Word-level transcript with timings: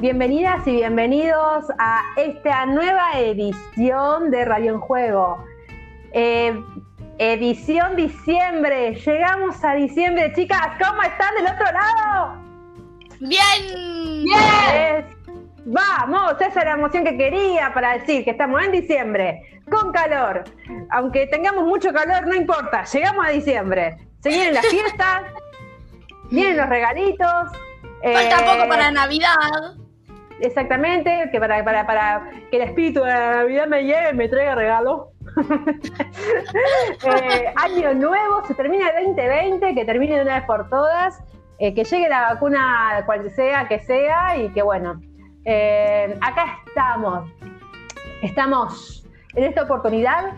Bienvenidas 0.00 0.66
y 0.66 0.72
bienvenidos 0.72 1.64
a 1.78 2.02
esta 2.18 2.66
nueva 2.66 3.18
edición 3.18 4.30
de 4.30 4.44
Radio 4.44 4.74
en 4.74 4.80
Juego. 4.80 5.42
Eh, 6.12 6.54
edición 7.16 7.96
diciembre. 7.96 8.94
Llegamos 8.94 9.64
a 9.64 9.72
diciembre, 9.72 10.34
chicas. 10.34 10.72
¿Cómo 10.78 11.00
están 11.02 11.34
del 11.36 11.46
otro 11.46 11.66
lado? 11.72 12.42
Bien. 13.20 14.22
Bien. 14.22 15.06
Vamos, 15.64 16.32
esa 16.42 16.60
es 16.60 16.66
la 16.66 16.72
emoción 16.72 17.02
que 17.02 17.16
quería 17.16 17.72
para 17.72 17.94
decir 17.94 18.22
que 18.22 18.32
estamos 18.32 18.62
en 18.62 18.72
diciembre, 18.72 19.60
con 19.70 19.92
calor. 19.92 20.44
Aunque 20.90 21.26
tengamos 21.28 21.64
mucho 21.64 21.90
calor, 21.94 22.26
no 22.26 22.34
importa, 22.34 22.84
llegamos 22.84 23.26
a 23.26 23.30
diciembre. 23.30 23.96
Se 24.20 24.28
vienen 24.28 24.52
las 24.52 24.66
fiestas, 24.66 25.22
vienen 26.30 26.58
los 26.58 26.68
regalitos. 26.68 27.50
Falta 28.02 28.36
poco 28.44 28.64
eh, 28.64 28.68
para 28.68 28.90
Navidad. 28.90 29.85
Exactamente, 30.40 31.28
que 31.32 31.40
para, 31.40 31.64
para, 31.64 31.86
para 31.86 32.30
que 32.50 32.58
el 32.58 32.62
espíritu 32.64 33.00
de 33.00 33.10
la 33.10 33.36
Navidad 33.36 33.66
me 33.66 33.82
llegue 33.84 34.10
y 34.12 34.14
me 34.14 34.28
traiga 34.28 34.54
regalo. 34.54 35.10
Eh, 37.04 37.52
año 37.56 37.94
nuevo, 37.94 38.44
se 38.46 38.54
termina 38.54 38.88
el 38.88 39.06
2020, 39.06 39.74
que 39.74 39.84
termine 39.84 40.16
de 40.16 40.22
una 40.22 40.36
vez 40.36 40.44
por 40.44 40.68
todas, 40.68 41.22
eh, 41.58 41.74
que 41.74 41.84
llegue 41.84 42.08
la 42.08 42.32
vacuna 42.32 43.02
cual 43.06 43.30
sea 43.30 43.68
que 43.68 43.78
sea 43.80 44.36
y 44.36 44.48
que 44.48 44.62
bueno, 44.62 45.00
eh, 45.44 46.16
acá 46.20 46.58
estamos, 46.66 47.30
estamos 48.22 49.06
en 49.34 49.44
esta 49.44 49.64
oportunidad. 49.64 50.32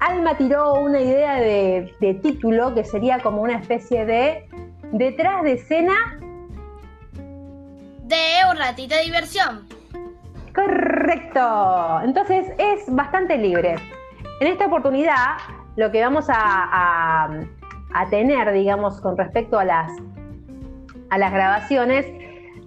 Alma 0.00 0.36
tiró 0.36 0.74
una 0.74 1.00
idea 1.00 1.36
de, 1.36 1.94
de 2.00 2.14
título 2.14 2.74
que 2.74 2.84
sería 2.84 3.20
como 3.20 3.40
una 3.40 3.56
especie 3.56 4.04
de 4.04 4.46
detrás 4.92 5.42
de 5.44 5.52
escena 5.52 6.18
de 8.04 8.50
un 8.50 8.56
ratito 8.56 8.94
de 8.94 9.02
diversión. 9.02 9.66
Correcto. 10.54 12.00
Entonces 12.04 12.52
es 12.58 12.84
bastante 12.88 13.36
libre. 13.36 13.76
En 14.40 14.48
esta 14.48 14.66
oportunidad, 14.66 15.36
lo 15.76 15.90
que 15.90 16.02
vamos 16.02 16.26
a, 16.28 17.30
tener, 18.10 18.52
digamos, 18.52 19.00
con 19.00 19.16
respecto 19.16 19.58
a 19.58 19.64
las, 19.64 19.90
a 21.10 21.18
las 21.18 21.32
grabaciones, 21.32 22.06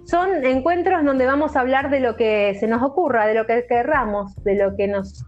son 0.04 0.44
encuentros 0.44 1.04
donde 1.04 1.26
vamos 1.26 1.54
a 1.54 1.60
hablar 1.60 1.90
de 1.90 2.00
lo 2.00 2.16
que 2.16 2.56
se 2.58 2.66
nos 2.66 2.82
ocurra, 2.82 3.26
de 3.26 3.34
lo 3.34 3.46
que 3.46 3.64
querramos, 3.68 4.34
de 4.42 4.56
lo 4.56 4.74
que 4.74 4.88
nos 4.88 5.24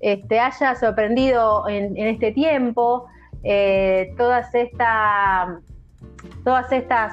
este, 0.00 0.40
haya 0.40 0.74
sorprendido 0.74 1.68
en, 1.68 1.96
este 1.96 2.32
tiempo, 2.32 3.06
eh, 3.44 4.12
todas, 4.18 4.52
esta, 4.54 5.60
todas 6.44 6.70
estas 6.72 7.12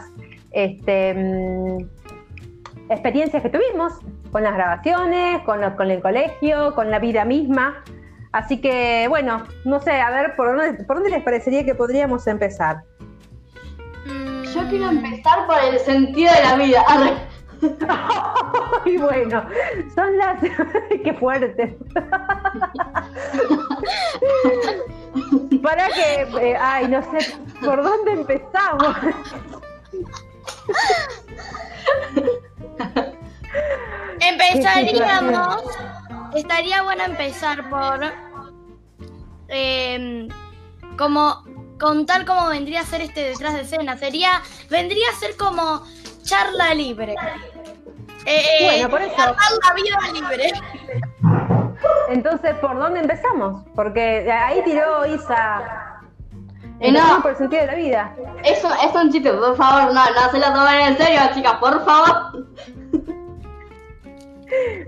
este, 0.52 1.14
mm, 1.14 2.01
experiencias 2.92 3.42
que 3.42 3.50
tuvimos 3.50 3.94
con 4.31 4.44
las 4.44 4.53
grabaciones, 4.53 5.42
con, 5.44 5.61
con 5.75 5.89
el 5.89 6.02
colegio, 6.02 6.75
con 6.75 6.92
la 6.92 7.00
vida 7.00 7.25
misma. 7.25 7.84
Así 8.31 8.61
que, 8.61 9.08
bueno, 9.09 9.44
no 9.66 9.80
sé, 9.81 9.92
a 10.00 10.09
ver, 10.09 10.36
¿por 10.36 10.56
dónde, 10.56 10.84
por 10.86 10.97
dónde 10.97 11.12
les 11.12 11.23
parecería 11.23 11.66
que 11.66 11.75
podríamos 11.75 12.28
empezar? 12.28 12.84
Yo 14.53 14.67
quiero 14.69 14.89
empezar 14.89 15.45
por 15.47 15.58
el 15.59 15.80
sentido 15.80 16.31
de 16.34 16.42
la 16.44 16.56
vida. 16.56 16.86
y 18.86 18.97
bueno, 18.97 19.45
son 19.94 20.17
las... 20.17 20.42
¡Qué 21.03 21.14
fuerte! 21.14 21.78
Para 25.62 25.88
que... 25.88 26.28
Eh, 26.42 26.58
ay, 26.59 26.88
no 26.88 27.02
sé, 27.03 27.36
¿por 27.64 27.84
dónde 27.84 28.14
empezamos? 28.14 28.95
Empezaríamos. 34.20 35.64
Estaría 36.36 36.81
bueno 36.84 37.03
empezar 37.03 37.69
por. 37.69 38.06
Eh, 39.50 40.28
como 40.97 41.44
contar 41.80 42.25
cómo 42.25 42.47
vendría 42.47 42.81
a 42.81 42.86
ser 42.86 43.02
este 43.02 43.22
detrás 43.22 43.53
de 43.56 43.62
escena. 43.62 43.97
Sería. 43.97 44.42
Vendría 44.69 45.09
a 45.09 45.19
ser 45.19 45.36
como 45.38 45.84
charla 46.24 46.74
libre. 46.74 47.16
Eh, 48.25 48.66
bueno, 48.66 48.90
por 48.90 49.02
eso. 49.02 49.16
la 49.18 49.74
vida 49.74 49.98
libre. 50.13 50.52
Entonces, 52.09 52.56
¿por 52.56 52.78
dónde 52.78 53.00
empezamos? 53.00 53.63
Porque 53.75 54.31
ahí 54.31 54.62
tiró 54.63 55.06
Isa. 55.06 56.00
Eh, 56.81 56.92
no, 56.92 57.22
por 57.22 57.31
el 57.31 57.38
sentido 57.38 57.62
de 57.62 57.68
la 57.68 57.75
vida. 57.75 58.16
Eso 58.44 58.68
es 58.74 58.96
un 58.96 59.12
chiste, 59.12 59.31
por 59.31 59.56
favor, 59.56 59.94
no, 59.94 60.03
no 60.03 60.31
se 60.31 60.40
lo 60.40 60.53
tomen 60.53 60.81
en 60.88 60.97
serio, 60.97 61.19
chicas, 61.34 61.53
por 61.59 61.86
favor. 61.86 62.47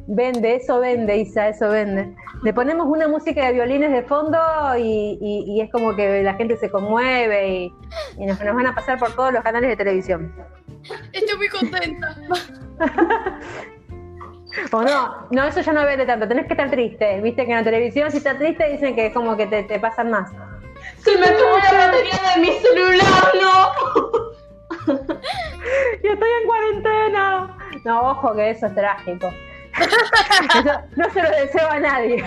Vende, 0.08 0.56
eso 0.56 0.80
vende, 0.80 1.18
Isa, 1.18 1.50
eso 1.50 1.70
vende. 1.70 2.14
Le 2.44 2.54
ponemos 2.54 2.88
una 2.88 3.08
música 3.08 3.46
de 3.46 3.54
violines 3.54 3.92
de 3.92 4.04
fondo 4.04 4.38
y, 4.78 5.62
es 5.62 5.72
como 5.72 5.96
que 5.96 6.24
la 6.24 6.34
gente 6.34 6.58
se 6.58 6.70
conmueve 6.70 7.72
y, 8.18 8.25
nos, 8.25 8.38
van 8.40 8.68
a 8.68 8.75
pasar 8.75 9.00
por 9.00 9.16
todos 9.16 9.31
los 9.31 9.44
canales 9.44 9.70
de 9.70 9.78
televisión. 9.78 10.34
Estoy 11.14 11.38
muy 11.38 11.48
contenta. 11.48 12.16
o 14.72 14.81
no, 14.81 15.28
no, 15.31 15.44
eso 15.46 15.62
ya 15.62 15.74
no 15.74 15.86
vende 15.86 16.06
tanto, 16.06 16.28
tenés 16.28 16.48
que 16.48 16.54
estar 16.54 16.70
triste. 16.70 17.22
Viste 17.22 17.46
que 17.46 17.52
en 17.52 17.58
la 17.60 17.64
televisión 17.64 18.12
si 18.12 18.18
estás 18.18 18.38
triste 18.38 18.70
dicen 18.72 18.96
que 18.96 19.08
es 19.08 19.14
como 19.14 19.38
que 19.38 19.48
te, 19.48 19.80
pasan 19.80 20.12
más. 20.12 20.31
Se 21.03 21.18
me 21.18 21.25
acabó 21.25 21.58
la 21.58 21.88
batería 21.88 22.19
de 22.36 22.41
mi 22.41 22.52
celular, 22.59 23.31
no. 23.41 23.72
y 26.03 26.08
estoy 26.08 26.30
en 26.41 26.47
cuarentena. 26.47 27.58
No, 27.84 28.12
ojo 28.12 28.34
que 28.36 28.50
eso 28.52 28.68
es 28.68 28.75
trágico 28.75 29.30
no 30.96 31.09
se 31.09 31.22
lo 31.22 31.30
deseo 31.30 31.69
a 31.69 31.80
nadie. 31.80 32.24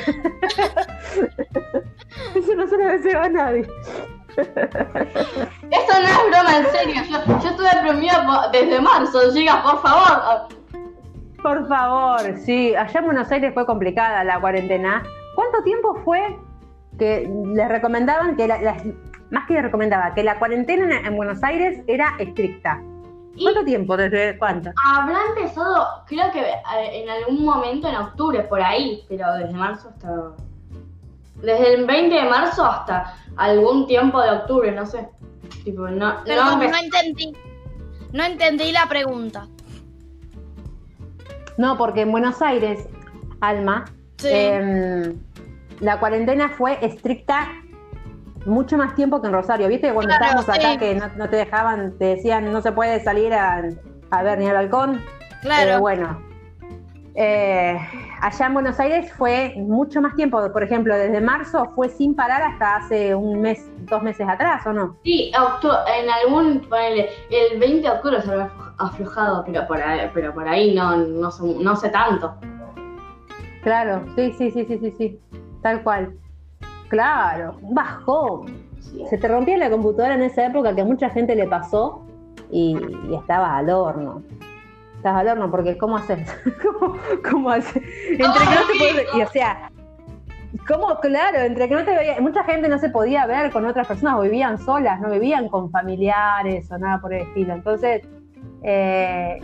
Eso 2.35 2.55
no 2.55 2.67
se 2.67 2.77
lo 2.77 2.85
deseo 2.85 3.21
a 3.21 3.29
nadie. 3.29 3.67
Esto 4.37 5.93
no 5.93 6.09
es 6.09 6.31
broma, 6.31 6.59
en 6.59 6.67
serio. 6.67 7.03
Yo, 7.09 7.41
yo 7.41 7.49
estuve 7.51 7.69
premiada 7.83 8.49
desde 8.51 8.81
marzo, 8.81 9.33
Giga, 9.33 9.63
por 9.63 9.81
favor. 9.81 10.49
Por 11.43 11.69
favor, 11.69 12.21
sí. 12.45 12.75
Allá 12.75 13.01
en 13.01 13.07
Buenos 13.07 13.31
Aires 13.31 13.55
fue 13.55 13.65
complicada 13.65 14.25
la 14.25 14.41
cuarentena. 14.41 15.03
¿Cuánto 15.35 15.63
tiempo 15.63 15.95
fue 16.05 16.39
que 16.99 17.29
les 17.55 17.69
recomendaban 17.69 18.37
que 18.37 18.49
la, 18.49 18.77
más 19.31 19.47
que 19.47 19.55
les 19.55 19.63
recomendaba 19.63 20.15
que 20.15 20.23
la 20.23 20.39
cuarentena 20.39 21.01
en 21.01 21.17
Buenos 21.17 21.43
Aires 21.43 21.83
era 21.87 22.15
estricta? 22.19 22.81
¿Cuánto 23.43 23.65
tiempo? 23.65 23.97
¿Desde 23.97 24.39
cuánto? 24.39 24.71
Habrá 24.85 25.19
empezado, 25.29 25.87
creo 26.07 26.31
que 26.33 26.41
eh, 26.41 26.57
en 26.93 27.09
algún 27.11 27.45
momento 27.45 27.89
en 27.89 27.97
octubre, 27.97 28.43
por 28.45 28.63
ahí, 28.63 29.05
pero 29.09 29.33
desde 29.35 29.53
marzo 29.53 29.91
hasta. 29.91 30.33
Desde 31.43 31.75
el 31.75 31.87
20 31.87 32.15
de 32.15 32.25
marzo 32.31 32.65
hasta 32.65 33.15
algún 33.37 33.87
tiempo 33.87 34.23
de 34.23 34.31
octubre, 34.31 34.73
no 34.73 34.87
sé. 34.87 35.07
Tipo, 35.65 35.87
no, 35.89 36.25
no, 36.25 36.63
entendí. 36.63 37.37
No 38.13 38.25
entendí 38.25 38.73
la 38.73 38.87
pregunta. 38.89 39.47
No, 41.59 41.77
porque 41.77 42.03
en 42.03 42.13
Buenos 42.13 42.41
Aires, 42.41 42.89
Alma, 43.41 43.85
em, 44.25 45.19
la 45.81 45.99
cuarentena 45.99 46.49
fue 46.49 46.79
estricta 46.85 47.49
mucho 48.45 48.77
más 48.77 48.95
tiempo 48.95 49.21
que 49.21 49.27
en 49.29 49.33
Rosario. 49.33 49.69
¿Viste? 49.69 49.93
Cuando 49.93 50.13
estábamos 50.13 50.49
acá 50.49 50.79
que 50.79 50.95
no, 50.95 51.29
te 51.29 51.37
dejaban, 51.37 51.99
te 51.99 52.07
decían 52.07 52.53
no 52.53 52.61
se 52.61 52.73
puede 52.73 53.03
salir 53.03 53.35
a, 53.35 53.63
ver 54.23 54.39
ni 54.39 54.47
al 54.47 54.55
balcón. 54.55 55.03
Claro. 55.43 55.73
Eh, 55.73 55.79
bueno, 55.79 56.23
eh, 57.15 57.79
allá 58.21 58.47
en 58.47 58.55
Buenos 58.55 58.79
Aires 58.79 59.13
fue 59.13 59.55
mucho 59.57 60.01
más 60.01 60.15
tiempo. 60.17 60.41
Por 60.53 60.63
ejemplo, 60.63 60.95
desde 60.95 61.21
marzo 61.21 61.73
fue 61.75 61.89
sin 61.89 62.15
parar 62.15 62.43
hasta 62.43 62.77
hace 62.77 63.15
un 63.15 63.41
mes, 63.41 63.71
dos 63.87 64.03
meses 64.03 64.29
atrás, 64.29 64.67
¿o 64.67 64.73
no? 64.73 64.97
Sí, 65.03 65.33
en 65.33 66.11
algún, 66.11 66.63
el 67.31 67.59
20 67.59 67.83
de 67.83 67.91
octubre 67.91 68.21
se 68.23 68.31
había 68.31 68.51
aflojado, 68.79 69.45
pero 69.45 69.67
por 69.67 69.81
ahí, 69.81 70.11
pero 70.13 70.35
por 70.35 70.47
ahí 70.47 70.75
no, 70.75 70.97
no, 70.97 71.31
no 71.61 71.77
sé 71.77 71.89
tanto. 71.89 72.35
Claro, 73.63 74.05
sí, 74.15 74.33
sí, 74.39 74.51
sí, 74.51 74.65
sí, 74.65 74.79
sí, 74.79 74.95
sí, 74.97 75.21
tal 75.67 75.83
cual. 75.83 76.15
Claro, 76.87 77.57
un 77.61 77.75
bajón. 77.75 78.69
Se 79.11 79.19
te 79.19 79.27
rompía 79.27 79.57
la 79.57 79.69
computadora 79.69 80.15
en 80.15 80.23
esa 80.23 80.47
época 80.47 80.73
que 80.77 80.83
a 80.83 80.85
mucha 80.85 81.11
gente 81.11 81.35
le 81.35 81.49
pasó 81.49 82.07
y, 82.53 82.79
estaba 83.13 83.57
al 83.57 83.69
horno. 83.71 84.23
Estabas 84.97 85.23
al 85.23 85.29
horno 85.31 85.51
porque 85.51 85.77
¿cómo 85.77 85.97
haces? 85.97 86.21
¿Cómo, 86.63 86.97
cómo? 87.29 87.53
Entre 87.53 87.81
que 87.81 88.19
no 88.19 88.35
te 88.37 88.79
puedes, 88.79 89.07
y 89.17 89.23
o 89.23 89.29
sea, 89.29 89.73
¿cómo? 90.69 91.01
Claro, 91.01 91.39
entre 91.39 91.69
que 91.69 91.75
no 91.75 91.85
te 91.85 91.97
veía, 91.97 92.21
mucha 92.21 92.45
gente 92.45 92.69
no 92.69 92.79
se 92.79 92.91
podía 92.91 93.27
ver 93.27 93.51
con 93.51 93.67
otras 93.67 93.89
personas 93.89 94.21
o 94.21 94.23
vivían 94.23 94.59
solas, 94.59 95.01
no 95.01 95.11
vivían 95.11 95.49
con 95.49 95.73
familiares 95.73 96.71
o 96.71 96.79
nada 96.79 97.01
por 97.01 97.13
el 97.13 97.23
estilo. 97.23 97.55
Entonces, 97.55 98.03
eh, 98.63 99.41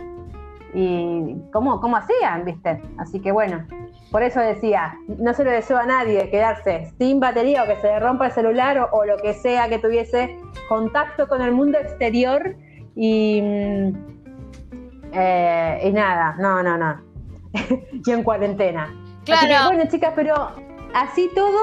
y 0.73 1.35
cómo, 1.51 1.79
cómo 1.79 1.97
hacían, 1.97 2.45
¿viste? 2.45 2.81
Así 2.97 3.19
que 3.19 3.31
bueno, 3.31 3.65
por 4.11 4.23
eso 4.23 4.39
decía, 4.39 4.95
no 5.07 5.33
se 5.33 5.43
le 5.43 5.51
deseo 5.51 5.77
a 5.77 5.85
nadie 5.85 6.29
quedarse 6.29 6.91
sin 6.97 7.19
batería 7.19 7.63
o 7.63 7.67
que 7.67 7.75
se 7.77 7.87
le 7.87 7.99
rompa 7.99 8.27
el 8.27 8.31
celular 8.31 8.89
o, 8.91 9.05
lo 9.05 9.17
que 9.17 9.33
sea 9.33 9.69
que 9.69 9.79
tuviese 9.79 10.37
contacto 10.67 11.27
con 11.27 11.41
el 11.41 11.51
mundo 11.51 11.77
exterior 11.77 12.55
y 12.95 13.41
mm, 13.41 14.13
Eh, 15.13 15.79
y 15.83 15.91
nada, 15.91 16.35
no, 16.39 16.63
no, 16.63 16.77
no. 16.77 16.99
y 18.05 18.11
en 18.11 18.23
cuarentena. 18.23 18.93
Que, 19.25 19.33
Claro. 19.33 19.67
bueno, 19.67 19.89
chicas, 19.89 20.13
pero 20.15 20.33
así 20.93 21.29
todo, 21.35 21.59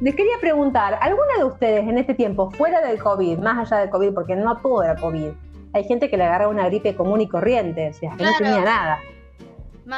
les 0.00 0.14
quería 0.14 0.38
preguntar, 0.40 0.98
¿alguna 1.00 1.36
de 1.38 1.44
ustedes 1.44 1.86
en 1.86 1.98
este 1.98 2.14
tiempo, 2.14 2.50
fuera 2.50 2.80
del 2.80 2.98
COVID, 2.98 3.38
más 3.38 3.58
allá 3.58 3.82
del 3.82 3.90
COVID, 3.90 4.14
porque 4.14 4.34
no 4.34 4.56
todo 4.56 4.82
era 4.82 4.96
COVID, 4.96 5.28
hay 5.72 5.84
gente 5.84 6.10
que 6.10 6.16
le 6.16 6.24
agarra 6.24 6.48
una 6.48 6.66
gripe 6.66 6.94
común 6.96 7.20
y 7.20 7.28
corriente, 7.28 7.90
o 7.90 7.92
sea, 7.94 8.10
que 8.16 8.24
no 8.24 8.30
tenía 8.38 8.60
nada. 8.60 8.98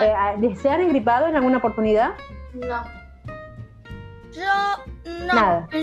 Eh, 0.01 0.57
¿Se 0.57 0.71
han 0.71 0.81
engripado 0.81 1.27
en 1.29 1.37
alguna 1.37 1.59
oportunidad? 1.59 2.11
No. 2.55 2.83
Yo 4.33 4.43
no, 5.27 5.35
Nada. 5.35 5.69
yo, 5.73 5.79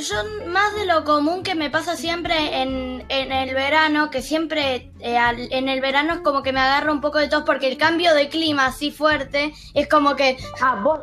yo 0.00 0.46
más 0.48 0.72
de 0.76 0.86
lo 0.86 1.02
común 1.02 1.42
que 1.42 1.56
me 1.56 1.68
pasa 1.68 1.96
siempre 1.96 2.62
en, 2.62 3.04
en 3.08 3.32
el 3.32 3.54
verano, 3.56 4.08
que 4.10 4.22
siempre 4.22 4.92
eh, 5.00 5.18
al- 5.18 5.52
en 5.52 5.68
el 5.68 5.80
verano 5.80 6.14
es 6.14 6.20
como 6.20 6.44
que 6.44 6.52
me 6.52 6.60
agarra 6.60 6.92
un 6.92 7.00
poco 7.00 7.18
de 7.18 7.26
tos 7.28 7.42
porque 7.44 7.66
el 7.66 7.76
cambio 7.76 8.14
de 8.14 8.28
clima 8.28 8.66
así 8.66 8.92
fuerte 8.92 9.52
es 9.74 9.88
como 9.88 10.14
que, 10.14 10.36
Ah, 10.62 10.80
vos, 10.80 11.00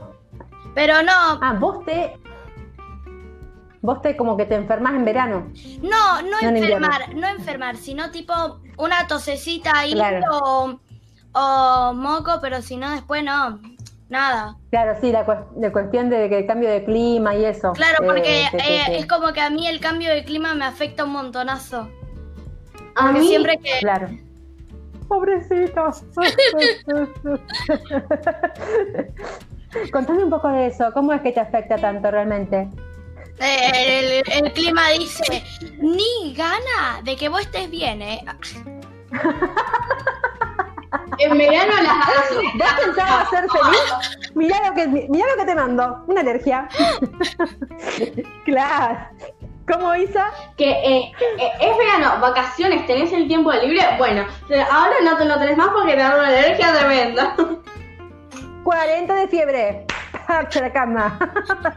pero 0.73 1.01
no, 1.03 1.11
ah, 1.13 1.57
vos 1.59 1.83
te... 1.85 2.13
Vos 3.85 4.01
te 4.01 4.17
como 4.17 4.35
que 4.35 4.45
te 4.45 4.55
enfermas 4.55 4.93
en 4.95 5.05
verano. 5.05 5.47
no, 5.81 6.21
no 6.23 6.29
No 6.41 6.47
en 6.49 6.57
enfermar, 6.57 7.15
no 7.15 7.27
enfermar, 7.27 7.77
sino 7.77 8.09
tipo 8.11 8.33
una 8.77 9.07
tosecita 9.07 9.71
ahí 9.75 9.93
Claro. 9.93 10.25
o, 10.31 10.79
o 11.33 11.93
moco, 11.93 12.39
pero 12.41 12.61
si 12.61 12.77
no 12.77 12.89
después 12.91 13.23
no, 13.23 13.59
nada. 14.09 14.55
Claro, 14.71 14.97
sí, 14.99 15.11
la, 15.11 15.25
cues- 15.25 15.45
la 15.57 15.71
cuestión 15.71 16.09
de 16.09 16.27
que 16.29 16.39
el 16.39 16.47
cambio 16.47 16.69
de 16.69 16.83
clima 16.83 17.35
y 17.35 17.45
eso. 17.45 17.73
Claro, 17.73 18.03
Eh, 18.03 18.05
porque 18.07 18.21
que- 18.51 18.57
que- 18.57 18.75
eh, 18.77 18.97
es 18.99 19.05
como 19.05 19.31
que 19.33 19.41
a 19.41 19.49
mí 19.49 19.67
el 19.67 19.79
cambio 19.79 20.09
de 20.09 20.23
clima 20.23 20.53
me 20.55 20.65
afecta 20.65 21.03
un 21.05 21.11
montonazo. 21.11 21.89
A 22.95 23.03
Porque 23.07 23.19
mí, 23.19 23.27
siempre 23.27 23.57
que... 23.57 23.79
Claro. 23.81 24.07
Pobrecito. 25.07 25.91
Contame 29.91 30.23
un 30.23 30.29
poco 30.29 30.47
de 30.49 30.67
eso. 30.67 30.91
¿Cómo 30.93 31.11
es 31.13 31.21
que 31.21 31.31
te 31.31 31.39
afecta 31.39 31.75
tanto 31.77 32.09
realmente? 32.09 32.69
Eh, 33.39 34.23
el, 34.27 34.43
el 34.45 34.53
clima 34.53 34.89
dice, 34.89 35.43
ni 35.79 36.33
gana 36.33 37.01
de 37.03 37.15
que 37.15 37.29
vos 37.29 37.41
estés 37.41 37.69
bien, 37.69 38.01
¿eh? 38.01 38.23
en 41.19 41.37
verano 41.37 41.73
las. 41.81 42.07
¿Vos 42.55 42.85
pensabas 42.85 43.29
ser 43.29 43.45
feliz? 43.49 44.29
Mirá 44.35 44.69
lo 44.69 44.75
que, 44.75 44.87
mirá 44.87 45.25
lo 45.31 45.37
que 45.37 45.45
te 45.45 45.55
mando. 45.55 46.03
Una 46.07 46.21
alergia. 46.21 46.67
claro. 48.45 48.97
¿Cómo, 49.67 49.95
Isa? 49.95 50.31
Que 50.57 50.69
eh, 50.69 51.11
eh, 51.39 51.51
es 51.59 51.77
verano, 51.77 52.21
vacaciones, 52.21 52.85
tenés 52.85 53.11
el 53.11 53.27
tiempo 53.27 53.51
libre. 53.51 53.81
Bueno, 53.97 54.25
eh, 54.49 54.63
ahora 54.71 54.95
no 55.03 55.17
te 55.17 55.25
lo 55.25 55.39
tenés 55.39 55.57
más 55.57 55.69
porque 55.69 55.93
te 55.93 55.99
da 55.99 56.15
una 56.15 56.27
alergia 56.27 56.73
tremenda. 56.73 57.35
40 58.63 59.13
de 59.15 59.27
fiebre. 59.27 59.85
Hacha 60.27 60.61
la 60.61 60.71
cama. 60.73 61.19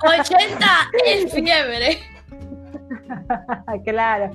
80 0.02 0.66
es 1.06 1.32
fiebre. 1.32 1.98
claro. 3.84 4.30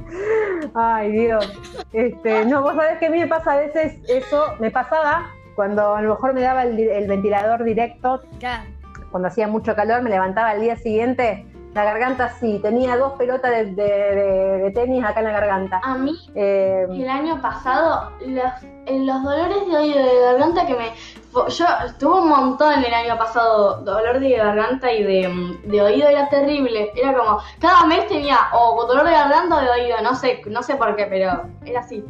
Ay, 0.75 1.11
Dios. 1.11 1.51
Este, 1.91 2.45
no, 2.45 2.61
vos 2.61 2.75
sabés 2.75 2.97
que 2.99 3.07
a 3.07 3.09
mí 3.09 3.19
me 3.19 3.27
pasa 3.27 3.53
a 3.53 3.57
veces 3.57 3.97
eso, 4.07 4.43
me 4.59 4.71
pasaba 4.71 5.29
cuando 5.55 5.95
a 5.95 6.01
lo 6.01 6.09
mejor 6.11 6.33
me 6.33 6.41
daba 6.41 6.63
el, 6.63 7.07
ventilador 7.07 7.63
directo, 7.63 8.21
Claro. 8.39 8.63
cuando 9.11 9.27
hacía 9.27 9.47
mucho 9.47 9.75
calor, 9.75 10.01
me 10.01 10.09
levantaba 10.09 10.49
al 10.51 10.61
día 10.61 10.75
siguiente, 10.77 11.45
la 11.75 11.83
garganta 11.83 12.25
así, 12.25 12.59
tenía 12.61 12.97
dos 12.97 13.13
pelotas 13.13 13.51
de, 13.51 13.65
de- 13.65 13.83
de- 13.83 14.57
de 14.63 14.71
tenis 14.71 15.03
acá 15.03 15.19
en 15.19 15.25
la 15.27 15.31
garganta. 15.31 15.79
A 15.83 15.95
mí, 15.97 16.15
Eh, 16.35 16.85
el 16.89 17.09
año 17.09 17.41
pasado, 17.41 18.11
los, 18.25 18.43
los 18.89 19.23
dolores 19.23 19.67
de 19.69 19.77
oído 19.77 19.99
de 20.03 20.21
garganta 20.31 20.65
que 20.65 20.73
me. 20.75 20.91
Yo 21.33 21.65
tuve 21.99 22.21
un 22.21 22.29
montón 22.29 22.83
el 22.83 22.93
año 22.93 23.17
pasado, 23.17 23.81
dolor 23.81 24.19
de 24.19 24.37
garganta 24.37 24.91
y 24.91 25.03
de, 25.03 25.27
mm, 25.27 25.61
de 25.63 25.81
oído 25.81 26.07
era 26.07 26.29
terrible. 26.29 26.91
Era 26.95 27.13
como, 27.17 27.39
cada 27.59 27.85
mes 27.85 28.07
tenía 28.07 28.37
o 28.53 28.85
dolor 28.85 29.05
de 29.05 29.11
garganta 29.11 29.55
o 29.57 29.61
de 29.61 29.69
oído, 29.69 30.01
no 30.01 30.15
sé, 30.15 30.41
no 30.47 30.61
sé 30.61 30.75
por 30.75 30.95
qué, 30.95 31.07
pero 31.07 31.43
era 31.65 31.79
así. 31.79 32.03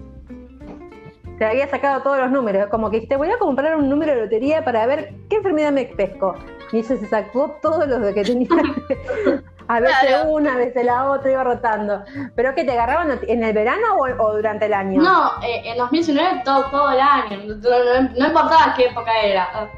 Te 1.38 1.46
había 1.46 1.68
sacado 1.70 2.02
todos 2.02 2.18
los 2.20 2.32
números, 2.32 2.68
como 2.70 2.90
que 2.92 3.02
te 3.02 3.16
voy 3.18 3.30
a 3.32 3.38
comprar 3.38 3.76
un 3.76 3.90
número 3.90 4.14
de 4.14 4.22
lotería 4.22 4.64
para 4.64 4.86
ver 4.86 5.14
qué 5.30 5.38
enfermedad 5.38 5.72
me 5.72 5.86
pesco. 5.86 6.36
Y 6.72 6.78
ella 6.80 6.88
se 6.88 7.08
sacó 7.08 7.58
todos 7.62 7.88
los 7.88 8.14
que 8.14 8.24
tenía. 8.24 8.48
A 9.70 9.80
veces 9.80 9.96
Claro. 10.06 10.32
una, 10.32 10.56
a 10.56 10.58
veces 10.58 10.84
la 10.86 11.10
otra, 11.10 11.32
iba 11.32 11.42
rotando. 11.46 12.04
¿Pero 12.36 12.54
que 12.54 12.66
te 12.66 12.74
agarraban 12.74 13.18
en 13.26 13.44
el 13.46 13.54
verano 13.54 13.96
o, 13.98 14.24
o 14.24 14.34
durante 14.36 14.66
el 14.66 14.74
año? 14.74 15.02
No, 15.02 15.32
eh, 15.42 15.62
en 15.64 15.78
2019 15.78 16.42
todo, 16.44 16.66
todo 16.70 16.92
el 16.92 17.00
año, 17.00 17.38
no, 17.46 17.56
no- 17.56 18.10
no 18.14 18.28
importaba 18.28 18.74
qué 18.76 18.88
época 18.88 19.12
era. 19.24 19.70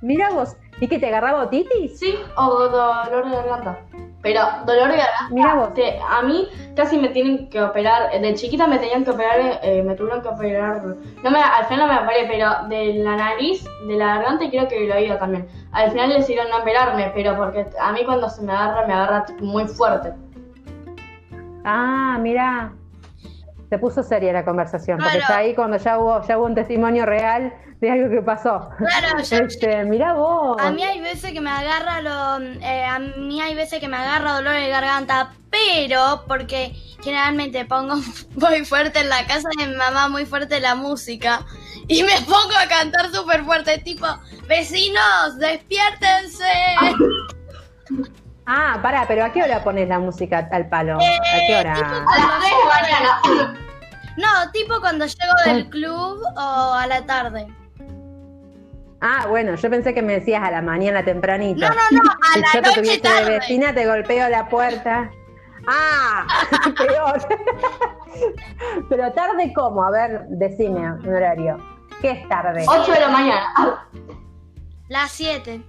Mira 0.00 0.30
vos, 0.30 0.56
¿y 0.82 0.88
que 0.88 0.98
te 0.98 1.06
agarraba 1.06 1.42
otitis? 1.44 1.98
Sí, 1.98 2.14
o 2.36 2.44
do- 2.50 2.68
dolor 2.68 3.24
de 3.30 3.36
garganta. 3.36 3.78
Pero 4.20 4.40
dolor 4.66 4.88
de 4.90 4.96
garganta, 4.98 5.28
Mira 5.30 5.54
vos. 5.54 5.74
te- 5.74 5.98
a 5.98 6.22
mí 6.22 6.48
casi 6.76 6.96
me 6.98 7.08
tienen 7.08 7.48
que 7.50 7.60
operar, 7.62 8.10
de 8.20 8.34
chiquita 8.34 8.66
me 8.66 8.78
tenían 8.78 9.04
que 9.04 9.10
operar, 9.10 9.60
eh, 9.62 9.82
me 9.84 9.94
tuvieron 9.94 10.22
que 10.22 10.28
operar, 10.28 10.82
no 11.22 11.30
me, 11.30 11.40
al 11.42 11.64
final 11.66 11.86
no 11.88 11.94
me 11.94 12.00
operé, 12.00 12.26
pero 12.28 12.48
de 12.68 12.94
la 12.94 13.16
nariz, 13.16 13.64
de 13.86 13.94
la 13.96 14.06
garganta 14.16 14.44
y 14.44 14.50
creo 14.50 14.68
que 14.68 14.80
del 14.80 14.92
oído 14.92 15.16
también. 15.18 15.48
Al 15.72 15.90
final 15.92 16.10
decidieron 16.12 16.50
no 16.50 16.58
operarme, 16.58 17.10
pero 17.14 17.36
porque 17.36 17.66
a 17.80 17.92
mí 17.92 18.04
cuando 18.04 18.28
se 18.28 18.42
me 18.42 18.52
agarra, 18.52 18.86
me 18.86 18.92
agarra 18.92 19.26
muy 19.40 19.66
fuerte. 19.66 20.12
Ah, 21.64 22.18
mira. 22.20 22.72
Se 23.72 23.78
puso 23.78 24.02
seria 24.02 24.34
la 24.34 24.44
conversación, 24.44 24.98
porque 24.98 25.20
ya 25.26 25.34
ahí 25.38 25.54
cuando 25.54 25.78
ya 25.78 25.98
hubo, 25.98 26.20
ya 26.28 26.36
hubo 26.36 26.44
un 26.44 26.54
testimonio 26.54 27.06
real 27.06 27.54
de 27.80 27.90
algo 27.90 28.10
que 28.10 28.20
pasó. 28.20 28.68
Claro, 28.76 29.22
yo- 29.30 29.36
Este, 29.38 29.82
mira 29.84 30.12
vos. 30.12 30.58
a 30.60 30.70
mí 30.70 30.82
hay 30.82 31.00
veces 31.00 31.32
que 31.32 31.40
me 31.40 31.48
agarra 31.48 32.02
lo, 32.02 32.44
eh, 32.60 32.84
a 32.84 32.98
mí 32.98 33.40
hay 33.40 33.54
veces 33.54 33.80
que 33.80 33.88
me 33.88 33.96
agarra 33.96 34.34
dolor 34.34 34.52
de 34.52 34.68
garganta, 34.68 35.32
pero 35.48 36.22
porque 36.28 36.74
generalmente 37.02 37.64
pongo 37.64 37.94
muy 38.36 38.62
fuerte 38.66 39.00
en 39.00 39.08
la 39.08 39.26
casa 39.26 39.48
de 39.56 39.66
mi 39.66 39.74
mamá, 39.74 40.10
muy 40.10 40.26
fuerte 40.26 40.60
la 40.60 40.74
música. 40.74 41.40
Y 41.88 42.02
me 42.02 42.12
pongo 42.26 42.54
a 42.62 42.68
cantar 42.68 43.10
súper 43.10 43.42
fuerte, 43.42 43.78
tipo, 43.78 44.06
vecinos, 44.48 45.38
despiértense. 45.38 46.44
Ah, 48.46 48.78
pará, 48.82 49.04
pero 49.06 49.24
¿a 49.24 49.30
qué 49.32 49.42
hora 49.42 49.62
pones 49.62 49.88
la 49.88 49.98
música 49.98 50.48
al 50.50 50.68
palo? 50.68 50.98
Eh, 51.00 51.18
¿A 51.34 51.46
qué 51.46 51.56
hora? 51.56 51.72
A 51.74 51.78
las 51.78 52.40
3 52.40 52.52
de 52.52 52.82
mañana. 52.82 53.54
No, 54.16 54.50
tipo 54.52 54.80
cuando 54.80 55.06
llego 55.06 55.32
del 55.46 55.70
club 55.70 56.20
o 56.36 56.74
a 56.74 56.86
la 56.86 57.06
tarde. 57.06 57.46
Ah, 59.00 59.26
bueno, 59.28 59.54
yo 59.56 59.70
pensé 59.70 59.94
que 59.94 60.02
me 60.02 60.14
decías 60.14 60.42
a 60.46 60.50
la 60.50 60.60
mañana 60.62 61.04
tempranito. 61.04 61.60
No, 61.66 61.74
no, 61.74 62.02
no, 62.04 62.10
a 62.10 62.34
si 62.34 62.40
la 62.40 62.46
yo 62.46 62.52
te 62.52 62.60
noche 62.68 62.74
tuviese 62.80 62.96
de 62.96 63.00
tarde. 63.08 63.30
vecina, 63.38 63.74
te 63.74 63.86
golpeo 63.86 64.28
la 64.28 64.48
puerta. 64.48 65.10
Ah, 65.66 66.26
peor. 66.76 67.26
Pero 68.88 69.12
tarde 69.12 69.52
cómo? 69.54 69.84
A 69.84 69.90
ver, 69.90 70.24
decime 70.28 70.92
un 70.92 71.08
horario. 71.14 71.56
¿Qué 72.00 72.10
es 72.10 72.28
tarde? 72.28 72.64
8 72.66 72.92
de 72.92 73.00
la 73.00 73.08
mañana. 73.08 73.42
Ah, 73.56 73.84
Las 74.88 75.12
7. 75.12 75.62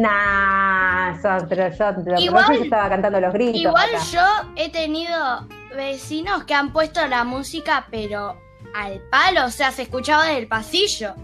Nah, 0.00 1.14
pero 1.46 1.68
yo, 1.70 1.84
pero 2.02 2.18
Igual- 2.18 2.56
yo 2.56 2.64
estaba 2.64 2.88
cantando 2.88 3.20
los 3.20 3.34
gritos. 3.34 3.60
Igual 3.60 3.94
acá. 3.94 4.04
yo 4.10 4.22
he 4.56 4.70
tenido 4.70 5.46
vecinos 5.76 6.44
que 6.44 6.54
han 6.54 6.72
puesto 6.72 7.06
la 7.06 7.24
música, 7.24 7.86
pero 7.90 8.40
al 8.74 9.00
palo, 9.10 9.44
o 9.44 9.50
sea, 9.50 9.72
se 9.72 9.82
escuchaba 9.82 10.24
desde 10.24 10.38
el 10.38 10.48
pasillo. 10.48 11.14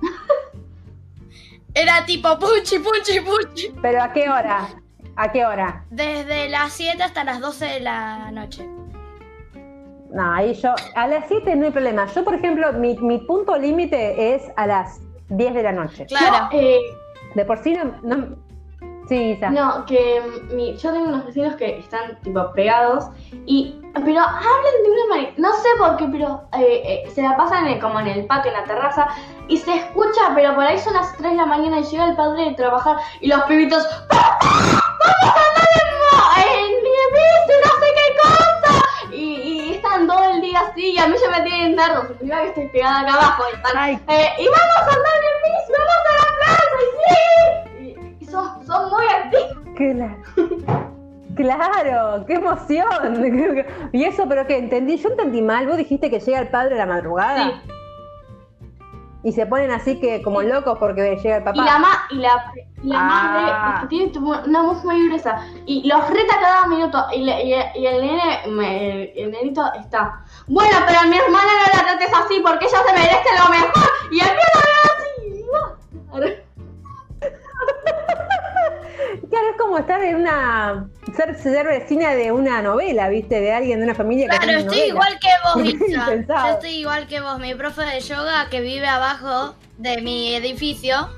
Era 1.74 2.06
tipo 2.06 2.38
puchi, 2.38 2.78
puchi, 2.78 3.20
puchi. 3.20 3.74
Pero 3.82 4.02
¿a 4.02 4.12
qué 4.12 4.30
hora? 4.30 4.68
¿A 5.16 5.30
qué 5.30 5.44
hora? 5.44 5.84
Desde 5.90 6.48
las 6.48 6.72
7 6.72 7.02
hasta 7.02 7.24
las 7.24 7.40
12 7.40 7.66
de 7.66 7.80
la 7.80 8.30
noche. 8.30 8.66
No, 10.10 10.32
ahí 10.32 10.54
yo, 10.54 10.74
a 10.94 11.06
las 11.06 11.28
7 11.28 11.56
no 11.56 11.66
hay 11.66 11.72
problema. 11.72 12.06
Yo, 12.06 12.24
por 12.24 12.34
ejemplo, 12.34 12.72
mi, 12.72 12.96
mi 12.96 13.18
punto 13.18 13.58
límite 13.58 14.34
es 14.34 14.44
a 14.56 14.66
las 14.66 14.98
10 15.28 15.52
de 15.54 15.62
la 15.62 15.72
noche. 15.72 16.06
Claro. 16.06 16.48
Yo, 16.52 16.58
eh, 16.58 16.80
De 17.34 17.44
por 17.44 17.58
sí 17.58 17.74
no... 17.74 17.84
no- 18.02 18.36
sí, 19.08 19.30
Isa. 19.32 19.48
No, 19.50 19.84
que 19.86 20.20
mm, 20.50 20.54
mi, 20.54 20.76
yo 20.76 20.92
tengo 20.92 21.08
unos 21.08 21.24
vecinos 21.26 21.54
que 21.56 21.78
están 21.78 22.18
tipo 22.22 22.52
pegados 22.52 23.06
y 23.46 23.74
pero 24.04 24.20
hablan 24.20 24.82
de 24.84 24.90
una 24.90 25.06
manera, 25.08 25.32
no 25.38 25.52
sé 25.54 25.68
por 25.78 25.96
qué, 25.96 26.06
pero 26.12 26.42
eh, 26.58 26.82
eh, 27.06 27.10
se 27.14 27.22
la 27.22 27.36
pasan 27.36 27.66
en- 27.66 27.80
como 27.80 27.98
en 28.00 28.06
el 28.08 28.26
patio, 28.26 28.50
en 28.52 28.58
la 28.58 28.64
terraza 28.64 29.08
y 29.48 29.56
se 29.56 29.74
escucha, 29.76 30.32
pero 30.34 30.54
por 30.54 30.64
ahí 30.64 30.78
son 30.78 30.92
las 30.94 31.16
3 31.16 31.30
de 31.30 31.36
la 31.36 31.46
mañana 31.46 31.80
y 31.80 31.84
llega 31.84 32.04
el 32.10 32.16
padre 32.16 32.44
de 32.50 32.54
trabajar 32.54 32.98
y 33.20 33.28
los 33.28 33.40
pibitos. 33.44 33.82
¡Vamos 34.10 34.42
a 35.22 35.48
andar 35.48 35.68
en, 36.46 36.68
en 36.68 36.84
todo 40.06 40.30
el 40.32 40.40
día 40.40 40.60
así 40.60 40.92
y 40.94 40.98
a 40.98 41.06
mí 41.08 41.16
ya 41.20 41.30
me 41.38 41.44
tienen 41.48 41.76
nervios, 41.76 42.06
primero 42.18 42.42
que 42.42 42.48
estoy 42.48 42.68
pegada 42.68 43.00
acá 43.00 43.14
abajo 43.14 43.42
y 43.50 43.56
están 43.56 43.72
Ay. 43.76 43.94
eh, 44.08 44.28
y 44.38 44.44
vamos 44.46 44.76
a 44.76 44.96
andar 44.96 45.18
en 45.28 45.36
bici, 45.44 45.72
vamos 45.78 46.02
a 46.08 46.12
la 46.18 46.28
plaza, 46.38 46.76
y 46.84 46.88
sí. 46.98 48.16
Y, 48.20 48.24
y 48.24 48.26
son, 48.26 48.66
son 48.66 48.90
muy 48.90 49.06
activos. 49.06 49.58
Claro. 49.76 50.16
Claro, 51.36 52.24
qué 52.26 52.34
emoción. 52.34 53.64
Y 53.92 54.04
eso, 54.04 54.24
pero 54.28 54.46
que 54.46 54.58
entendí, 54.58 54.96
yo 54.96 55.08
entendí 55.10 55.40
mal. 55.40 55.66
Vos 55.68 55.76
dijiste 55.76 56.10
que 56.10 56.18
llega 56.18 56.40
el 56.40 56.48
padre 56.48 56.74
a 56.74 56.78
la 56.78 56.86
madrugada. 56.86 57.44
Sí. 57.64 57.72
Y 59.24 59.32
se 59.32 59.46
ponen 59.46 59.70
así 59.72 59.98
que 59.98 60.22
como 60.22 60.42
locos 60.42 60.78
porque 60.78 61.16
llega 61.16 61.38
el 61.38 61.44
papá. 61.44 61.60
Y 61.60 61.64
la, 61.64 61.78
ma 61.78 61.88
y 62.10 62.14
la, 62.16 62.52
y 62.84 62.88
la 62.88 62.96
Ah. 63.00 63.02
madre 63.74 63.88
tiene 63.88 64.12
una 64.18 64.62
voz 64.62 64.84
muy 64.84 65.08
gruesa. 65.08 65.44
Y 65.66 65.88
los 65.88 66.08
reta 66.08 66.38
cada 66.40 66.66
minuto. 66.68 67.04
Y, 67.12 67.22
le- 67.24 67.42
y, 67.44 67.52
y 67.80 67.86
el 67.86 68.00
nene, 68.00 68.38
me- 68.48 69.04
el, 69.20 69.30
nenito 69.32 69.64
está. 69.74 70.20
Bueno, 70.46 70.76
pero 70.86 71.00
a 71.00 71.06
mi 71.06 71.16
hermana 71.18 71.48
no 71.66 71.78
la 71.78 71.84
trates 71.88 72.14
así 72.14 72.40
porque 72.44 72.66
ella 72.66 72.78
se 72.86 72.92
merece 72.92 73.28
lo 73.42 73.50
mejor. 73.50 73.90
Y 74.12 74.20
el 74.20 74.26
mío 74.26 75.44
lo 76.12 76.20
ve 76.20 76.26
así. 76.26 76.47
Claro, 79.30 79.50
es 79.50 79.56
como 79.58 79.78
estar 79.78 80.02
en 80.02 80.16
una. 80.16 80.88
Ser, 81.16 81.36
ser 81.38 81.66
vecina 81.66 82.14
de 82.14 82.32
una 82.32 82.62
novela, 82.62 83.08
¿viste? 83.08 83.40
De 83.40 83.52
alguien 83.52 83.78
de 83.78 83.84
una 83.84 83.94
familia 83.94 84.28
que 84.28 84.36
Claro, 84.38 84.58
estoy 84.58 84.64
novela. 84.66 84.86
igual 84.86 85.18
que 85.20 85.28
vos, 85.44 85.64
impensado. 85.90 86.46
Yo 86.46 86.52
estoy 86.54 86.70
igual 86.70 87.06
que 87.06 87.20
vos. 87.20 87.38
Mi 87.38 87.54
profe 87.54 87.82
de 87.82 88.00
yoga 88.00 88.48
que 88.50 88.60
vive 88.60 88.86
abajo 88.86 89.54
de 89.78 90.00
mi 90.02 90.34
edificio 90.34 91.08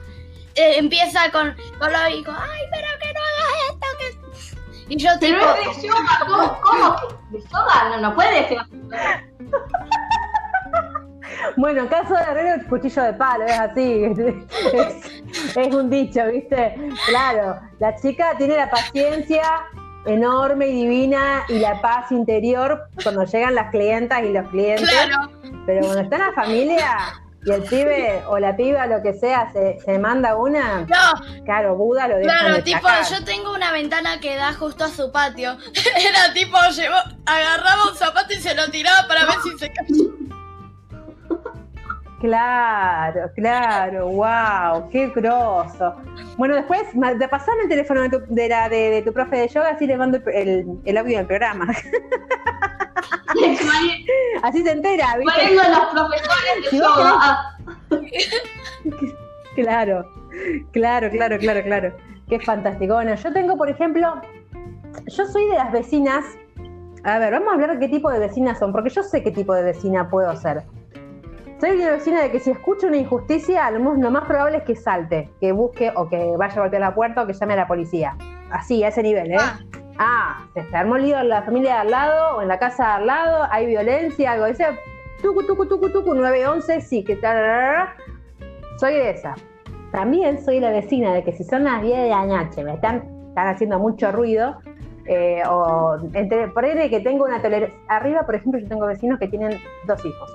eh, 0.54 0.74
empieza 0.78 1.30
con, 1.32 1.54
con 1.78 1.92
los 1.92 2.10
hijos. 2.10 2.34
Ay, 2.38 2.62
pero 2.70 2.88
que 3.00 3.12
no 3.12 3.20
hagas 3.20 3.70
esto. 3.70 3.86
Que... 3.98 4.94
Y 4.94 4.96
yo 4.98 5.10
Pero 5.20 5.38
tipo, 5.54 5.70
es 5.70 5.82
de 5.82 5.88
yoga. 5.88 6.18
¿Cómo? 6.26 6.60
¿Cómo? 6.60 6.96
¿De 7.30 7.40
yoga? 7.40 7.88
No, 7.90 7.96
no 7.98 8.14
puede 8.14 8.48
ser. 8.48 8.58
Bueno, 11.56 11.82
en 11.82 11.88
caso 11.88 12.14
de 12.14 12.22
herrero, 12.22 12.54
el 12.54 12.66
cuchillo 12.66 13.02
de 13.02 13.12
palo, 13.14 13.44
es 13.44 13.58
así. 13.58 14.04
Es, 14.72 15.56
es 15.56 15.74
un 15.74 15.90
dicho, 15.90 16.24
¿viste? 16.26 16.76
Claro, 17.08 17.60
la 17.78 17.96
chica 17.96 18.34
tiene 18.38 18.56
la 18.56 18.70
paciencia 18.70 19.42
enorme 20.06 20.68
y 20.68 20.82
divina 20.82 21.44
y 21.48 21.58
la 21.58 21.80
paz 21.80 22.10
interior 22.10 22.88
cuando 23.02 23.24
llegan 23.24 23.54
las 23.54 23.70
clientas 23.70 24.22
y 24.22 24.32
los 24.32 24.48
clientes. 24.48 24.88
claro. 24.88 25.30
Pero 25.66 25.80
cuando 25.82 26.00
está 26.02 26.16
en 26.16 26.22
la 26.22 26.32
familia 26.32 26.96
y 27.44 27.50
el 27.52 27.62
pibe 27.62 28.22
o 28.26 28.38
la 28.38 28.56
piba, 28.56 28.86
lo 28.86 29.02
que 29.02 29.14
sea, 29.14 29.50
se, 29.52 29.78
se 29.80 29.98
manda 29.98 30.36
una, 30.36 30.80
No, 30.80 31.44
claro, 31.44 31.74
Buda 31.76 32.08
lo 32.08 32.16
deja 32.16 32.38
claro, 32.38 32.62
tipo, 32.62 32.88
yo 33.10 33.24
tengo 33.24 33.54
una 33.54 33.72
ventana 33.72 34.20
que 34.20 34.36
da 34.36 34.52
justo 34.52 34.84
a 34.84 34.88
su 34.88 35.10
patio. 35.10 35.56
Era 35.96 36.32
tipo, 36.34 36.58
llevó, 36.76 36.96
agarraba 37.26 37.90
un 37.90 37.96
zapato 37.96 38.32
y 38.34 38.40
se 38.40 38.54
lo 38.54 38.70
tiraba 38.70 39.06
para 39.08 39.24
ver 39.24 39.36
si 39.42 39.58
se 39.58 39.72
caía. 39.72 40.29
Claro, 42.20 43.30
claro, 43.34 44.08
wow, 44.08 44.88
qué 44.90 45.08
groso. 45.08 45.94
Bueno, 46.36 46.54
después, 46.54 46.82
de 46.92 47.28
pasarme 47.28 47.62
el 47.62 47.68
teléfono 47.70 48.02
de 48.02 48.10
tu, 48.10 48.20
de 48.34 48.48
la, 48.48 48.68
de, 48.68 48.90
de 48.90 49.02
tu 49.02 49.12
profe 49.12 49.36
de 49.36 49.48
yoga, 49.48 49.70
así 49.70 49.86
le 49.86 49.96
mando 49.96 50.18
el, 50.18 50.48
el- 50.48 50.66
el 50.84 50.96
audio 50.98 51.16
del 51.18 51.26
programa. 51.26 51.66
Así 54.42 54.62
se 54.62 54.72
entera, 54.72 55.16
¿viste? 55.16 55.54
Los 55.54 55.86
profesores 55.92 56.70
de 56.70 56.78
yoga. 56.78 57.38
Claro, 59.54 60.04
claro, 60.72 61.10
claro, 61.10 61.38
claro, 61.38 61.62
claro. 61.62 61.92
Qué 62.28 62.40
fantástico. 62.40 62.94
Bueno, 62.94 63.14
yo 63.14 63.32
tengo, 63.32 63.56
por 63.56 63.68
ejemplo, 63.70 64.20
yo 65.06 65.26
soy 65.26 65.46
de 65.48 65.54
las 65.54 65.72
vecinas. 65.72 66.24
A 67.04 67.18
ver, 67.18 67.32
vamos 67.32 67.48
a 67.50 67.52
hablar 67.54 67.72
de 67.74 67.78
qué 67.78 67.88
tipo 67.88 68.10
de 68.10 68.18
vecinas 68.18 68.58
son, 68.58 68.72
porque 68.72 68.90
yo 68.90 69.02
sé 69.02 69.22
qué 69.22 69.30
tipo 69.30 69.54
de 69.54 69.62
vecina 69.62 70.08
puedo 70.10 70.34
ser. 70.36 70.62
Soy 71.60 71.72
una 71.72 71.90
vecina 71.90 72.22
de 72.22 72.30
que 72.30 72.40
si 72.40 72.50
escucho 72.50 72.86
una 72.86 72.96
injusticia, 72.96 73.70
lo 73.70 73.80
más, 73.80 73.98
lo 73.98 74.10
más 74.10 74.24
probable 74.24 74.58
es 74.58 74.62
que 74.64 74.74
salte, 74.74 75.28
que 75.40 75.52
busque 75.52 75.92
o 75.94 76.08
que 76.08 76.34
vaya 76.38 76.54
a 76.54 76.60
golpear 76.60 76.80
la 76.80 76.94
puerta 76.94 77.22
o 77.22 77.26
que 77.26 77.34
llame 77.34 77.52
a 77.52 77.56
la 77.56 77.68
policía. 77.68 78.16
Así, 78.50 78.82
a 78.82 78.88
ese 78.88 79.02
nivel, 79.02 79.32
¿eh? 79.32 79.36
Ah. 79.38 79.58
Ah, 79.98 80.46
se 80.54 80.60
está 80.60 80.80
armó 80.80 80.96
lío 80.96 81.20
en 81.20 81.28
la 81.28 81.42
familia 81.42 81.74
de 81.74 81.80
al 81.80 81.90
lado 81.90 82.38
o 82.38 82.42
en 82.42 82.48
la 82.48 82.58
casa 82.58 82.84
de 82.84 82.92
al 82.92 83.06
lado, 83.06 83.46
hay 83.50 83.66
violencia, 83.66 84.32
algo 84.32 84.46
de 84.46 84.52
ese. 84.52 84.64
Tucu, 85.20 85.46
tucu, 85.46 85.66
tucu, 85.66 85.90
tucu, 85.90 86.14
911, 86.14 86.80
sí, 86.80 87.04
que 87.04 87.16
tal. 87.16 87.90
Soy 88.78 88.94
de 88.94 89.10
esa. 89.10 89.34
También 89.92 90.42
soy 90.42 90.60
la 90.60 90.70
vecina 90.70 91.12
de 91.12 91.22
que 91.22 91.32
si 91.32 91.44
son 91.44 91.64
las 91.64 91.82
10 91.82 91.94
de 91.94 92.08
la 92.08 92.24
noche, 92.24 92.64
me 92.64 92.72
están, 92.72 93.04
están 93.28 93.48
haciendo 93.48 93.78
mucho 93.78 94.10
ruido, 94.10 94.56
eh, 95.04 95.42
o 95.46 95.98
entre, 96.14 96.48
por 96.48 96.64
ahí 96.64 96.74
de 96.74 96.88
que 96.88 97.00
tengo 97.00 97.26
una 97.26 97.42
tolerancia. 97.42 97.78
Arriba, 97.88 98.24
por 98.24 98.36
ejemplo, 98.36 98.58
yo 98.58 98.66
tengo 98.66 98.86
vecinos 98.86 99.18
que 99.18 99.28
tienen 99.28 99.60
dos 99.86 100.02
hijos. 100.06 100.30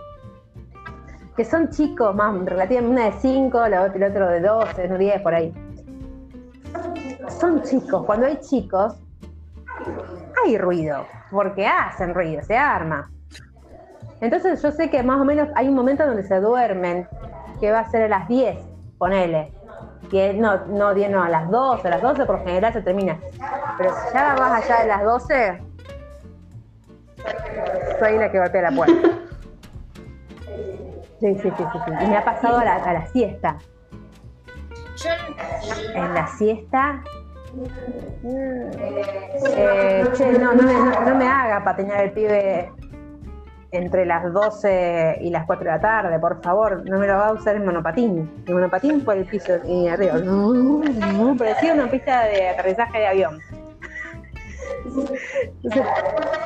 Que 1.35 1.43
son 1.43 1.69
chicos, 1.69 2.15
más 2.15 2.33
relativamente, 2.45 2.91
una 2.93 3.05
de 3.05 3.19
5, 3.19 3.67
la 3.67 3.83
otra- 3.83 3.95
el 4.05 4.11
otro 4.11 4.27
de 4.29 4.39
12, 4.39 4.87
no 4.87 4.97
10, 4.97 5.21
por 5.21 5.33
ahí. 5.35 5.53
Son 7.39 7.61
chicos. 7.63 8.05
Cuando 8.05 8.27
hay 8.27 8.37
chicos, 8.39 8.95
hay 10.45 10.57
ruido, 10.57 11.05
porque 11.31 11.67
hacen 11.67 12.13
ruido, 12.13 12.41
se 12.43 12.57
arma. 12.57 13.09
Entonces 14.21 14.61
yo 14.61 14.71
sé 14.71 14.89
que 14.89 15.03
más 15.03 15.19
o 15.19 15.25
menos 15.25 15.49
hay 15.55 15.67
un 15.67 15.75
momento 15.75 16.05
donde 16.05 16.23
se 16.23 16.39
duermen, 16.39 17.07
que 17.59 17.71
va 17.71 17.79
a 17.79 17.89
ser 17.89 18.03
a 18.03 18.07
las 18.07 18.27
10, 18.29 18.57
ponele. 18.97 19.51
Que 20.09 20.33
no, 20.33 20.65
no, 20.67 20.93
10 20.93 21.09
no, 21.09 21.23
a 21.23 21.29
las 21.29 21.49
12, 21.49 21.87
a 21.87 21.91
las 21.91 22.01
12 22.01 22.25
por 22.25 22.39
general 22.45 22.71
se 22.71 22.81
termina. 22.81 23.19
Pero 23.77 23.89
si 23.91 24.13
ya 24.13 24.35
vas 24.35 24.63
allá 24.63 24.81
de 24.83 24.87
las 24.87 25.03
12, 25.03 25.61
soy 27.99 28.17
la 28.19 28.31
que 28.31 28.39
golpea 28.39 28.61
la 28.61 28.71
puerta. 28.71 29.09
Sí, 31.25 31.33
sí, 31.41 31.49
sí, 31.57 31.63
sí, 31.71 31.79
sí. 31.85 31.91
Y 32.05 32.07
me 32.07 32.17
ha 32.17 32.23
pasado 32.23 32.59
a 32.59 32.63
la, 32.63 32.75
a 32.75 32.93
la 32.93 33.05
siesta. 33.07 33.57
Yo, 34.97 35.09
En 35.95 36.13
la 36.13 36.27
siesta. 36.27 37.03
eh, 39.57 40.03
che, 40.15 40.31
no, 40.33 40.53
no 40.53 40.61
me, 40.61 40.73
no, 40.73 41.01
no 41.01 41.15
me 41.15 41.27
haga 41.27 41.63
patinar 41.63 42.03
el 42.03 42.11
pibe 42.11 42.71
entre 43.71 44.05
las 44.05 44.31
12 44.31 45.17
y 45.21 45.31
las 45.31 45.47
4 45.47 45.65
de 45.65 45.71
la 45.71 45.79
tarde, 45.81 46.19
por 46.19 46.43
favor. 46.43 46.87
No 46.87 46.99
me 46.99 47.07
lo 47.07 47.15
va 47.17 47.29
a 47.29 47.33
usar 47.33 47.55
en 47.55 47.65
monopatín. 47.65 48.43
El 48.47 48.53
monopatín 48.53 49.03
por 49.03 49.17
el 49.17 49.25
piso 49.25 49.53
y 49.65 49.87
arriba. 49.87 50.19
No, 50.19 50.53
no, 50.53 51.35
parecía 51.35 51.73
una 51.73 51.89
pista 51.89 52.25
de 52.25 52.49
aterrizaje 52.49 52.99
de 52.99 53.07
avión. 53.07 53.39
Entonces, 54.85 55.85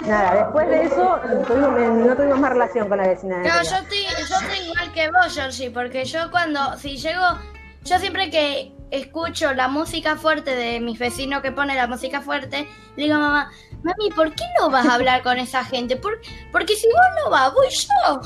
nada, 0.08 0.44
después 0.44 0.68
de 0.70 0.84
eso 0.84 1.20
tuvimos- 1.48 2.06
no 2.08 2.16
tuvimos 2.16 2.40
más 2.40 2.52
relación 2.52 2.88
con 2.88 2.98
la 2.98 3.08
vecina 3.08 3.38
de 3.40 3.50
no, 3.50 3.56
yo 3.64 3.76
estoy, 3.76 3.98
yo 4.30 4.36
estoy 4.36 4.66
igual 4.66 4.92
que 4.94 5.08
vos, 5.12 5.34
Georgie, 5.36 5.70
porque 5.72 6.06
yo 6.06 6.32
cuando, 6.32 6.78
si 6.78 6.98
llego, 6.98 7.22
yo 7.84 8.00
siempre 8.00 8.30
que 8.30 8.72
escucho 8.92 9.54
la 9.54 9.68
música 9.68 10.16
fuerte 10.16 10.56
de 10.56 10.80
mis 10.80 10.98
vecinos 10.98 11.42
que 11.42 11.52
pone 11.52 11.76
la 11.76 11.88
música 11.88 12.22
fuerte, 12.22 12.68
le 12.96 13.04
digo 13.04 13.16
a 13.16 13.20
mamá, 13.20 13.52
mami, 13.84 14.10
¿por 14.16 14.34
qué 14.34 14.46
no 14.60 14.70
vas 14.70 14.86
a 14.88 14.96
hablar 14.96 15.22
con 15.22 15.38
esa 15.38 15.64
gente? 15.66 15.96
¿Por- 15.98 16.20
porque 16.52 16.76
si 16.76 16.88
vos 16.88 17.24
no 17.24 17.30
vas, 17.30 17.54
voy 17.54 17.68
yo. 17.70 18.22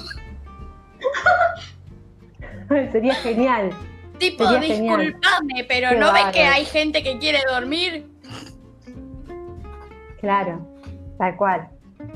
Sería 2.91 3.15
genial. 3.15 3.72
Tipo, 4.17 4.46
Sería 4.48 4.62
genial. 4.75 5.00
disculpame, 5.01 5.65
pero 5.67 5.89
Qué 5.89 5.96
¿no 5.96 6.13
ves 6.13 6.25
que 6.32 6.43
hay 6.46 6.65
gente 6.65 7.03
que 7.03 7.17
quiere 7.20 7.41
dormir? 7.50 8.08
Claro, 10.24 10.65
tal 11.18 11.36
cual. 11.36 11.68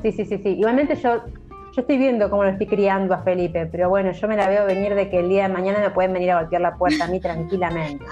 Sí, 0.01 0.13
sí, 0.13 0.23
sí, 0.23 0.37
sí. 0.37 0.49
Igualmente 0.57 0.95
yo, 0.95 1.25
yo 1.73 1.81
estoy 1.81 1.97
viendo 1.97 2.29
cómo 2.29 2.45
lo 2.45 2.49
estoy 2.51 2.65
criando 2.65 3.13
a 3.13 3.17
Felipe, 3.17 3.65
pero 3.65 3.89
bueno, 3.89 4.13
yo 4.13 4.27
me 4.29 4.37
la 4.37 4.47
veo 4.47 4.65
venir 4.65 4.95
de 4.95 5.09
que 5.09 5.19
el 5.19 5.27
día 5.27 5.43
de 5.43 5.53
mañana 5.53 5.79
me 5.81 5.89
pueden 5.89 6.13
venir 6.13 6.31
a 6.31 6.39
golpear 6.39 6.61
la 6.61 6.77
puerta 6.77 7.03
a 7.03 7.07
mí 7.09 7.19
tranquilamente. 7.19 8.05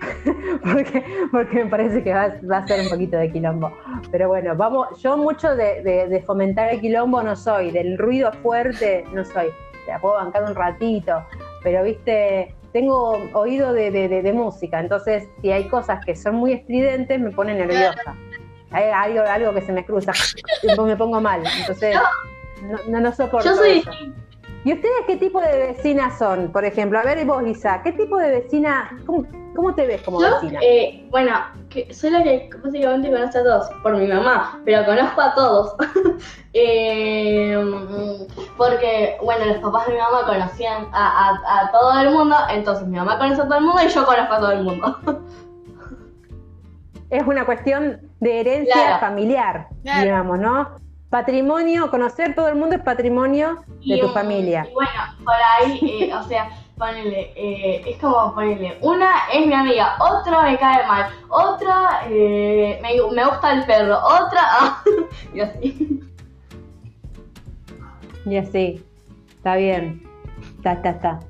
porque, 0.72 1.04
porque 1.30 1.64
me 1.64 1.70
parece 1.70 2.02
que 2.02 2.14
va, 2.14 2.32
va 2.50 2.56
a 2.56 2.66
ser 2.66 2.80
un 2.80 2.88
poquito 2.88 3.18
de 3.18 3.30
quilombo. 3.30 3.70
Pero 4.10 4.28
bueno, 4.28 4.56
vamos, 4.56 5.02
yo 5.02 5.18
mucho 5.18 5.54
de, 5.54 6.22
fomentar 6.26 6.72
el 6.72 6.80
quilombo 6.80 7.22
no 7.22 7.36
soy, 7.36 7.72
del 7.72 7.98
ruido 7.98 8.32
fuerte 8.42 9.04
no 9.12 9.22
soy. 9.22 9.48
La 9.86 9.98
puedo 9.98 10.14
bancar 10.14 10.44
un 10.44 10.54
ratito, 10.54 11.22
pero 11.62 11.84
viste, 11.84 12.54
tengo 12.72 13.18
oído 13.34 13.74
de- 13.74 13.90
de 13.90 14.32
música, 14.32 14.80
entonces 14.80 15.28
si 15.42 15.52
hay 15.52 15.68
cosas 15.68 16.02
que 16.06 16.16
son 16.16 16.36
muy 16.36 16.54
estridentes 16.54 17.20
me 17.20 17.32
pone 17.32 17.52
nerviosa. 17.52 18.16
Hay 18.72 18.84
algo, 18.90 19.22
algo 19.28 19.54
que 19.54 19.62
se 19.62 19.72
me 19.72 19.84
cruza, 19.84 20.12
y 20.62 20.80
me 20.80 20.96
pongo 20.96 21.20
mal, 21.20 21.42
entonces 21.58 21.96
no, 22.62 22.78
no, 22.88 23.00
no 23.00 23.12
soporto 23.12 23.48
Yo 23.48 23.56
soy 23.56 23.78
eso. 23.78 23.90
¿Y 24.62 24.74
ustedes 24.74 24.94
qué 25.06 25.16
tipo 25.16 25.40
de 25.40 25.56
vecinas 25.56 26.18
son? 26.18 26.52
Por 26.52 26.64
ejemplo, 26.64 26.98
a 26.98 27.02
ver, 27.02 27.18
y 27.18 27.24
vos, 27.24 27.42
Lisa, 27.42 27.80
¿qué 27.82 27.92
tipo 27.92 28.18
de 28.18 28.30
vecina, 28.30 28.90
cómo, 29.06 29.26
cómo 29.56 29.74
te 29.74 29.86
ves 29.86 30.02
como 30.02 30.20
Yo, 30.20 30.34
vecina? 30.34 30.60
eh, 30.62 31.06
bueno, 31.10 31.32
que 31.70 31.92
soy 31.94 32.10
la 32.10 32.22
que 32.22 32.50
básicamente 32.62 33.10
conoce 33.10 33.38
a 33.38 33.42
todos, 33.42 33.70
por 33.82 33.96
mi 33.96 34.06
mamá, 34.06 34.60
pero 34.66 34.84
conozco 34.84 35.20
a 35.20 35.34
todos. 35.34 35.74
Eh, 36.52 37.56
porque, 38.56 39.16
bueno, 39.22 39.44
los 39.46 39.58
papás 39.58 39.86
de 39.86 39.92
mi 39.92 39.98
mamá 40.00 40.26
conocían 40.26 40.86
a, 40.92 41.28
a- 41.30 41.60
a 41.60 41.70
todo 41.70 42.00
el 42.00 42.10
mundo, 42.10 42.34
entonces 42.50 42.88
mi 42.88 42.96
mamá 42.98 43.18
conoce 43.18 43.40
a 43.40 43.44
todo 43.44 43.58
el 43.58 43.64
mundo 43.64 43.80
y 43.84 43.88
yo 43.88 44.04
conozco 44.04 44.34
a 44.34 44.38
todo 44.40 44.50
el 44.52 44.64
mundo. 44.64 44.98
Es 47.10 47.24
una 47.24 47.44
cuestión 47.46 48.09
de 48.20 48.40
herencia 48.40 48.74
Claro. 48.74 49.00
familiar, 49.00 49.68
Claro. 49.82 50.02
digamos, 50.02 50.38
¿no? 50.38 50.76
Patrimonio, 51.10 51.90
conocer 51.90 52.34
todo 52.36 52.48
el 52.48 52.54
mundo 52.54 52.76
es 52.76 52.82
patrimonio 52.82 53.64
de 53.84 53.98
tu 53.98 54.08
familia. 54.10 54.66
Y 54.70 54.74
bueno, 54.74 54.90
por 55.24 55.34
ahí, 55.34 55.80
eh, 56.04 56.14
o 56.14 56.22
sea, 56.28 56.48
ponele, 56.78 57.32
eh, 57.34 57.82
es 57.84 57.98
como 57.98 58.32
ponerle, 58.34 58.78
una 58.80 59.10
es 59.32 59.44
mi 59.46 59.52
amiga, 59.54 59.96
otra 59.98 60.42
me 60.42 60.56
cae 60.56 60.86
mal, 60.86 61.10
otra 61.28 62.02
eh, 62.08 62.78
me, 62.80 62.90
me 63.12 63.24
gusta 63.26 63.52
el 63.52 63.64
perro, 63.66 63.98
otra, 63.98 64.40
ah, 64.60 64.82
y 65.34 65.40
así. 65.40 66.00
Y 68.26 68.36
así. 68.36 68.84
Está 69.36 69.56
bien. 69.56 70.02
Está, 70.58 70.72
está, 70.72 70.90
está. 70.90 71.20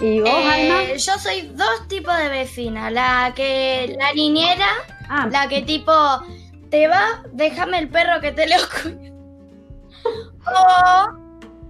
¿Y 0.00 0.20
vos, 0.20 0.28
Eh, 0.28 0.70
Alma? 0.72 0.94
yo 0.96 1.12
soy 1.18 1.42
dos 1.54 1.88
tipos 1.88 2.16
de 2.18 2.28
vecina. 2.28 2.90
La 2.90 3.32
que. 3.34 3.94
La 3.98 4.12
niñera, 4.12 4.66
Ah, 5.08 5.28
la 5.30 5.48
que 5.48 5.62
tipo. 5.62 5.92
Te 6.70 6.88
va, 6.88 7.22
déjame 7.32 7.78
el 7.78 7.88
perro 7.88 8.20
que 8.20 8.32
te 8.32 8.48
lo 8.48 8.56
cuide. 8.82 9.12
O. 10.46 11.12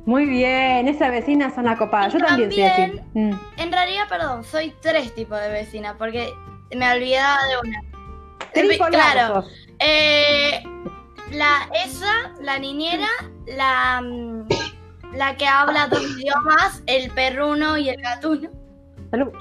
muy 0.07 0.27
bien. 0.27 0.89
Esas 0.89 1.11
vecinas 1.11 1.55
son 1.55 1.69
acopadas. 1.69 2.13
Yo 2.13 2.19
también, 2.19 2.51
soy 2.51 2.63
así. 2.63 3.01
Mm. 3.15 3.33
En 3.59 3.73
realidad, 3.73 4.05
perdón, 4.09 4.45
soy 4.45 4.75
tres 4.81 5.15
tipos 5.15 5.41
de 5.41 5.51
vecina, 5.51 5.97
porque 5.99 6.33
me 6.75 6.91
olvidaba 6.91 7.39
de 7.47 7.69
una. 7.69 7.81
Tripolar 8.53 8.91
Claro. 8.91 9.45
Eh, 9.79 10.63
la 11.33 11.69
esa, 11.85 12.33
la 12.41 12.59
niñera, 12.59 13.09
la, 13.47 14.01
mm, 14.01 14.49
la 15.15 15.37
que 15.37 15.47
habla 15.47 15.89
dos 15.89 16.03
idiomas, 16.03 16.83
el 16.87 17.11
perruno 17.11 17.77
y 17.77 17.91
el 17.91 18.01
gatuno. 18.01 18.51
Salud. 19.11 19.33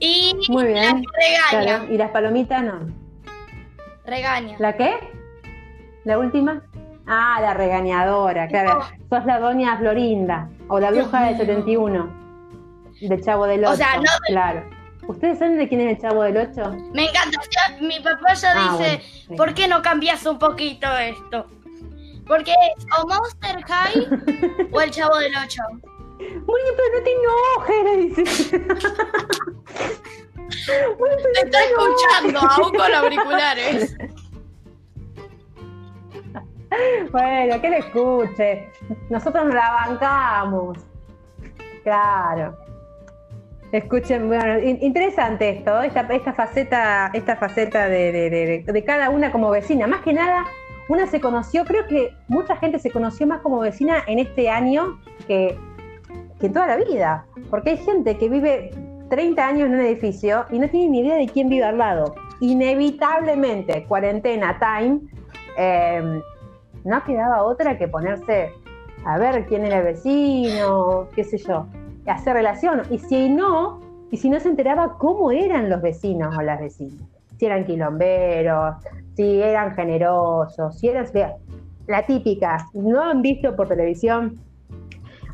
Y 0.00 0.34
Muy 0.48 0.64
la 0.64 0.68
bien. 0.80 1.02
que 1.02 1.26
regaña. 1.28 1.76
Claro. 1.78 1.92
Y 1.92 1.96
las 1.98 2.10
palomitas 2.10 2.62
no. 2.62 2.80
Regaña. 4.06 4.56
¿La 4.58 4.76
qué? 4.76 4.94
¿La 6.04 6.18
última? 6.18 6.62
Ah, 7.06 7.38
la 7.40 7.54
regañadora, 7.54 8.48
claro. 8.48 8.80
Sos 9.08 9.24
la 9.24 9.38
doña 9.38 9.76
Florinda 9.78 10.48
o 10.68 10.78
la 10.78 10.90
bruja 10.90 11.22
del 11.24 11.36
Dios 11.36 11.48
mío. 11.64 11.64
71 11.64 12.18
del 13.00 13.22
Chavo 13.24 13.46
del 13.46 13.64
8. 13.64 13.72
O 13.72 13.76
sea, 13.76 13.96
no- 13.96 14.02
Claro. 14.28 14.62
¿Ustedes 15.06 15.38
saben 15.38 15.56
de 15.56 15.68
quién 15.68 15.80
es 15.80 15.96
el 15.96 16.02
Chavo 16.02 16.22
del 16.22 16.36
8? 16.36 16.70
Me 16.92 17.04
encanta. 17.08 17.38
Mi 17.80 17.98
papá 18.00 18.34
ya 18.34 18.52
Ah, 18.54 18.76
dice, 18.78 19.02
bueno. 19.28 19.36
¿por 19.42 19.54
qué 19.54 19.66
no 19.68 19.80
cambias 19.80 20.24
un 20.26 20.38
poquito 20.38 20.86
esto? 20.98 21.46
Porque 22.26 22.50
es 22.52 22.84
o 22.98 23.06
Monster 23.08 23.62
High 23.64 24.68
o 24.72 24.80
el 24.82 24.90
Chavo 24.90 25.16
del 25.18 25.32
8. 25.42 25.62
Muy 26.18 26.62
bien, 26.62 26.74
pero 26.76 26.88
no 26.94 27.02
te 27.04 27.12
enojes, 27.12 27.84
le 27.84 27.96
dice. 27.96 28.58
Bueno, 30.98 31.16
pero 31.22 31.32
Te 31.34 31.40
está 31.44 31.58
escuchando, 31.64 32.40
aún 32.40 32.72
con 32.74 32.94
auriculares. 32.94 33.96
Bueno, 37.10 37.60
que 37.60 37.70
le 37.70 37.78
escuche. 37.78 38.68
Nosotros 39.10 39.44
nos 39.46 39.54
la 39.54 39.70
bancamos. 39.86 40.78
Claro. 41.82 42.56
Escuchen, 43.72 44.28
bueno, 44.28 44.58
in- 44.60 44.78
interesante 44.82 45.48
esto, 45.50 45.80
esta, 45.82 46.00
esta 46.02 46.32
faceta, 46.32 47.10
esta 47.12 47.36
faceta 47.36 47.88
de, 47.88 48.12
de- 48.12 48.30
de- 48.30 48.64
de 48.72 48.84
cada 48.84 49.10
una 49.10 49.30
como 49.32 49.50
vecina. 49.50 49.86
Más 49.86 50.00
que 50.02 50.12
nada, 50.12 50.44
una 50.88 51.06
se 51.06 51.20
conoció, 51.20 51.64
creo 51.64 51.86
que 51.86 52.14
mucha 52.28 52.56
gente 52.56 52.78
se 52.78 52.90
conoció 52.90 53.26
más 53.26 53.40
como 53.42 53.60
vecina 53.60 54.02
en 54.06 54.18
este 54.20 54.48
año 54.48 54.98
que, 55.26 55.58
que 56.40 56.46
en 56.46 56.52
toda 56.52 56.66
la 56.66 56.76
vida. 56.76 57.26
Porque 57.50 57.70
hay 57.70 57.76
gente 57.78 58.16
que 58.16 58.28
vive 58.28 58.70
30 59.10 59.46
años 59.46 59.68
en 59.68 59.74
un 59.74 59.80
edificio 59.80 60.44
y 60.50 60.58
no 60.58 60.68
tiene 60.68 60.88
ni 60.88 61.00
idea 61.00 61.16
de 61.16 61.26
quién 61.28 61.48
vive 61.48 61.64
al 61.64 61.78
lado. 61.78 62.14
Inevitablemente, 62.40 63.84
cuarentena, 63.86 64.58
time, 64.58 65.00
eh, 65.56 66.20
no 66.84 67.04
quedaba 67.04 67.42
otra 67.42 67.76
que 67.76 67.88
ponerse 67.88 68.52
a 69.04 69.18
ver 69.18 69.46
quién 69.46 69.64
era 69.64 69.78
el 69.78 69.84
vecino, 69.84 71.08
qué 71.14 71.24
sé 71.24 71.38
yo, 71.38 71.66
hacer 72.06 72.34
relación. 72.34 72.82
Y 72.90 72.98
si 72.98 73.28
no, 73.28 73.80
y 74.10 74.16
si 74.16 74.28
no 74.30 74.38
se 74.40 74.48
enteraba 74.48 74.96
cómo 74.98 75.30
eran 75.30 75.68
los 75.70 75.82
vecinos 75.82 76.36
o 76.36 76.42
las 76.42 76.60
vecinas, 76.60 77.02
si 77.38 77.46
eran 77.46 77.64
quilomberos, 77.64 78.76
si 79.14 79.40
eran 79.42 79.74
generosos, 79.74 80.78
si 80.78 80.88
eran 80.88 81.06
la 81.86 82.04
típica, 82.04 82.66
no 82.74 83.02
han 83.02 83.22
visto 83.22 83.56
por 83.56 83.68
televisión 83.68 84.38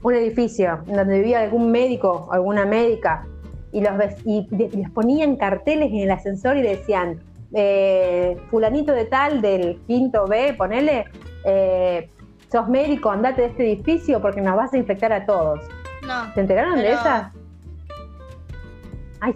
un 0.05 0.15
edificio 0.15 0.81
donde 0.87 1.19
vivía 1.19 1.41
algún 1.41 1.73
médico 1.73 2.27
o 2.29 2.33
alguna 2.33 2.67
médica 2.67 3.27
y 3.73 3.81
los 3.81 3.93
y 4.25 4.47
les 4.51 4.91
ponían 4.91 5.37
carteles 5.37 5.91
en 5.91 6.01
el 6.01 6.11
ascensor 6.11 6.59
y 6.59 6.63
decían 6.63 7.21
eh, 7.55 8.37
fulanito 8.51 8.93
de 8.93 9.07
tal 9.07 9.41
del 9.41 9.81
quinto 9.87 10.27
B, 10.27 10.55
ponele, 10.59 11.07
eh, 11.45 12.11
sos 12.53 12.69
médico, 12.69 13.11
andate 13.11 13.43
de 13.43 13.49
este 13.49 13.65
edificio 13.65 14.21
porque 14.21 14.43
nos 14.43 14.57
vas 14.57 14.75
a 14.75 14.77
infectar 14.77 15.13
a 15.13 15.25
todos. 15.25 15.61
No. 16.07 16.33
¿Se 16.35 16.41
enteraron 16.41 16.77
de 16.77 16.93
esa? 16.93 17.33
Ay, 19.21 19.35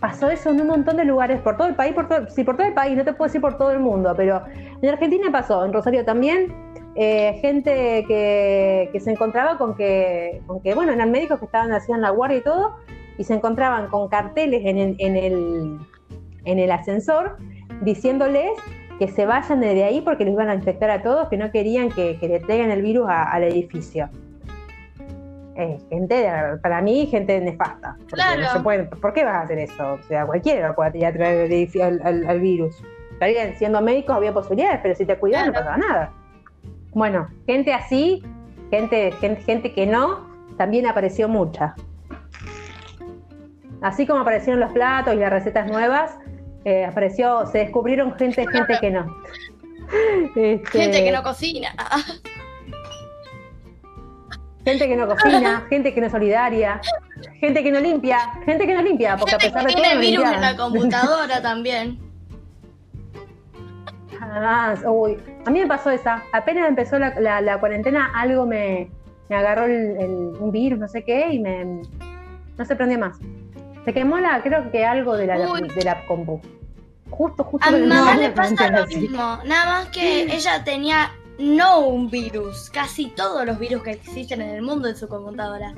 pasó 0.00 0.28
eso 0.28 0.50
en 0.50 0.60
un 0.60 0.66
montón 0.66 0.98
de 0.98 1.06
lugares, 1.06 1.40
por 1.40 1.56
todo 1.56 1.66
el 1.66 1.74
país, 1.74 1.94
por 1.94 2.08
todo, 2.08 2.28
sí, 2.28 2.44
por 2.44 2.58
todo 2.58 2.66
el 2.66 2.74
país, 2.74 2.94
no 2.94 3.04
te 3.04 3.14
puedo 3.14 3.28
decir 3.28 3.40
por 3.40 3.56
todo 3.56 3.70
el 3.70 3.80
mundo, 3.80 4.12
pero 4.14 4.42
en 4.82 4.88
Argentina 4.88 5.32
pasó, 5.32 5.64
en 5.64 5.72
Rosario 5.72 6.04
también, 6.04 6.52
eh, 7.00 7.38
gente 7.40 8.04
que, 8.08 8.88
que 8.92 8.98
se 9.00 9.12
encontraba 9.12 9.56
con 9.56 9.76
que, 9.76 10.42
con 10.46 10.60
que, 10.60 10.74
bueno, 10.74 10.92
eran 10.92 11.10
médicos 11.12 11.38
que 11.38 11.44
estaban 11.44 11.72
haciendo 11.72 12.02
la 12.02 12.10
guardia 12.10 12.38
y 12.38 12.42
todo, 12.42 12.74
y 13.16 13.24
se 13.24 13.34
encontraban 13.34 13.86
con 13.88 14.08
carteles 14.08 14.62
en 14.64 14.78
el, 14.78 14.96
en 14.98 15.16
el, 15.16 15.78
en 16.44 16.58
el 16.58 16.70
ascensor 16.72 17.36
diciéndoles 17.82 18.50
que 18.98 19.06
se 19.06 19.26
vayan 19.26 19.60
de 19.60 19.84
ahí 19.84 20.00
porque 20.00 20.24
los 20.24 20.32
iban 20.34 20.48
a 20.48 20.54
infectar 20.54 20.90
a 20.90 21.02
todos, 21.02 21.28
que 21.28 21.36
no 21.36 21.52
querían 21.52 21.88
que, 21.90 22.18
que 22.18 22.26
le 22.26 22.40
traigan 22.40 22.72
el 22.72 22.82
virus 22.82 23.08
a- 23.08 23.30
al 23.30 23.44
edificio. 23.44 24.08
Eh, 25.56 25.78
gente, 25.90 26.28
para 26.62 26.80
mí, 26.80 27.06
gente 27.06 27.40
nefasta. 27.40 27.96
Claro. 28.10 28.42
no 28.42 28.52
se 28.52 28.60
pueden- 28.60 28.88
¿Por 28.90 29.12
qué 29.12 29.24
vas 29.24 29.34
a 29.34 29.40
hacer 29.42 29.58
eso? 29.58 29.92
O 29.94 30.02
sea, 30.04 30.24
cualquiera 30.26 30.74
puede 30.74 30.92
tirar 30.92 31.12
traer 31.14 31.52
el 31.52 31.82
al, 31.82 32.00
al- 32.04 32.26
al 32.28 32.40
virus. 32.40 32.82
Está 33.12 33.26
bien, 33.26 33.54
siendo 33.56 33.80
médicos 33.80 34.16
había 34.16 34.32
posibilidades, 34.32 34.78
pero 34.82 34.94
si 34.94 35.04
te 35.04 35.16
cuidas 35.16 35.46
no 35.48 35.52
pasaba 35.52 35.76
nada. 35.76 36.12
Bueno, 36.92 37.28
gente 37.46 37.72
así, 37.72 38.22
gente, 38.70 39.12
gente, 39.20 39.42
gente 39.42 39.72
que 39.72 39.86
no, 39.86 40.26
también 40.56 40.86
apareció 40.86 41.28
mucha. 41.28 41.74
Así 43.80 44.06
como 44.06 44.20
aparecieron 44.20 44.60
los 44.60 44.72
platos 44.72 45.14
y 45.14 45.18
las 45.18 45.30
recetas 45.30 45.70
nuevas, 45.70 46.18
eh, 46.64 46.84
apareció, 46.84 47.46
se 47.46 47.58
descubrieron 47.58 48.14
gente, 48.16 48.46
gente 48.46 48.78
que 48.80 48.90
no. 48.90 49.06
Este, 50.36 50.82
Gente 50.82 51.02
que 51.02 51.10
no 51.10 51.22
cocina. 51.22 51.74
gente 54.62 54.86
que 54.86 54.96
no 54.96 55.08
cocina, 55.08 55.66
gente 55.70 55.94
que 55.94 56.00
no 56.00 56.06
es 56.06 56.12
solidaria, 56.12 56.78
gente 57.40 57.62
que 57.62 57.72
no 57.72 57.80
limpia, 57.80 58.34
gente 58.44 58.66
que 58.66 58.74
no 58.74 58.82
limpia, 58.82 59.16
porque 59.16 59.36
a 59.36 59.38
pesar 59.38 59.62
que 59.62 59.68
de 59.68 59.72
todo 59.72 59.82
tiene 59.82 59.94
no 59.94 60.00
virus 60.02 60.30
en 60.30 60.40
la 60.42 60.56
computadora 60.58 61.40
también. 61.42 62.07
Ah, 64.30 64.74
uy, 64.86 65.16
a 65.46 65.50
mí 65.50 65.60
me 65.60 65.66
pasó 65.66 65.90
esa. 65.90 66.22
Apenas 66.32 66.68
empezó 66.68 66.98
la, 66.98 67.18
la- 67.20 67.40
la 67.40 67.58
cuarentena, 67.60 68.10
algo 68.14 68.46
me, 68.46 68.90
me 69.28 69.36
agarró 69.36 69.64
el, 69.64 69.96
el- 69.98 70.32
un 70.40 70.50
virus, 70.52 70.78
no 70.78 70.88
sé 70.88 71.04
qué, 71.04 71.32
y 71.32 71.38
me 71.38 71.64
no 72.56 72.64
se 72.64 72.74
prendió 72.76 72.98
más. 72.98 73.18
Se 73.84 73.92
quemó 73.94 74.18
la, 74.18 74.42
creo 74.42 74.70
que 74.70 74.84
algo 74.84 75.16
de 75.16 75.26
la, 75.26 75.38
Uy. 75.50 75.68
de 75.74 75.82
la 75.84 76.04
compu. 76.06 76.40
Justo, 77.10 77.42
justo. 77.44 77.66
A 77.68 77.72
mi 77.72 77.86
mamá 77.86 78.16
le 78.16 78.30
pasa 78.30 78.70
lo 78.70 78.86
mismo. 78.86 79.38
Nada 79.44 79.64
más 79.66 79.88
que 79.88 80.24
ella 80.24 80.62
tenía 80.64 81.10
no 81.38 81.86
un 81.86 82.10
virus, 82.10 82.68
casi 82.70 83.06
todos 83.10 83.46
los 83.46 83.58
virus 83.58 83.82
que 83.82 83.92
existen 83.92 84.42
en 84.42 84.50
el 84.50 84.62
mundo 84.62 84.88
en 84.88 84.96
su 84.96 85.08
computadora. 85.08 85.72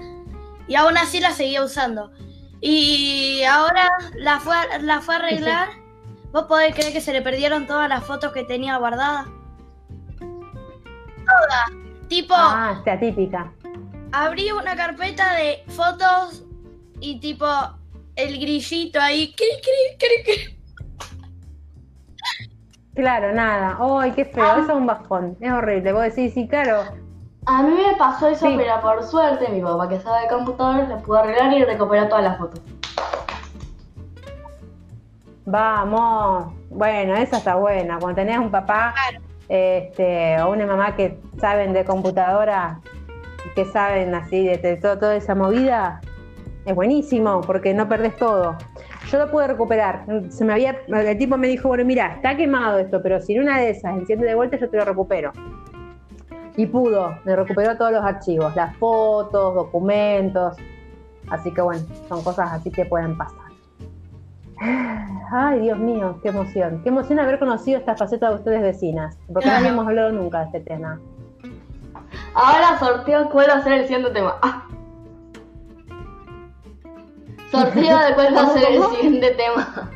Y 0.67 0.75
aún 0.75 0.97
así 0.97 1.21
la 1.21 1.31
seguía 1.33 1.63
usando. 1.63 2.11
Y 2.61 3.43
ahora 3.45 3.89
la 4.17 4.41
fue, 4.41 4.55
a- 4.57 4.79
la 4.81 5.01
fue 5.01 5.15
a 5.15 5.19
arreglar. 5.19 5.69
¿Vos 6.33 6.45
podés 6.45 6.75
creer 6.75 6.93
que 6.93 7.01
se 7.01 7.13
le 7.13 7.23
perdieron 7.23 7.67
todas 7.67 7.89
las 7.89 8.05
fotos 8.05 8.33
que 8.33 8.45
tenía 8.45 8.77
guardadas? 8.77 9.27
Todas. 10.19 11.71
Tipo, 12.09 12.35
Ah, 12.37 12.75
esta 12.79 12.99
típica. 12.99 13.53
abrí 14.13 14.51
una 14.53 14.75
carpeta 14.77 15.35
de 15.35 15.65
fotos 15.69 16.45
y 17.01 17.19
tipo 17.21 17.47
el 18.17 18.39
grillito 18.41 19.01
ahí. 19.01 19.33
cri, 19.35 19.47
cri, 19.63 19.97
cri, 19.99 20.25
cri. 20.25 20.57
Claro, 22.95 23.33
nada. 23.33 23.79
¡Ay, 23.81 24.13
qué 24.13 24.25
feo! 24.25 24.45
Eso 24.57 24.63
es 24.63 24.69
un 24.77 24.87
bajón. 24.87 25.37
Es 25.41 25.53
horrible. 25.53 25.93
Vos 25.93 26.03
decís, 26.03 26.35
sí, 26.35 26.47
claro. 26.49 26.83
A 27.47 27.63
mí 27.63 27.71
me 27.75 27.97
pasó 27.97 28.29
eso, 28.29 28.47
Sí. 28.47 28.55
pero 28.59 28.81
por 28.83 29.03
suerte 29.05 29.49
mi 29.49 29.63
papá 29.63 29.89
que 29.89 29.99
sabe 30.01 30.23
de 30.23 30.29
computadores 30.29 30.89
le 30.89 30.97
pudo 30.97 31.19
arreglar 31.19 31.53
y 31.55 31.65
recuperar 31.65 32.09
todas 32.09 32.25
las 32.25 32.37
fotos. 32.39 32.61
Vamos. 35.47 36.53
Bueno, 36.71 37.15
esa 37.17 37.39
está 37.39 37.57
buena. 37.57 37.99
Cuando 37.99 38.17
tenés 38.23 38.39
un 38.39 38.51
papá 38.51 38.95
este, 39.49 40.41
o 40.43 40.51
una 40.51 40.67
mamá 40.67 40.95
que 40.97 41.19
saben 41.41 41.73
de 41.73 41.85
computadora, 41.85 42.81
que 43.55 43.65
saben 43.65 44.15
así 44.15 44.47
de, 44.47 44.59
de 44.59 44.77
todo- 44.77 44.99
toda 44.99 45.17
esa 45.17 45.35
movida, 45.35 46.01
es 46.65 46.75
buenísimo 46.75 47.41
porque 47.41 47.75
no 47.75 47.89
perdés 47.89 48.17
todo. 48.17 48.57
Yo 49.11 49.19
lo 49.19 49.31
pude 49.31 49.49
recuperar. 49.49 50.05
Se 50.29 50.45
me 50.45 50.53
había, 50.53 50.77
el 50.87 51.19
tipo 51.19 51.37
me 51.37 51.49
dijo, 51.49 51.69
bueno, 51.69 51.85
mira, 51.85 52.15
está 52.15 52.37
quemado 52.37 52.79
esto, 52.79 53.03
pero 53.03 53.19
si 53.21 53.35
en 53.35 53.43
una 53.43 53.59
de 53.59 53.71
esas 53.71 53.97
enciende 53.97 54.27
de 54.27 54.35
vuelta, 54.35 54.57
yo 54.59 54.69
te 54.71 54.77
lo 54.77 54.85
recupero. 54.85 55.33
y 56.57 56.67
pudo, 56.67 57.17
me 57.25 57.35
recuperó 57.35 57.77
todos 57.79 57.93
los 57.93 58.05
archivos, 58.05 58.55
las 58.55 58.77
fotos, 58.77 59.55
documentos. 59.55 60.57
Así 61.31 61.53
que 61.55 61.63
bueno, 61.63 61.83
son 62.09 62.23
cosas 62.23 62.53
así 62.53 62.71
que 62.71 62.85
pueden 62.85 63.17
pasar. 63.17 63.40
Ay, 64.61 65.61
Dios 65.61 65.79
mío, 65.79 66.19
qué 66.23 66.29
emoción. 66.29 66.83
Qué 66.83 66.91
emoción 66.91 67.19
haber 67.19 67.39
conocido 67.39 67.79
esta 67.79 67.97
faceta 67.97 68.29
de 68.29 68.37
ustedes 68.37 68.63
vecinas, 68.63 69.19
porque 69.33 69.49
no 69.49 69.57
habíamos 69.57 69.87
hablado 69.87 70.13
nunca 70.13 70.41
de 70.41 70.45
este 70.47 70.61
tema. 70.61 71.01
Ahora 72.35 72.79
sorteo 72.79 73.31
cuál 73.31 73.49
va 73.49 73.55
a 73.55 73.63
ser 73.63 73.73
el 73.73 73.83
siguiente 73.87 74.11
tema. 74.11 74.37
Ah. 74.43 74.67
Sorteo 77.51 77.99
de 77.99 78.15
cuál 78.15 78.37
va 78.37 78.43
a 78.43 78.49
ser 78.51 78.73
el 78.73 78.83
siguiente 78.85 79.31
tema. 79.31 79.91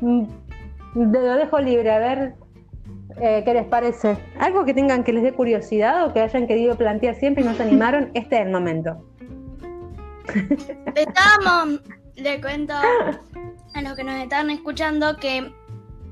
Mm, 0.00 0.24
Lo 0.94 1.34
dejo 1.36 1.58
libre, 1.60 1.92
a 1.92 1.98
ver 1.98 2.34
eh, 3.20 3.42
qué 3.44 3.54
les 3.54 3.66
parece. 3.66 4.16
Algo 4.38 4.64
que 4.64 4.74
tengan 4.74 5.04
que 5.04 5.12
les 5.12 5.22
dé 5.22 5.32
curiosidad 5.32 6.06
o 6.06 6.12
que 6.12 6.20
hayan 6.20 6.46
querido 6.46 6.76
plantear 6.76 7.14
siempre 7.14 7.42
y 7.44 7.46
no 7.46 7.54
se 7.54 7.62
animaron, 7.68 8.10
este 8.14 8.36
es 8.36 8.46
el 8.46 8.52
momento. 8.52 9.04
Estábamos, 10.94 11.80
le 12.16 12.40
cuento 12.40 12.74
a 12.74 13.82
los 13.82 13.94
que 13.94 14.04
nos 14.04 14.14
están 14.22 14.50
escuchando 14.50 15.16
que 15.16 15.38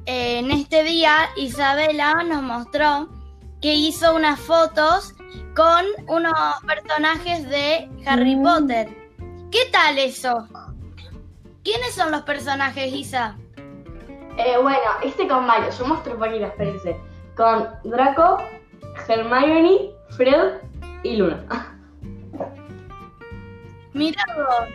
eh, 0.07 0.39
en 0.39 0.51
este 0.51 0.83
día 0.83 1.29
Isabela 1.37 2.23
nos 2.25 2.43
mostró 2.43 3.09
que 3.61 3.75
hizo 3.75 4.15
unas 4.15 4.39
fotos 4.41 5.15
con 5.55 5.85
unos 6.09 6.33
personajes 6.67 7.49
de 7.49 7.89
Harry 8.07 8.37
Mm. 8.37 8.43
Potter. 8.43 8.89
¿Qué 9.51 9.61
tal 9.71 9.99
eso? 9.99 10.49
¿Quiénes 11.63 11.95
son 11.95 12.11
los 12.11 12.23
personajes, 12.23 12.93
Isa? 12.93 13.37
Eh, 14.37 14.57
bueno, 14.61 14.79
este 15.03 15.29
con 15.29 15.47
Mario, 15.47 15.69
yo 15.79 15.87
muestro 15.87 16.19
poquito, 16.19 16.47
espérense. 16.47 16.97
Con 17.37 17.69
Draco, 17.85 18.39
Hermione, 19.07 19.91
Fred 20.17 20.55
y 21.05 21.17
Luna. 21.17 21.72
Mira 23.95 24.23
vos. 24.37 24.69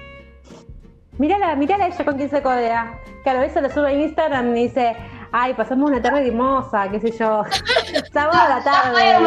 Mírala, 1.18 1.56
mírala 1.56 1.88
ella 1.88 2.06
con 2.06 2.16
quien 2.18 2.30
se 2.30 2.42
codea. 2.42 3.00
Claro, 3.24 3.42
eso 3.42 3.60
lo 3.62 3.70
sube 3.70 3.88
a 3.88 3.94
Instagram 3.94 4.56
y 4.56 4.64
dice, 4.68 4.96
ay, 5.32 5.54
pasamos 5.56 5.90
una 5.90 6.02
tarde 6.02 6.28
hermosa, 6.28 6.88
qué 6.90 7.00
sé 7.00 7.12
yo. 7.18 7.44
Sábado 8.14 8.40
a 8.40 8.50
la 8.60 8.64
tarde. 8.64 9.20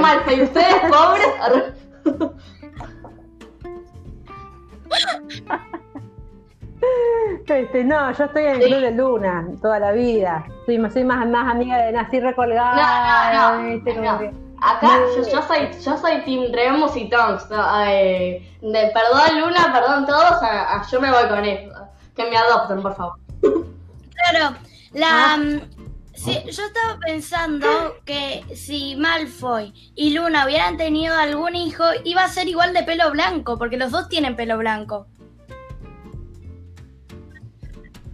Malfoy, 0.00 0.42
ustedes 0.42 0.76
pobres. 0.88 1.28
Este, 7.48 7.84
no, 7.84 8.12
yo 8.12 8.24
estoy 8.24 8.44
en 8.44 8.60
el 8.60 8.66
club 8.68 8.80
de 8.80 8.90
Luna 8.92 9.46
toda 9.62 9.78
la 9.78 9.92
vida. 9.92 10.44
Soy, 10.66 10.78
más- 10.78 10.92
soy 10.92 11.04
más, 11.04 11.26
más 11.28 11.48
amiga 11.50 11.78
de 11.78 11.92
Nací 11.92 12.20
recolgada. 12.20 13.32
No, 13.32 13.62
no, 13.62 14.20
no. 14.22 14.45
Acá 14.62 14.98
No. 14.98 15.16
yo, 15.16 15.28
yo 15.30 15.42
soy 15.42 15.68
yo 15.84 15.96
soy 15.98 16.22
Team 16.24 16.52
Remus 16.52 16.96
y 16.96 17.08
Tonks. 17.08 17.50
¿no? 17.50 17.84
Eh, 17.86 18.56
de 18.62 18.90
perdón 18.92 19.40
Luna, 19.40 19.70
perdón 19.72 20.06
todos, 20.06 20.42
a- 20.42 20.76
a- 20.80 20.86
yo 20.90 21.00
me 21.00 21.10
voy 21.10 21.28
con 21.28 21.44
él. 21.44 21.70
Que 22.14 22.30
me 22.30 22.36
adopten, 22.36 22.80
por 22.80 22.94
favor. 22.96 23.18
Claro, 23.42 24.56
la, 24.92 25.34
Ah. 25.34 25.36
mm, 25.36 25.60
yo 26.16 26.32
estaba 26.64 26.98
pensando 27.04 27.66
que 28.06 28.42
si 28.56 28.96
Malfoy 28.96 29.74
y 29.94 30.14
Luna 30.14 30.46
hubieran 30.46 30.78
tenido 30.78 31.14
algún 31.14 31.54
hijo, 31.54 31.84
iba 32.04 32.24
a 32.24 32.28
ser 32.28 32.48
igual 32.48 32.72
de 32.72 32.82
pelo 32.84 33.10
blanco, 33.10 33.58
porque 33.58 33.76
los 33.76 33.90
dos 33.92 34.08
tienen 34.08 34.34
pelo 34.34 34.56
blanco. 34.56 35.06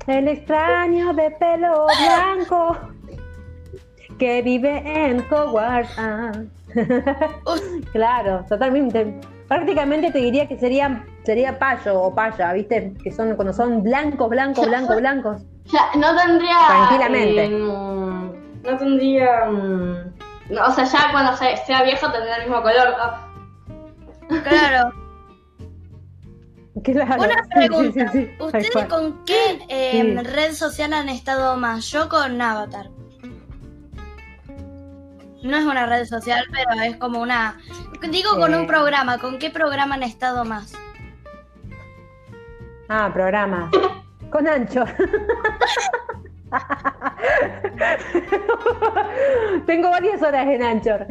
El 0.08 0.26
extraño 0.26 1.12
de 1.14 1.30
pelo 1.30 1.86
blanco 1.86 2.76
que 4.22 4.40
vive 4.40 4.82
en 4.86 5.18
Hogwarts. 5.28 5.98
Ah. 5.98 6.30
claro, 7.92 8.44
totalmente. 8.48 9.20
Prácticamente 9.48 10.12
te 10.12 10.18
diría 10.18 10.46
que 10.46 10.56
sería, 10.56 11.04
sería 11.24 11.58
payo 11.58 12.00
o 12.00 12.14
paya, 12.14 12.52
¿viste? 12.52 12.94
Que 13.02 13.10
son 13.10 13.34
cuando 13.34 13.52
son 13.52 13.82
blancos, 13.82 14.30
blancos, 14.30 14.64
blancos, 14.68 14.96
blancos. 14.98 15.42
Ya, 15.72 15.80
no 15.98 16.14
tendría. 16.16 16.56
Tranquilamente. 16.68 17.44
eh, 17.46 17.48
mm, 17.48 18.32
no 18.62 18.78
tendría. 18.78 19.44
no, 19.46 20.66
o 20.68 20.70
sea, 20.70 20.84
ya 20.84 21.08
cuando 21.10 21.36
se- 21.36 21.56
sea 21.66 21.82
viejo 21.82 22.08
tendrá 22.12 22.36
el 22.36 22.42
mismo 22.48 22.62
color. 22.62 22.94
Claro. 24.44 24.92
Claro. 26.84 27.22
Una 27.22 27.44
pregunta. 27.54 28.10
sí, 28.12 28.18
sí, 28.20 28.26
sí, 28.26 28.30
tal 28.38 28.46
¿Ustedes 28.46 28.86
con 28.88 29.24
qué 29.26 29.58
eh, 29.68 29.90
Sí. 30.00 30.16
red 30.30 30.52
social 30.54 30.92
han 30.94 31.10
estado 31.10 31.56
más? 31.56 31.84
Yo 31.90 32.08
con 32.08 32.40
Avatar. 32.40 32.88
No 35.42 35.56
es 35.56 35.64
una 35.64 35.86
red 35.86 36.04
social, 36.04 36.44
pero 36.52 36.82
es 36.82 36.96
como 36.96 37.20
una... 37.20 37.58
Digo 38.10 38.38
con 38.38 38.54
un 38.54 38.66
programa. 38.66 39.18
¿Con 39.18 39.38
qué 39.38 39.50
programa 39.50 39.96
han 39.96 40.02
estado 40.02 40.44
más? 40.44 40.72
Ah, 42.88 43.10
programa. 43.12 43.70
Con 44.30 44.46
Ancho. 44.46 44.84
Tengo 49.66 49.90
varias 49.90 50.22
horas 50.22 50.46
en 50.46 50.62
Anchor. 50.62 51.06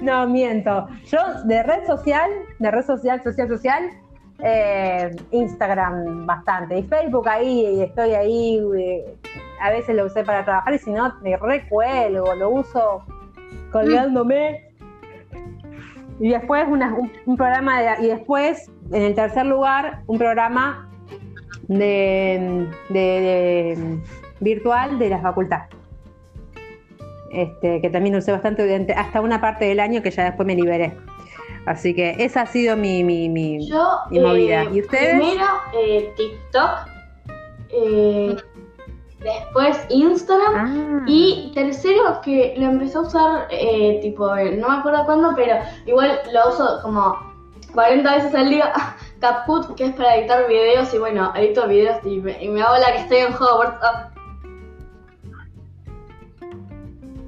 no, 0.00 0.26
miento. 0.26 0.88
Yo 1.06 1.18
de 1.44 1.62
red 1.62 1.86
social, 1.86 2.30
de 2.58 2.70
red 2.70 2.84
social, 2.84 3.22
social, 3.22 3.48
social, 3.48 3.90
eh, 4.42 5.10
Instagram 5.30 6.26
bastante. 6.26 6.78
Y 6.78 6.82
Facebook 6.84 7.28
ahí, 7.28 7.80
estoy 7.82 8.14
ahí. 8.14 8.60
eh, 8.78 9.14
a 9.60 9.70
veces 9.70 9.94
lo 9.94 10.06
usé 10.06 10.24
para 10.24 10.44
trabajar 10.44 10.74
y 10.74 10.78
si 10.78 10.90
no, 10.90 11.14
me 11.22 11.36
recuelgo, 11.36 12.34
lo 12.34 12.50
uso 12.50 13.04
colgándome. 13.70 14.68
Y 16.18 16.30
después 16.30 16.66
un, 16.68 16.82
un 17.26 17.36
programa 17.36 17.80
de, 17.80 18.04
y 18.04 18.08
después, 18.08 18.70
en 18.92 19.02
el 19.02 19.14
tercer 19.14 19.46
lugar, 19.46 20.00
un 20.06 20.18
programa 20.18 20.88
de, 21.68 22.66
de- 22.90 22.98
de- 22.98 23.98
virtual 24.40 24.98
de 24.98 25.08
la 25.10 25.20
facultad. 25.20 25.62
Este, 27.30 27.80
que 27.80 27.88
también 27.88 28.14
usé 28.16 28.30
bastante 28.32 28.62
durante- 28.66 28.92
hasta 28.92 29.20
una 29.20 29.40
parte 29.40 29.64
del 29.64 29.80
año 29.80 30.02
que 30.02 30.10
ya 30.10 30.24
después 30.24 30.46
me 30.46 30.54
liberé. 30.54 30.92
Así 31.66 31.94
que 31.94 32.16
esa 32.18 32.42
ha 32.42 32.46
sido 32.46 32.76
mi, 32.76 33.04
mi, 33.04 33.28
mi- 33.28 33.68
Yo. 33.68 33.98
Mi 34.10 34.18
movida. 34.20 34.64
¿Y 34.64 34.80
ustedes? 34.80 35.20
Primero 35.20 35.46
eh, 35.80 36.12
TikTok. 36.16 36.70
eh, 37.70 38.36
después 39.20 39.86
Instagram. 39.90 40.54
Ah. 40.56 41.04
Y 41.06 41.52
tercero, 41.54 42.20
que 42.24 42.54
lo 42.58 42.66
empecé 42.66 42.98
a 42.98 43.02
usar, 43.02 43.46
eh, 43.50 44.00
tipo, 44.02 44.34
eh, 44.36 44.56
no 44.56 44.68
me 44.68 44.76
acuerdo 44.78 45.04
cuándo, 45.04 45.32
pero 45.36 45.54
igual 45.86 46.18
lo 46.32 46.48
uso 46.50 46.80
como 46.82 47.16
40 47.72 48.16
veces 48.16 48.34
al 48.34 48.50
día. 48.50 48.72
Caput, 49.20 49.76
que 49.76 49.84
es 49.84 49.94
para 49.94 50.16
editar 50.16 50.48
videos, 50.48 50.92
y 50.92 50.98
bueno, 50.98 51.32
edito 51.36 51.68
videos 51.68 51.98
y 52.04 52.18
me, 52.18 52.42
y 52.42 52.48
me 52.48 52.60
hago 52.60 52.76
la 52.76 52.92
que 52.92 52.98
estoy 53.02 53.18
en 53.18 53.32
Hogwarts. 53.32 53.78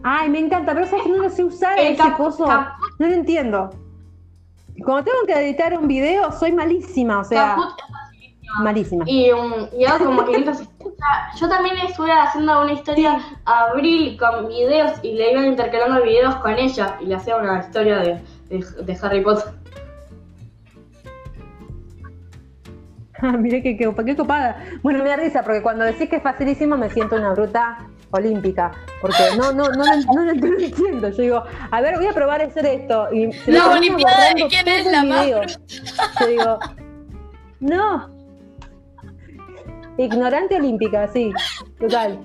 Ay, 0.03 0.29
me 0.29 0.41
encanta, 0.41 0.75
pero 0.75 0.87
sabes 0.87 1.05
que 1.05 1.09
no 1.11 1.19
lo 1.23 1.31
sé 1.31 1.45
usar 1.45 1.79
El 1.79 1.95
ese 1.95 2.13
coso. 2.17 2.47
No 2.47 2.67
lo 3.07 3.15
entiendo. 3.15 3.71
Cuando 4.83 5.05
tengo 5.05 5.27
que 5.27 5.33
editar 5.35 5.77
un 5.79 5.87
video, 5.87 6.33
soy 6.33 6.53
malísima, 6.53 7.21
o 7.21 7.25
sea, 7.25 7.57
malísima. 8.61 9.05
Y, 9.07 9.31
um, 9.31 9.67
y 9.79 9.85
hago 9.85 10.07
como 10.07 10.25
500 10.25 10.61
historias. 10.61 11.05
Yo 11.41 11.49
también 11.49 11.77
estuve 11.79 12.13
haciendo 12.13 12.63
una 12.63 12.73
historia 12.73 13.21
a 13.45 13.65
Abril 13.71 14.17
con 14.19 14.49
videos 14.49 14.93
y 15.03 15.13
le 15.15 15.33
iban 15.33 15.47
intercalando 15.47 16.03
videos 16.03 16.35
con 16.37 16.59
ella 16.59 16.97
y 17.01 17.07
le 17.07 17.15
hacía 17.15 17.37
una 17.37 17.61
historia 17.61 17.99
de, 17.99 18.21
de, 18.49 18.65
de 18.83 18.99
Harry 19.03 19.23
Potter. 19.23 19.53
Ah, 23.23 23.39
Miré 23.39 23.63
que, 23.63 23.77
que, 23.77 23.91
qué 24.05 24.17
copada. 24.17 24.63
Bueno, 24.83 25.03
me 25.03 25.09
da 25.09 25.17
risa 25.17 25.43
porque 25.45 25.63
cuando 25.63 25.85
decís 25.85 26.11
que 26.11 26.17
es 26.17 26.23
facilísimo 26.23 26.77
me 26.77 26.91
siento 26.91 27.17
una 27.17 27.33
bruta 27.33 27.79
olímpica. 28.17 28.73
Porque 29.01 29.23
no, 29.37 29.53
no, 29.53 29.69
no, 29.69 29.85
no, 29.85 30.15
no 30.15 30.25
lo 30.25 30.31
entiendo. 30.31 31.09
Yo 31.11 31.23
digo, 31.23 31.43
a 31.71 31.81
ver, 31.81 31.97
voy 31.97 32.07
a 32.07 32.13
probar 32.13 32.41
a 32.41 32.45
hacer 32.45 32.67
esto. 32.67 33.09
Y 33.13 33.31
La 33.51 33.71
Olimpiada 33.71 34.35
de 34.35 34.47
quién 34.49 34.69
es 34.69 34.87
la 34.87 35.05
más. 35.05 35.27
Yo 36.21 36.27
digo, 36.27 36.59
no. 37.61 38.15
Ignorante 39.97 40.57
olímpica, 40.57 41.07
sí, 41.07 41.33
total. 41.79 42.19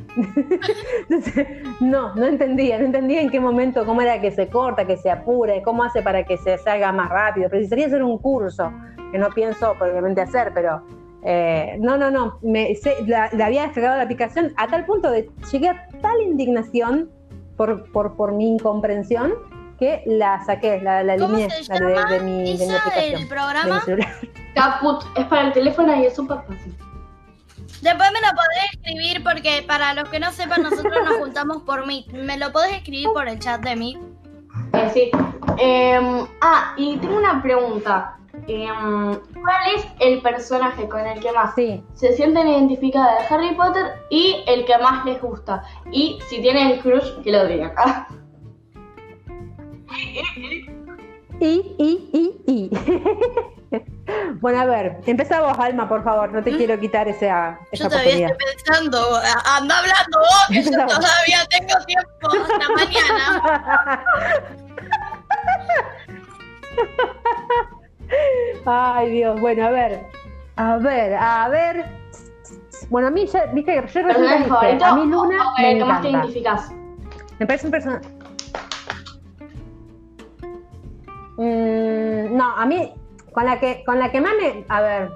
Entonces, 1.07 1.47
no, 1.79 2.15
no 2.15 2.25
entendía, 2.25 2.79
no 2.79 2.85
entendía 2.85 3.21
en 3.21 3.29
qué 3.29 3.39
momento, 3.39 3.85
cómo 3.85 4.01
era 4.01 4.19
que 4.19 4.31
se 4.31 4.47
corta, 4.47 4.87
que 4.87 4.97
se 4.97 5.11
apure, 5.11 5.61
cómo 5.61 5.83
hace 5.83 6.01
para 6.01 6.23
que 6.23 6.37
se 6.37 6.57
salga 6.57 6.91
más 6.91 7.09
rápido. 7.09 7.47
Precisaría 7.47 7.85
hacer 7.85 8.01
un 8.01 8.17
curso, 8.17 8.71
que 9.11 9.19
no 9.19 9.29
pienso 9.29 9.75
obviamente 9.79 10.19
hacer, 10.19 10.51
pero 10.51 10.81
eh, 11.23 11.77
no, 11.79 11.97
no, 11.97 12.09
no, 12.11 12.39
me, 12.41 12.73
sé- 12.75 12.97
la, 13.07 13.29
la 13.33 13.47
había 13.47 13.63
descargado 13.63 13.97
la 13.97 14.03
aplicación 14.03 14.53
a 14.57 14.67
tal 14.67 14.85
punto 14.85 15.11
de 15.11 15.29
llegué 15.51 15.69
a 15.69 15.87
tal 16.01 16.21
indignación 16.21 17.09
por, 17.57 17.91
por, 17.91 18.15
por 18.15 18.31
mi 18.33 18.47
incomprensión 18.49 19.33
que 19.77 20.03
la 20.05 20.43
saqué, 20.45 20.81
la, 20.81 21.03
la 21.03 21.15
¿Cómo 21.17 21.37
eliminé 21.37 21.55
de, 21.55 21.63
llama 21.63 22.09
de 22.11 22.19
mi, 22.21 22.57
de 22.57 22.65
mi 22.67 22.73
aplicación. 22.73 22.95
del 22.95 23.11
de 23.11 23.17
mi 23.19 23.25
programa? 23.25 23.83
Caput 24.55 25.03
es 25.17 25.25
para 25.25 25.47
el 25.47 25.53
teléfono 25.53 25.95
y 25.95 26.05
es 26.05 26.15
súper 26.15 26.39
fácil. 26.47 26.75
Después 27.81 28.09
me 28.11 28.19
lo 28.19 28.35
podés 28.35 28.73
escribir 28.73 29.23
porque 29.23 29.63
para 29.65 29.93
los 29.93 30.09
que 30.09 30.19
no 30.19 30.31
sepan, 30.33 30.63
nosotros 30.63 30.93
nos 31.05 31.17
juntamos 31.17 31.61
por 31.63 31.85
Meet. 31.85 32.11
¿Me 32.11 32.37
lo 32.37 32.51
podés 32.51 32.73
escribir 32.73 33.07
por 33.13 33.27
el 33.29 33.39
chat 33.39 33.61
de 33.61 33.75
Meet? 33.77 33.97
Eh, 34.73 34.89
sí. 34.93 35.11
Em, 35.57 36.25
ah, 36.41 36.73
y 36.75 36.97
tengo 36.97 37.15
una 37.17 37.41
pregunta. 37.41 38.18
Em, 38.51 39.15
¿Cuál 39.41 39.75
es 39.75 39.85
el 39.99 40.23
personaje 40.23 40.89
con 40.89 41.05
el 41.05 41.19
que 41.19 41.31
más 41.31 41.53
Sí. 41.53 41.83
se 41.93 42.13
sienten 42.13 42.47
identificadas 42.47 43.19
de 43.29 43.35
Harry 43.35 43.53
Potter 43.53 43.85
y 44.09 44.43
el 44.47 44.65
que 44.65 44.75
más 44.79 45.05
les 45.05 45.21
gusta? 45.21 45.63
Y 45.91 46.19
si 46.29 46.41
tienen 46.41 46.79
crush, 46.79 47.21
que 47.23 47.31
lo 47.31 47.45
digan. 47.45 47.71
Y, 51.39 51.75
y, 51.77 52.09
y, 52.11 52.41
y. 52.47 52.69
bueno, 54.41 54.59
a 54.61 54.65
ver, 54.65 54.99
empezá 55.05 55.41
vos, 55.41 55.57
Alma, 55.59 55.87
por 55.87 56.03
favor. 56.03 56.31
No 56.31 56.43
te 56.43 56.57
quiero 56.57 56.79
quitar 56.79 57.07
esa, 57.07 57.59
esa 57.71 57.83
Yo 57.83 57.89
todavía 57.89 58.27
oportunidad. 58.27 58.31
estoy 58.31 58.55
pensando. 58.55 59.15
Anda 59.45 59.77
hablando 59.77 60.19
vos, 60.19 60.47
que 60.49 60.63
yo 60.63 60.71
todavía 60.71 61.45
tengo 61.51 61.85
tiempo 61.85 62.29
hasta 62.41 62.67
mañana. 62.73 64.03
Ay, 68.65 69.11
Dios. 69.11 69.39
Bueno, 69.39 69.65
a 69.65 69.69
ver. 69.71 70.05
A 70.55 70.77
ver, 70.77 71.13
a 71.15 71.49
ver. 71.49 71.85
Bueno, 72.89 73.07
a 73.07 73.11
mí 73.11 73.25
ya, 73.27 73.45
viste, 73.47 73.75
yo 73.75 73.81
recién 73.81 74.07
te 74.07 74.13
¿Personaje 74.13 74.37
dije, 74.39 74.49
favorito 74.49 74.85
a 74.85 74.95
mí 74.95 75.05
Luna 75.05 75.49
o 75.49 75.53
con 75.53 75.63
me 75.63 75.85
más 75.85 76.01
te? 76.01 76.75
Me 77.39 77.45
parece 77.45 77.65
un 77.67 77.71
personaje. 77.71 78.07
Mm, 81.37 82.35
no, 82.35 82.57
a 82.57 82.65
mí, 82.65 82.93
con 83.31 83.45
la 83.45 83.59
que, 83.59 83.83
con 83.85 83.99
la 83.99 84.11
que 84.11 84.19
más 84.19 84.33
me. 84.41 84.65
A 84.67 84.81
ver. 84.81 85.11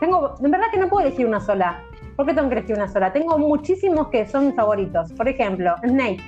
Tengo. 0.00 0.34
En 0.42 0.50
verdad 0.50 0.66
que 0.72 0.78
no 0.78 0.88
puedo 0.88 1.06
elegir 1.06 1.26
una 1.26 1.40
sola. 1.40 1.82
¿Por 2.16 2.26
qué 2.26 2.34
tengo 2.34 2.48
que 2.48 2.58
elegir 2.58 2.76
una 2.76 2.88
sola? 2.88 3.12
Tengo 3.12 3.38
muchísimos 3.38 4.08
que 4.08 4.26
son 4.26 4.46
mis 4.46 4.56
favoritos. 4.56 5.12
Por 5.12 5.28
ejemplo, 5.28 5.74
Snape. 5.82 6.20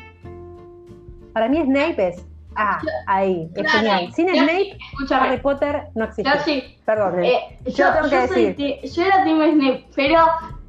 Para 1.32 1.48
mí 1.48 1.62
Snape 1.62 2.08
es. 2.08 2.26
Ah, 2.56 2.80
ahí, 3.06 3.48
es 3.54 3.62
Claro. 3.62 3.78
genial. 3.78 4.12
Sin 4.14 4.28
Snape, 4.28 4.78
Harry. 5.10 5.36
Potter 5.38 5.82
no 5.94 6.04
existe. 6.04 6.22
Ya 6.24 6.38
sí. 6.40 6.78
Perdón. 6.84 7.24
Eh, 7.24 7.58
yo, 7.66 7.70
yo, 7.72 7.92
tengo 7.94 8.08
que 8.08 8.14
yo 8.14 8.20
decir. 8.22 8.80
yo 8.92 9.02
era 9.02 9.24
Team 9.24 9.52
Snape, 9.54 9.86
pero 9.96 10.18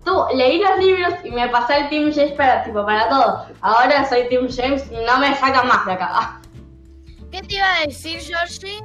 tú 0.04 0.24
leí 0.36 0.60
los 0.62 0.78
libros 0.84 1.14
y 1.24 1.32
me 1.32 1.48
pasé 1.50 1.78
el 1.82 1.90
Team 1.90 2.12
James 2.14 2.32
para, 2.34 2.64
tipo, 2.64 2.86
para 2.86 3.08
todo. 3.10 3.46
Ahora 3.62 4.06
soy 4.06 4.28
Team 4.30 4.48
James 4.50 4.90
y 4.92 4.96
no 5.06 5.20
me 5.20 5.36
sacan 5.36 5.68
más 5.68 5.86
de 5.86 5.92
acá. 5.94 6.40
¿Qué 7.32 7.42
te 7.42 7.56
iba 7.56 7.66
a 7.82 7.86
decir, 7.86 8.20
Georgie? 8.20 8.80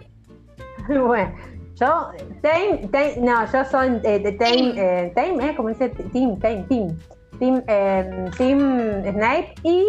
Bueno, 0.89 1.33
yo, 1.77 2.11
Tame, 2.43 2.89
Tame- 2.91 3.17
no, 3.19 3.51
yo 3.53 3.65
soy 3.65 4.01
eh, 4.03 4.19
de 4.19 4.33
Tame, 4.33 4.73
eh, 4.77 5.13
Tame, 5.15 5.51
¿eh? 5.51 5.55
¿Cómo 5.57 5.69
dice? 5.69 5.89
Team, 5.89 6.39
Tame, 6.41 6.65
Team. 6.69 6.99
Team, 7.39 7.63
eh, 7.69 8.31
team 8.37 9.03
Snape 9.05 9.55
y 9.63 9.87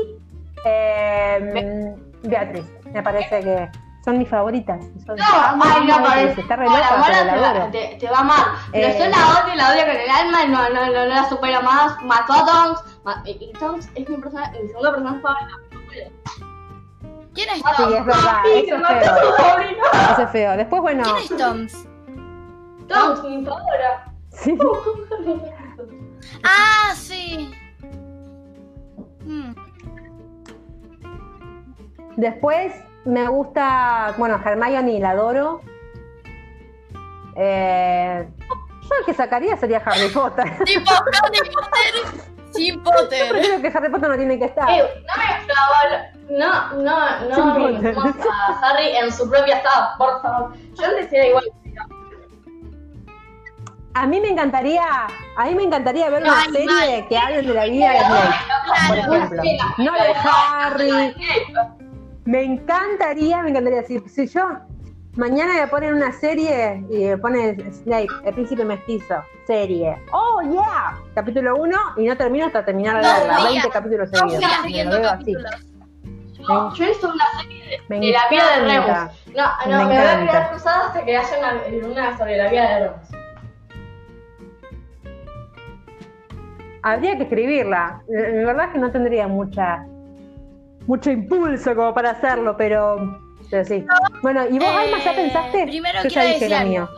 eh, 0.63 1.93
Beatriz. 2.23 2.65
Me 2.93 3.03
parece 3.03 3.39
que 3.41 3.69
son 4.03 4.17
mis 4.17 4.27
favoritas. 4.29 4.83
Son, 5.05 5.15
No, 5.15 5.23
ay, 5.63 5.85
no, 5.87 6.03
parece. 6.03 6.41
Está 6.41 6.55
re 6.55 6.65
la 6.65 7.03
pero 7.27 7.41
la 7.41 7.71
te, 7.71 7.87
te, 7.87 7.95
te 7.97 8.09
va 8.09 8.23
mal. 8.23 8.43
Pero 8.71 8.87
Eh. 8.87 8.95
yo 8.99 9.05
la 9.09 9.17
odio 9.43 9.53
y 9.53 9.57
la 9.57 9.69
odio 9.71 9.81
con 9.85 9.95
el 9.95 10.09
alma 10.09 10.43
y 10.43 10.47
no, 10.49 10.69
no, 10.69 10.85
no, 10.87 10.91
no 10.91 11.05
la 11.05 11.29
supero 11.29 11.61
más. 11.61 12.01
Mató 12.03 12.33
a 12.33 12.45
Tonks. 12.45 12.99
ma- 13.03 13.21
y, 13.25 13.31
y 13.31 13.53
Tonks 13.53 13.89
es 13.95 14.09
mi, 14.09 14.17
persona, 14.17 14.51
mi 14.61 14.67
segunda 14.67 14.91
persona 14.91 15.21
favorita. 15.21 15.57
¿Quién 17.33 17.49
es 17.49 17.55
Sí, 17.57 17.63
Tom? 17.77 17.93
es 17.93 18.05
verdad, 18.05 18.37
Sí, 18.43 18.51
eso 18.65 18.75
es 18.75 18.81
mató 18.81 19.11
a 19.11 19.15
feo. 19.15 20.11
Eso 20.13 20.21
es 20.23 20.29
feo. 20.31 20.57
Después, 20.57 20.81
bueno, 20.81 21.03
¿Quién 21.03 21.17
es 21.17 21.37
Toms? 21.37 21.87
Tonks, 22.89 23.23
mi 23.23 23.45
favorita. 23.45 24.13
sí. 24.31 24.57
Ah, 26.43 26.93
sí. 26.95 27.51
Después 32.21 32.71
me 33.03 33.27
gusta, 33.27 34.13
bueno, 34.19 34.39
Hermione 34.45 34.99
la 34.99 35.09
adoro. 35.09 35.61
Eh, 37.35 38.29
yo 38.47 38.95
el 38.99 39.05
que 39.07 39.13
sacaría 39.15 39.57
sería 39.57 39.81
Harry 39.83 40.07
Potter. 40.09 40.45
Tipo 40.63 40.91
Harry 40.91 41.39
Potter 41.51 42.21
sin 42.51 42.75
Yo 42.75 42.83
Potter. 42.83 43.29
prefiero 43.31 43.59
que 43.59 43.67
Harry 43.75 43.89
Potter 43.89 44.09
no 44.09 44.17
tiene 44.17 44.37
que 44.37 44.45
estar. 44.45 44.69
Eh, 44.69 44.83
no 45.07 45.13
me 45.17 46.37
no, 46.37 46.73
no, 46.75 47.53
no 47.55 47.71
a 48.31 48.69
Harry 48.69 48.95
en 48.97 49.11
su 49.11 49.27
propia 49.27 49.55
estado, 49.57 49.97
por 49.97 50.21
favor. 50.21 50.53
Yo 50.75 50.85
antes 50.85 51.11
era 51.11 51.25
igual. 51.25 51.45
A 53.95 54.05
mí 54.05 54.21
me 54.21 54.29
encantaría, 54.29 54.83
a 55.37 55.45
mí 55.45 55.55
me 55.55 55.63
encantaría 55.63 56.07
ver 56.11 56.21
una 56.21 56.39
Ay, 56.43 56.51
serie 56.51 56.67
mal. 56.67 57.07
que 57.09 57.17
hable 57.17 57.41
de 57.41 57.53
la 57.53 57.65
vida 57.65 57.89
de 57.93 57.99
Snape, 57.99 58.35
por 58.87 58.95
Claro. 58.95 59.13
ejemplo. 59.15 59.43
No 59.79 59.93
de 59.93 60.13
Harry. 60.23 61.15
Me 62.25 62.43
encantaría, 62.43 63.41
me 63.41 63.49
encantaría 63.49 63.81
decir, 63.81 64.03
si 64.07 64.27
yo 64.27 64.41
mañana 65.15 65.55
me 65.55 65.67
ponen 65.67 65.95
una 65.95 66.11
serie 66.11 66.83
y 66.89 67.05
me 67.05 67.17
pone 67.17 67.57
Snape, 67.71 68.07
el 68.25 68.33
príncipe 68.33 68.63
mestizo, 68.63 69.15
serie. 69.45 69.97
Oh 70.11 70.41
yeah, 70.43 70.99
capítulo 71.15 71.55
1 71.55 71.77
y 71.97 72.05
no 72.05 72.15
termino 72.15 72.45
hasta 72.45 72.63
terminar 72.63 72.95
verla, 72.95 73.37
días. 73.37 73.63
20 73.63 73.69
capítulos 73.69 74.11
Dos 74.11 74.19
seguidos. 74.19 74.61
Me 74.61 74.67
viendo 74.67 74.99
veo 74.99 75.09
así. 75.09 75.35
Yo, 76.33 76.73
yo 76.73 76.91
hice 76.91 77.05
una 77.05 77.25
serie 77.39 77.65
de, 77.65 77.79
Me 77.89 77.99
de 78.05 78.11
la 78.11 78.29
vida 78.29 78.57
de. 78.57 78.61
Remus. 78.61 79.35
No, 79.35 79.51
Me 79.65 79.71
no, 79.71 79.77
me, 79.77 79.85
voy 79.85 79.95
a 79.95 80.27
quedar 80.27 80.49
cruzada 80.51 80.87
hasta 80.87 81.05
que 81.05 81.17
haya 81.17 81.39
una, 81.39 81.87
una 81.87 82.17
sobre 82.17 82.37
la 82.37 82.49
vida 82.49 82.69
de 82.69 82.87
Remus. 82.87 83.07
Habría 86.83 87.17
que 87.17 87.23
escribirla. 87.23 88.01
En 88.09 88.45
verdad 88.45 88.67
es 88.67 88.73
que 88.73 88.79
no 88.79 88.91
tendría 88.91 89.27
mucha 89.27 89.85
mucho 90.87 91.11
impulso 91.11 91.75
como 91.75 91.93
para 91.93 92.11
hacerlo, 92.11 92.55
pero, 92.57 93.19
pero 93.49 93.65
sí. 93.65 93.85
Bueno, 94.21 94.45
¿y 94.49 94.53
vos, 94.59 94.63
Eh, 94.69 94.77
Alma, 94.85 94.97
ya 95.03 95.13
pensaste? 95.15 95.63
primero 95.67 95.99
Yo 96.03 96.09
ya 96.09 96.21
quiero 96.21 96.27
dije 96.27 96.33
decir 96.39 96.49
lo 96.49 96.57
algo. 96.57 96.69
mío. 96.69 96.89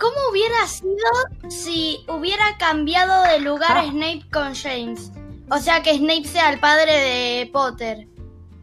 ¿Cómo 0.00 0.16
hubiera 0.30 0.66
sido 0.66 1.50
si 1.50 2.04
hubiera 2.08 2.56
cambiado 2.58 3.22
de 3.24 3.40
lugar 3.40 3.76
Ah. 3.76 3.84
Snape 3.88 4.24
con 4.32 4.54
James? 4.54 5.12
O 5.50 5.58
sea, 5.58 5.82
que 5.82 5.94
Snape 5.96 6.24
sea 6.24 6.50
el 6.50 6.58
padre 6.60 6.92
de 6.92 7.50
Potter. 7.52 8.08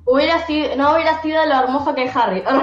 Hubiera 0.05 0.45
sido, 0.47 0.75
no 0.75 0.95
hubiera 0.95 1.21
sido 1.21 1.45
lo 1.45 1.53
hermoso 1.59 1.93
que 1.95 2.03
es 2.05 2.15
Harry. 2.15 2.43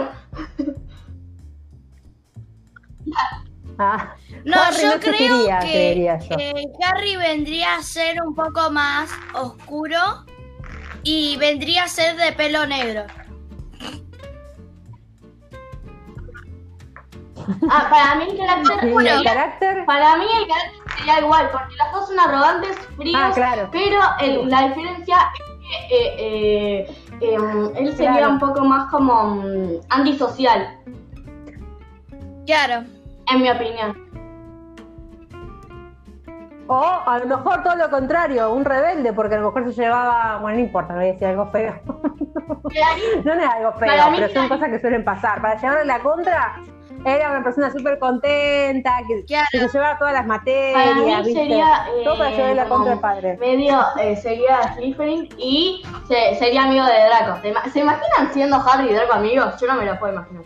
Ah, 3.79 4.15
No, 4.45 4.57
Harry 4.63 4.83
yo 4.83 4.95
no 4.95 5.01
creo 5.01 5.61
que 5.61 6.03
eh, 6.03 6.65
Harry 6.83 7.17
vendría 7.17 7.77
a 7.77 7.83
ser 7.83 8.23
un 8.23 8.35
poco 8.35 8.71
más 8.71 9.11
oscuro 9.35 9.99
y 11.09 11.37
vendría 11.37 11.85
a 11.85 11.89
ser 11.89 12.17
de 12.17 12.33
pelo 12.33 12.67
negro. 12.67 13.05
Ah, 17.71 17.87
para 17.89 18.15
mí 18.17 18.25
el 18.29 18.37
carácter, 18.37 18.89
¿Y 18.89 18.93
Bueno, 18.93 19.11
el 19.19 19.25
carácter? 19.25 19.85
para 19.87 20.17
mí 20.17 20.25
el 20.25 20.49
carácter 20.49 20.97
sería 20.99 21.21
igual, 21.21 21.49
porque 21.53 21.75
los 21.77 21.93
dos 21.93 22.09
son 22.09 22.19
arrogantes, 22.19 22.77
fríos, 22.97 23.21
Ah, 23.23 23.31
claro. 23.33 23.69
pero 23.71 24.01
el- 24.21 24.51
la 24.51 24.67
diferencia 24.69 25.17
es 25.71 25.89
que 25.89 25.97
eh, 25.97 26.87
eh, 27.21 27.35
em, 27.35 27.77
él 27.77 27.93
sería 27.97 28.13
Claro. 28.17 28.31
un 28.33 28.39
poco 28.41 28.65
más 28.65 28.91
como 28.91 29.37
mm, 29.37 29.81
antisocial, 29.91 30.77
Claro. 32.47 32.85
en 33.33 33.43
mi 33.43 33.49
opinión. 33.49 34.06
O 36.69 37.03
a 37.07 37.19
lo 37.21 37.27
mejor 37.27 37.63
todo 37.63 37.77
lo 37.77 37.89
contrario, 37.91 38.51
un 38.53 38.65
rebelde, 38.65 39.13
porque 39.13 39.37
a 39.37 39.39
lo 39.39 39.47
mejor 39.53 39.73
se 39.73 39.83
llevaba, 39.83 40.39
bueno, 40.39 40.59
no 40.59 40.65
importa, 40.65 40.95
no 40.95 40.99
voy 41.01 41.11
a 41.11 41.13
decir 41.13 41.29
algo 41.29 41.47
feo. 41.51 41.75
No, 43.25 43.35
no 43.35 43.43
es 43.43 43.49
algo 43.49 43.73
feo, 43.75 43.89
Para 43.89 44.11
mí 44.11 44.17
pero 44.19 44.33
son 44.33 44.49
cosas 44.49 44.69
que 44.71 44.81
suelen 44.81 45.05
pasar. 45.05 45.41
Para 45.41 45.61
llevarle 45.61 45.85
la 45.85 46.01
contra, 46.01 46.57
era 47.05 47.31
una 47.31 47.45
persona 47.45 47.71
súper 47.71 47.99
contenta, 48.01 48.97
que, 49.07 49.25
Claro. 49.25 49.47
que 49.53 49.61
se 49.61 49.69
llevaba 49.69 49.97
todas 49.99 50.13
las 50.15 50.27
Para 50.27 50.39
materias, 50.41 51.21
mí 51.21 51.25
¿viste? 51.27 51.41
sería 51.41 51.87
eh, 51.89 52.05
Todo 52.05 52.19
para 52.19 52.31
llevarle 52.31 52.55
la 52.57 52.65
contra 52.69 52.93
al 52.95 53.01
padre. 53.01 53.37
medio 53.39 53.81
eh, 54.01 54.17
sería 54.17 54.75
Slytherin 54.75 55.29
y 55.39 55.83
se- 56.09 56.35
sería 56.37 56.65
amigo 56.65 56.85
de 56.85 56.93
Draco. 57.07 57.41
¿Se, 57.43 57.53
ima- 57.53 57.65
¿Se 57.73 57.79
imaginan 57.81 58.33
siendo 58.33 58.57
Harry 58.57 58.91
y 58.91 58.95
Draco 58.95 59.13
amigos? 59.13 59.55
Yo 59.61 59.69
no 59.69 59.75
me 59.77 59.85
lo 59.87 59.97
puedo 60.01 60.15
imaginar. 60.15 60.43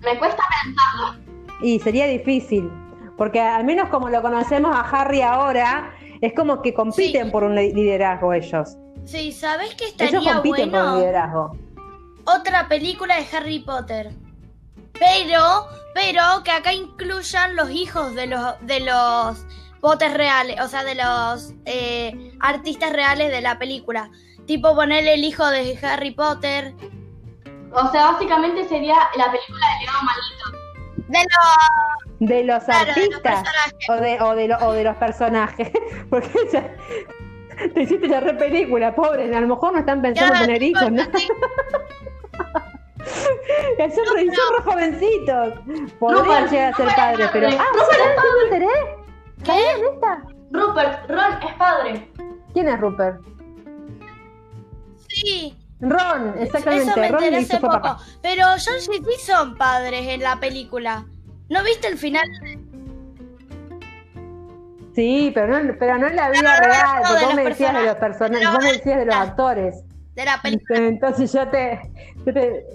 Me 0.00 0.18
cuesta 0.18 0.42
pensarlo. 0.64 1.19
Y 1.62 1.78
sería 1.80 2.06
difícil, 2.06 2.70
porque 3.16 3.40
al 3.40 3.64
menos 3.64 3.88
como 3.88 4.08
lo 4.08 4.22
conocemos 4.22 4.74
a 4.74 4.80
Harry 4.80 5.22
ahora, 5.22 5.92
es 6.20 6.32
como 6.34 6.62
que 6.62 6.72
compiten 6.74 7.26
Sí. 7.26 7.30
por 7.30 7.44
un 7.44 7.54
li- 7.54 7.72
liderazgo 7.72 8.32
ellos. 8.32 8.76
Sí, 9.04 9.32
¿sabes 9.32 9.74
qué 9.74 9.84
Ellos 9.86 10.00
estaría 10.00 10.32
compiten 10.34 10.70
por 10.70 10.80
un 10.80 10.84
bueno? 10.86 10.98
liderazgo. 11.00 11.56
Otra 12.26 12.68
película 12.68 13.16
de 13.16 13.26
Harry 13.36 13.58
Potter. 13.60 14.10
Pero, 14.92 15.66
pero 15.94 16.22
que 16.44 16.50
acá 16.50 16.72
incluyan 16.74 17.56
los 17.56 17.70
hijos 17.70 18.14
de 18.14 18.26
los 18.26 18.54
de 18.66 18.80
los 18.80 19.46
Potter 19.80 20.12
reales, 20.14 20.60
o 20.60 20.68
sea, 20.68 20.84
de 20.84 20.94
los 20.94 21.54
eh, 21.64 22.32
artistas 22.40 22.92
reales 22.92 23.30
de 23.30 23.40
la 23.40 23.58
película. 23.58 24.10
Tipo 24.46 24.74
ponerle 24.74 25.14
el 25.14 25.24
hijo 25.24 25.46
de 25.46 25.78
Harry 25.82 26.10
Potter. 26.10 26.74
O 27.72 27.90
sea, 27.90 28.12
básicamente 28.12 28.68
sería 28.68 28.96
la 29.16 29.30
película 29.30 29.66
de 29.74 29.80
Legado 29.80 29.98
Maldito. 30.02 30.69
De 31.10 31.18
los 31.18 32.28
de 32.28 32.44
los 32.44 32.64
Claro, 32.64 32.84
de 32.84 32.92
los 32.92 32.96
artistas 33.24 33.44
o 33.88 33.94
de, 33.94 34.20
o, 34.20 34.34
de 34.34 34.48
lo- 34.48 34.58
o 34.58 34.72
de 34.72 34.84
los 34.84 34.96
personajes. 34.96 35.70
Porque 36.10 36.28
ya- 36.52 36.74
te 37.74 37.82
hiciste 37.82 38.08
la 38.08 38.20
re 38.20 38.34
película, 38.34 38.94
pobre. 38.94 39.34
A 39.34 39.40
lo 39.40 39.46
mejor 39.48 39.72
no 39.72 39.78
están 39.80 40.00
pensando 40.02 40.34
en 40.34 40.38
Claro, 40.38 40.46
tener 40.46 40.62
hijos, 40.62 40.90
¿no? 40.92 41.02
sí, 41.02 41.28
Que 43.76 43.90
son, 43.90 44.04
re, 44.14 44.26
son 44.26 44.56
re 44.56 44.62
jovencitos. 44.64 45.54
Podrían 45.98 46.24
Rupert, 46.24 46.50
llegar 46.50 46.72
a 46.72 46.76
ser 46.76 46.86
Rupert 46.86 46.96
padres, 46.96 47.26
es 47.26 47.32
pero. 47.32 47.48
Ah, 47.48 47.64
Rupert 47.72 48.00
es 48.00 48.16
¿no 48.16 48.36
me 48.36 48.42
enteré? 48.44 48.96
¿Sabían 49.44 49.94
esta? 49.94 50.22
Rupert, 50.52 51.10
Ron 51.10 51.32
es 51.48 51.54
padre. 51.54 52.08
¿Quién 52.52 52.68
es 52.68 52.80
Rupert? 52.80 53.20
sí. 55.08 55.56
Ron, 55.80 56.34
Eso 56.34 56.42
exactamente. 56.42 57.00
me 57.00 57.08
Ron 57.08 57.34
hace 57.34 57.56
poco. 57.58 57.72
papá. 57.72 57.98
Pero 58.22 58.44
George 58.58 58.90
y 58.92 59.04
sí 59.16 59.26
son 59.26 59.56
padres 59.56 60.06
en 60.08 60.20
la 60.20 60.38
película. 60.38 61.04
¿No 61.48 61.64
viste 61.64 61.88
el 61.88 61.96
final? 61.98 62.22
Sí, 64.94 65.30
pero 65.34 65.46
no, 65.62 65.74
pero 65.78 65.98
no 65.98 66.08
en 66.08 66.16
la 66.16 66.30
vida 66.30 66.42
no, 66.42 66.66
real, 66.66 67.02
porque 67.08 67.24
vos 67.24 67.34
me 67.34 67.44
decías 67.44 67.74
de 67.74 67.84
los 67.84 67.94
personajes. 67.96 68.50
vos 68.50 68.58
me 68.62 68.72
decías 68.72 68.98
de 68.98 69.06
los 69.06 69.14
actores. 69.14 69.84
De 70.14 70.24
la 70.24 70.42
película. 70.42 70.78
Entonces 70.80 71.32
yo 71.32 71.48
te, 71.48 71.80
yo 72.26 72.32
te, 72.34 72.66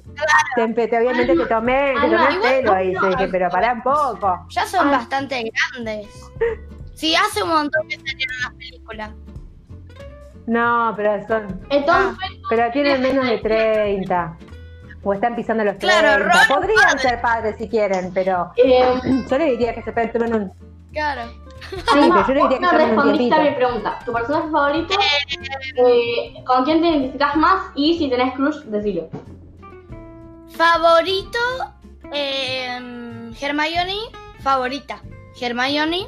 te- 0.55 0.87
te- 0.87 0.97
obviamente 0.97 1.35
te 1.35 1.45
tomé, 1.45 1.93
te 1.93 1.99
Ah, 1.99 2.01
tomé 2.09 2.27
el 2.29 2.39
pelo 2.41 2.73
ahí, 2.73 2.91
no, 2.93 3.01
te 3.01 3.07
dije, 3.09 3.27
pero 3.27 3.49
pará 3.49 3.73
un 3.73 3.83
poco. 3.83 4.47
Ya 4.49 4.65
son 4.65 4.87
Ah. 4.87 4.91
bastante 4.91 5.51
grandes. 5.73 6.07
Sí, 6.93 7.13
hace 7.15 7.43
un 7.43 7.49
montón 7.49 7.87
que 7.89 7.97
salieron 7.97 8.37
las 8.41 8.53
películas. 8.53 9.11
No, 10.47 10.93
pero 10.95 11.27
son, 11.27 11.61
Entonces, 11.69 12.29
pero 12.49 12.71
tienen 12.71 13.01
menos 13.01 13.25
de 13.27 13.37
30. 13.39 14.37
O 15.03 15.13
están 15.13 15.35
pisando 15.35 15.63
los 15.63 15.77
30. 15.77 15.99
Claro, 15.99 16.23
Ron 16.23 16.31
es 16.31 16.47
Podrían 16.47 16.83
padre. 16.83 16.99
ser 16.99 17.21
padres 17.21 17.55
si 17.57 17.69
quieren, 17.69 18.11
pero 18.13 18.51
eh, 18.57 18.83
yo 19.29 19.37
le 19.37 19.45
diría 19.51 19.73
que 19.75 19.83
se 19.83 19.91
tomen 19.91 20.33
un. 20.33 20.51
Claro. 20.91 21.31
No, 21.95 22.25
pero 22.25 22.27
yo 22.27 22.33
le 22.33 22.41
diría 22.41 22.49
que 22.49 22.59
no 22.59 22.69
tomen 22.71 22.89
un 22.89 22.95
respondiste 22.95 23.35
a 23.35 23.39
mi 23.39 23.51
pregunta. 23.51 23.99
¿Tu 24.05 24.13
personaje 24.13 24.49
favorito? 24.51 24.95
Eh, 25.87 26.43
¿Con 26.45 26.63
quién 26.65 26.81
te 26.81 26.87
identificas 26.87 27.35
más? 27.35 27.71
Y 27.75 27.97
si 27.97 28.09
tenés 28.09 28.33
crush, 28.33 28.57
decilo. 28.65 29.09
Favorito, 30.49 31.39
eh, 32.13 33.31
Hermione, 33.39 33.97
favorita. 34.39 35.01
Hermione. 35.39 36.07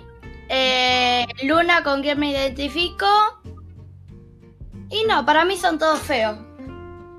Eh, 0.50 1.26
Luna, 1.44 1.84
con 1.84 2.02
quien 2.02 2.20
me 2.20 2.32
identifico. 2.32 3.06
Y 4.90 5.06
no, 5.06 5.26
para 5.26 5.44
mí 5.46 5.58
son 5.58 5.78
todos 5.78 6.00
feos. 6.00 6.38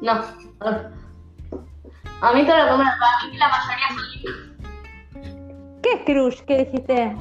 No. 0.00 0.12
A 2.20 2.32
mí 2.32 2.44
te 2.44 2.56
lo 2.56 2.66
tomo. 2.68 2.82
Para 2.84 3.24
mí 3.24 3.32
que 3.32 3.38
la 3.38 3.48
mayoría 3.48 3.88
son 3.88 4.10
lindos. 4.12 5.80
¿Qué 5.82 5.92
es 5.92 6.00
Crush? 6.04 6.40
¿Qué 6.46 6.58
dijiste? 6.64 7.16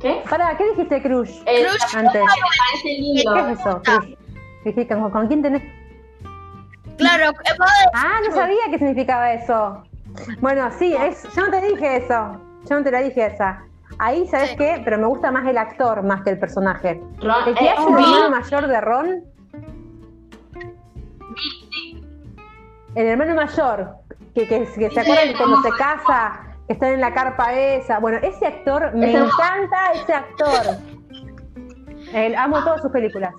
¿Qué? 0.00 0.22
Pará, 0.28 0.56
¿qué 0.56 0.68
dijiste 0.70 1.02
Crush? 1.02 1.30
Eh, 1.46 1.64
Crush, 1.66 1.96
Antes. 1.96 2.22
me 2.22 2.28
parece 2.58 2.88
lindo. 3.00 3.34
¿Qué 3.34 3.40
es 3.52 3.58
eso? 3.60 3.82
Crush. 3.82 4.14
Dijiste, 4.64 4.94
¿con, 4.94 5.10
con 5.10 5.26
quién 5.28 5.42
tenés? 5.42 5.62
Claro, 6.98 7.30
eh, 7.30 7.56
Ah, 7.94 8.20
no 8.26 8.34
sabía 8.34 8.58
qué 8.70 8.78
significaba 8.78 9.32
eso. 9.32 9.82
Bueno, 10.40 10.70
sí, 10.78 10.94
es, 10.94 11.22
yo 11.34 11.42
no 11.42 11.50
te 11.50 11.60
dije 11.60 11.96
eso. 11.98 12.40
Yo 12.68 12.76
no 12.78 12.82
te 12.82 12.90
la 12.90 13.00
dije 13.00 13.26
esa. 13.26 13.62
Ahí, 13.98 14.26
¿sabes 14.28 14.50
Sí. 14.50 14.56
qué? 14.56 14.80
Pero 14.84 14.98
me 14.98 15.06
gusta 15.06 15.30
más 15.30 15.46
el 15.46 15.58
actor 15.58 16.02
más 16.02 16.22
que 16.22 16.30
el 16.30 16.38
personaje. 16.38 17.00
Ron, 17.20 17.48
El 17.48 17.54
que 17.54 17.64
eh, 17.64 17.70
hace 17.70 17.82
el 17.82 17.94
hermano 17.94 18.30
mayor 18.30 18.66
de 18.66 18.80
Ron, 18.80 19.24
el 22.96 23.06
hermano 23.06 23.34
mayor, 23.34 23.96
que, 24.34 24.48
que, 24.48 24.64
que 24.64 24.90
se 24.90 25.00
acuerdan 25.00 25.28
que 25.28 25.34
cuando 25.36 25.62
se 25.62 25.70
casa, 25.78 26.40
que 26.66 26.72
están 26.72 26.90
en 26.94 27.00
la 27.00 27.14
carpa 27.14 27.52
esa. 27.54 27.98
Bueno, 28.00 28.18
ese 28.22 28.46
actor, 28.46 28.92
me 28.94 29.10
Ese- 29.10 29.18
encanta 29.24 29.92
ese 29.94 30.12
actor. 30.14 30.78
El- 32.12 32.34
amo 32.36 32.62
todas 32.64 32.82
sus 32.82 32.90
películas. 32.90 33.32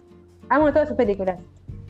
Amo 0.49 0.71
todas 0.71 0.87
sus 0.87 0.97
películas. 0.97 1.37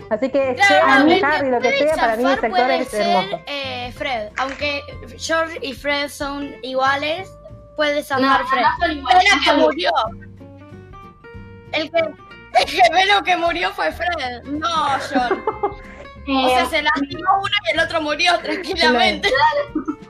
Así 0.10 0.30
que 0.30 0.56
Claro, 0.56 0.67
sea 0.67 0.97
el 1.17 1.23
Harry, 1.25 1.51
lo 1.51 1.60
que 1.60 1.77
sea, 1.77 1.95
para 1.95 2.15
mí 2.15 2.23
ese 2.23 2.34
actor 2.34 2.49
puede 2.49 2.77
es 2.80 2.88
ser, 2.88 3.01
hermoso. 3.08 3.41
eh, 3.45 3.91
Fred. 3.95 4.30
Aunque 4.38 4.82
George 5.17 5.60
y 5.62 5.73
Fred 5.73 6.08
son 6.08 6.49
iguales, 6.63 7.30
puede 7.75 8.01
zafar 8.03 8.41
no, 8.41 8.47
Fred. 8.47 8.62
no 8.62 8.67
son 8.88 8.97
iguales, 8.97 9.23
Era 9.25 9.36
no 9.36 9.41
que 9.43 9.63
murió. 9.65 9.91
El 11.73 11.91
que, 11.91 11.99
el 11.99 12.67
gemelo 12.67 13.23
que 13.23 13.36
murió 13.38 13.71
fue 13.71 13.91
Fred. 13.91 14.43
No, 14.45 14.69
George. 15.10 15.41
O 16.30 16.48
eh, 16.48 16.50
sea, 16.50 16.66
se 16.66 16.82
lastimó 16.82 17.30
uno 17.40 17.52
y 17.72 17.78
el 17.78 17.86
otro 17.86 18.02
murió 18.02 18.32
tranquilamente. 18.44 19.30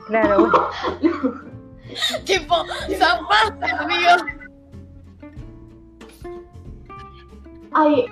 Claro, 0.08 0.40
bueno. 0.40 0.68
tipo, 2.24 2.54
zafaste, 2.98 3.70
amigo. 3.70 4.10
ay, 7.74 8.06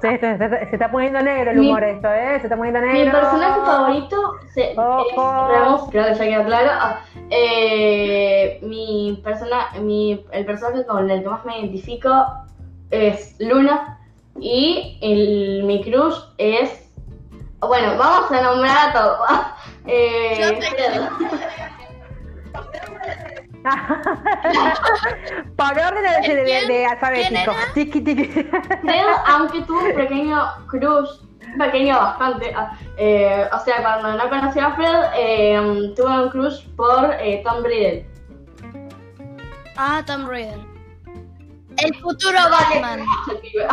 Se, 0.00 0.18
se- 0.18 0.38
se- 0.38 0.48
se 0.48 0.68
está 0.72 0.90
poniendo 0.90 1.20
negro 1.20 1.50
el 1.52 1.58
Mi- 1.58 1.68
humor 1.68 1.84
esto, 1.84 2.08
¿eh? 2.12 2.38
Se 2.40 2.46
está 2.46 2.56
poniendo 2.56 2.80
mi 2.80 2.92
negro. 2.92 3.20
personaje 3.20 3.60
favorito 3.60 4.32
se, 4.52 4.74
Ojo. 4.76 5.48
es 5.52 5.60
Remus, 5.60 5.90
creo 5.90 6.06
que 6.06 6.14
ya 6.14 6.24
quedó 6.24 6.44
claro. 6.46 6.70
Ah, 6.72 7.00
eh, 7.30 8.58
mi 8.62 9.20
persona, 9.22 9.68
mi, 9.80 10.24
el 10.32 10.44
personaje 10.46 10.84
con 10.86 11.08
el 11.08 11.22
que 11.22 11.28
más 11.28 11.44
me 11.44 11.58
identifico 11.60 12.10
es 12.90 13.36
Luna. 13.38 13.98
Y 14.40 14.98
el, 15.02 15.62
mi 15.64 15.82
crush 15.82 16.16
es. 16.38 16.88
Bueno, 17.60 17.96
vamos 17.96 18.30
a 18.32 18.42
nombrar 18.42 18.88
a 18.88 18.92
todos. 18.92 19.18
Eh. 19.84 20.60
Por 25.56 25.66
orden 25.78 26.22
de, 26.22 26.34
de- 26.34 26.44
de- 26.44 26.66
de 26.66 26.86
alfabético. 26.86 27.52
Fred, 28.82 29.06
aunque 29.26 29.60
tuvo 29.62 29.80
un 29.80 29.94
pequeño 29.94 30.40
crush, 30.68 31.10
pequeño 31.58 31.96
bastante, 31.98 32.52
ah, 32.56 32.72
eh, 32.96 33.48
o 33.52 33.58
sea, 33.60 33.82
cuando 33.82 34.12
no 34.16 34.28
conocí 34.28 34.58
a 34.58 34.72
Fred, 34.74 35.02
eh, 35.16 35.92
tuve 35.96 36.22
un 36.24 36.30
crush 36.30 36.64
por 36.76 37.12
eh, 37.20 37.42
Tom 37.44 37.62
Riddle. 37.64 38.06
Ah, 39.76 40.02
Tom 40.06 40.26
Riddle. 40.28 40.64
El 41.78 41.94
futuro 41.96 42.38
Batman. 42.50 43.04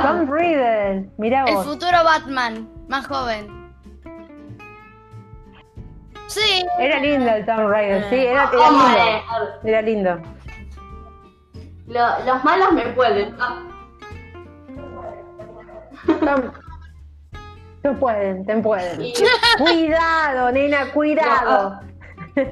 Tom 0.02 0.32
Riddle, 0.32 1.10
mira 1.18 1.44
El 1.46 1.56
vos. 1.56 1.66
futuro 1.66 1.98
Batman, 2.04 2.70
más 2.88 3.06
joven. 3.08 3.60
Sí, 6.28 6.64
Era 6.80 7.00
lindo 7.00 7.30
el 7.32 7.44
Tom 7.46 7.72
Riddle, 7.72 8.10
sí, 8.10 8.16
era, 8.18 8.50
era 8.54 8.70
Hombre, 8.70 9.04
lindo. 9.04 9.60
Era 9.64 9.82
lindo. 9.82 10.22
lo- 11.88 12.20
los 12.26 12.44
malos 12.44 12.72
me 12.74 12.86
pueden. 12.90 13.36
ah. 13.40 13.64
Tom, 16.06 16.52
te 17.82 17.92
pueden, 17.94 18.46
te 18.46 18.58
pueden. 18.58 19.02
Y- 19.02 19.14
Cuidado, 19.58 20.52
nena, 20.52 20.92
cuidado. 20.92 21.80
ahora 22.36 22.52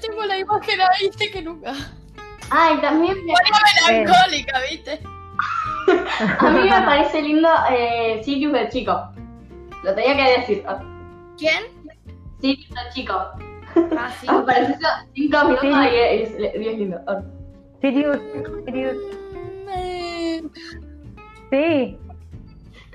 tengo 0.00 0.24
la 0.24 0.38
imagen 0.38 0.80
ahí, 0.80 1.10
que 1.32 1.42
nunca. 1.42 1.72
Ay, 2.50 2.80
también 2.80 3.14
me- 3.24 3.32
Ponía 3.32 4.04
melancólica, 4.04 4.60
viste. 4.70 5.00
a 6.38 6.50
mí 6.50 6.60
me 6.68 6.82
parece 6.82 7.22
lindo 7.22 7.48
eh, 7.70 8.20
Sirius 8.24 8.54
el 8.56 8.68
chico. 8.68 9.08
Lo 9.84 9.94
tenía 9.94 10.16
que 10.16 10.40
decir. 10.40 10.64
¿Quién? 11.36 11.64
Sirius 12.40 12.70
el 12.70 12.92
chico. 12.94 13.14
Ah, 13.96 14.10
sí. 14.20 14.26
Apareció 14.28 14.88
cinco 15.14 15.44
minutos 15.44 15.64
y 15.64 15.96
es, 15.96 16.30
es- 16.38 16.54
lindo. 16.78 16.98
Sirius, 17.80 18.18
Sirius. 18.66 18.96
Sí, 21.50 21.98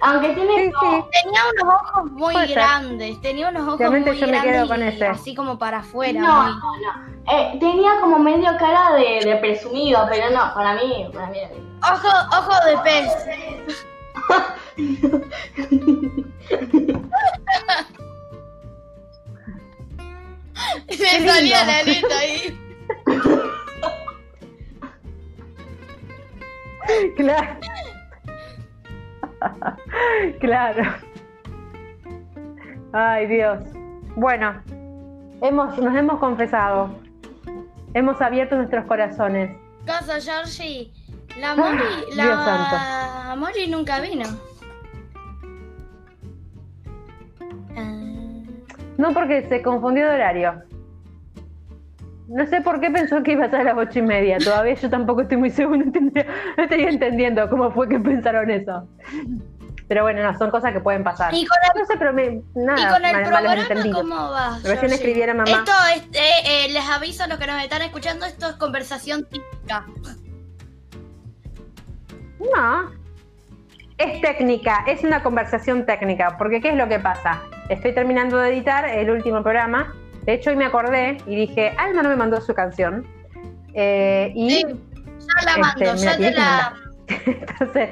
Aunque 0.06 0.30
tiene 0.34 0.66
sí, 0.66 0.72
como- 0.74 0.98
sí. 0.98 1.04
Tenía 1.24 1.42
unos 1.64 1.76
ojos 1.76 2.12
muy 2.12 2.34
Puede 2.34 2.48
ser. 2.48 2.56
grandes, 2.56 3.22
tenía 3.22 3.48
unos 3.50 3.64
ojos 3.68 3.80
Realmente 3.80 4.12
muy 4.12 4.20
yo 4.20 4.26
me 4.28 4.32
grandes 4.34 4.54
quedo 4.54 4.68
con 4.68 4.84
ese. 4.84 5.08
así 5.08 5.34
como 5.36 5.58
para 5.58 5.78
afuera. 5.80 6.20
No, 6.20 6.44
muy- 6.44 6.52
no, 6.52 6.78
no. 6.78 6.92
Eh, 7.34 7.58
tenía 7.60 8.00
como 8.02 8.20
medio 8.20 8.52
cara 8.58 8.92
de, 8.96 9.22
de 9.24 9.36
presumido, 9.38 10.06
pero 10.12 10.30
no, 10.30 10.54
para 10.54 10.74
mí, 10.76 11.08
para 11.14 11.28
mí. 11.28 11.40
Ojo, 11.82 12.10
ojo 12.38 12.54
de 12.66 12.78
pez. 12.84 13.08
Le 20.88 20.96
lindo. 21.20 21.34
salía 21.34 21.66
la 21.66 21.80
aleta 21.80 22.18
ahí. 22.20 22.60
Claro. 27.16 27.60
claro. 30.40 30.84
Ay, 32.92 33.28
Dios. 33.28 33.64
Bueno, 34.16 34.54
hemos, 35.42 35.78
nos 35.78 35.96
hemos 35.96 36.20
confesado. 36.20 36.90
Hemos 37.94 38.22
abierto 38.22 38.56
nuestros 38.56 38.86
corazones. 38.86 39.56
Cosa, 39.86 40.20
Georgie. 40.20 40.92
La 41.40 41.56
Mori, 41.56 41.78
Ah, 42.20 43.26
la 43.30 43.36
Mori 43.36 43.68
nunca 43.68 44.00
vino. 44.00 44.26
No, 48.98 49.12
porque 49.12 49.48
se 49.50 49.62
confundió 49.64 50.06
de 50.08 50.14
horario. 50.14 50.62
No 52.28 52.46
sé 52.48 52.62
por 52.62 52.80
qué 52.80 52.90
pensó 52.90 53.22
que 53.22 53.34
iba 53.34 53.46
a 53.46 53.50
ser 53.50 53.62
a 53.62 53.64
las 53.64 53.78
ocho 53.78 54.00
y 54.00 54.02
media. 54.02 54.38
Todavía 54.38 54.74
yo 54.76 54.90
tampoco 54.90 55.22
estoy 55.22 55.38
muy 55.38 55.50
seguro, 55.50 55.78
no, 55.86 56.64
estoy 56.64 56.84
entendiendo 56.84 57.50
cómo 57.50 57.72
fue 57.72 57.88
que 57.90 58.00
pensaron 58.00 58.50
eso. 58.50 58.88
Pero 59.90 60.04
bueno, 60.04 60.24
no, 60.24 60.38
son 60.38 60.50
cosas 60.50 60.72
que 60.72 60.80
pueden 60.80 61.04
pasar. 61.04 61.34
Y 61.34 61.46
con 61.46 61.58
el, 61.76 61.82
No 61.82 61.86
sé, 61.86 61.96
pero 62.00 62.14
me, 62.14 62.42
nada, 62.56 62.80
y 62.82 62.94
con 62.94 63.06
el 63.06 63.14
mal- 63.30 63.44
programa. 63.44 63.92
¿cómo 63.94 64.16
va? 64.16 64.56
Recién 64.56 64.78
Georgie? 64.80 64.96
escribiera 64.96 65.34
mamá. 65.34 65.52
Esto 65.52 65.72
es, 65.96 66.04
eh, 66.14 66.66
eh, 66.68 66.70
les 66.72 66.90
aviso 66.90 67.24
a 67.24 67.28
los 67.28 67.38
que 67.38 67.46
nos 67.48 67.62
están 67.62 67.82
escuchando, 67.82 68.26
esto 68.26 68.50
es 68.50 68.56
conversación 68.56 69.26
típica. 69.30 69.86
No. 72.40 72.92
Es 73.98 74.22
técnica, 74.22 74.84
es 74.88 75.04
una 75.04 75.22
conversación 75.22 75.86
técnica, 75.86 76.38
porque 76.38 76.62
¿qué 76.62 76.70
es 76.70 76.76
lo 76.76 76.88
que 76.88 77.00
pasa? 77.00 77.42
Estoy 77.70 77.94
terminando 77.94 78.38
de 78.38 78.50
editar 78.50 78.86
el 78.86 79.10
último 79.10 79.44
programa. 79.44 79.94
De 80.26 80.34
hecho, 80.34 80.50
hoy 80.52 80.56
me 80.56 80.66
acordé 80.66 81.18
y 81.28 81.36
dije, 81.36 81.74
Alma 81.78 82.02
no 82.04 82.10
me 82.10 82.16
mandó 82.16 82.40
su 82.42 82.54
canción. 82.54 83.06
Eh, 83.74 84.32
y 84.36 84.50
Sí, 84.50 84.66
ya 84.66 85.46
la 85.46 85.52
Este, 85.52 85.86
mando, 85.86 85.96
ya 85.96 86.18
te 86.18 86.32
la... 86.32 86.74
entonces, 87.26 87.90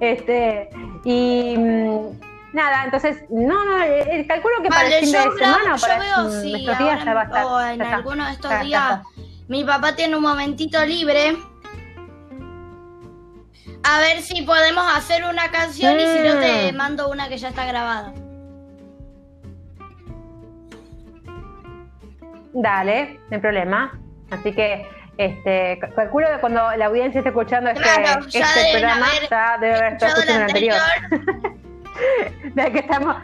este, 0.00 0.70
y 1.04 1.54
mm, 1.58 2.20
nada, 2.54 2.84
entonces, 2.84 3.18
no, 3.28 3.64
no, 3.64 3.82
eh, 3.82 4.20
eh, 4.20 4.26
calculo 4.26 4.54
que 4.62 4.68
para 4.70 4.86
el 4.88 5.04
fin 5.04 5.12
yo, 5.12 5.30
de 5.32 5.38
semana 5.38 5.74
o 5.74 5.76
yo 5.76 5.80
para 5.86 5.98
veo 5.98 6.16
mm, 6.24 6.56
estos 6.56 6.78
días 6.78 7.04
ya 7.04 7.14
va 7.14 7.20
a 7.20 7.24
estar. 7.24 7.44
o 7.44 7.60
en 7.60 7.82
está. 7.82 7.94
alguno 7.96 8.24
de 8.26 8.32
estos 8.32 8.60
días 8.62 8.82
está. 9.00 9.02
mi 9.48 9.64
papá 9.64 9.94
tiene 9.96 10.16
un 10.16 10.22
momentito 10.22 10.82
libre. 10.86 11.36
A 13.86 13.98
ver 14.00 14.22
si 14.22 14.40
podemos 14.42 14.84
hacer 14.96 15.24
una 15.24 15.50
canción 15.50 16.00
y 16.00 16.06
si 16.06 16.18
no 16.20 16.40
te 16.40 16.72
Mm. 16.72 16.76
mando 16.76 17.10
una 17.10 17.28
que 17.28 17.36
ya 17.36 17.48
está 17.50 17.66
grabada. 17.66 18.14
Dale, 22.54 23.18
no 23.30 23.36
hay 23.36 23.40
problema. 23.40 23.98
Así 24.30 24.52
que, 24.52 24.86
este, 25.18 25.78
calculo 25.94 26.26
que 26.32 26.38
cuando 26.40 26.74
la 26.76 26.86
audiencia 26.86 27.18
esté 27.18 27.28
escuchando 27.30 27.70
este, 27.70 27.82
Claro, 27.82 28.26
este 28.26 28.70
programa, 28.72 29.06
ya 29.30 29.58
debe 29.60 29.74
haber 29.76 29.92
estado 29.94 30.12
escuchando 30.12 30.42
el 30.44 30.48
anterior. 30.50 30.76
De 32.54 32.62
que 32.72 32.78
estamos, 32.78 33.16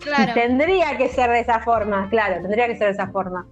Claro. 0.00 0.32
Tendría 0.34 0.96
que 0.96 1.08
ser 1.10 1.30
de 1.30 1.38
esa 1.38 1.60
forma, 1.60 2.08
claro, 2.10 2.42
tendría 2.42 2.66
que 2.66 2.74
ser 2.74 2.88
de 2.88 2.92
esa 2.94 3.06
forma. 3.06 3.46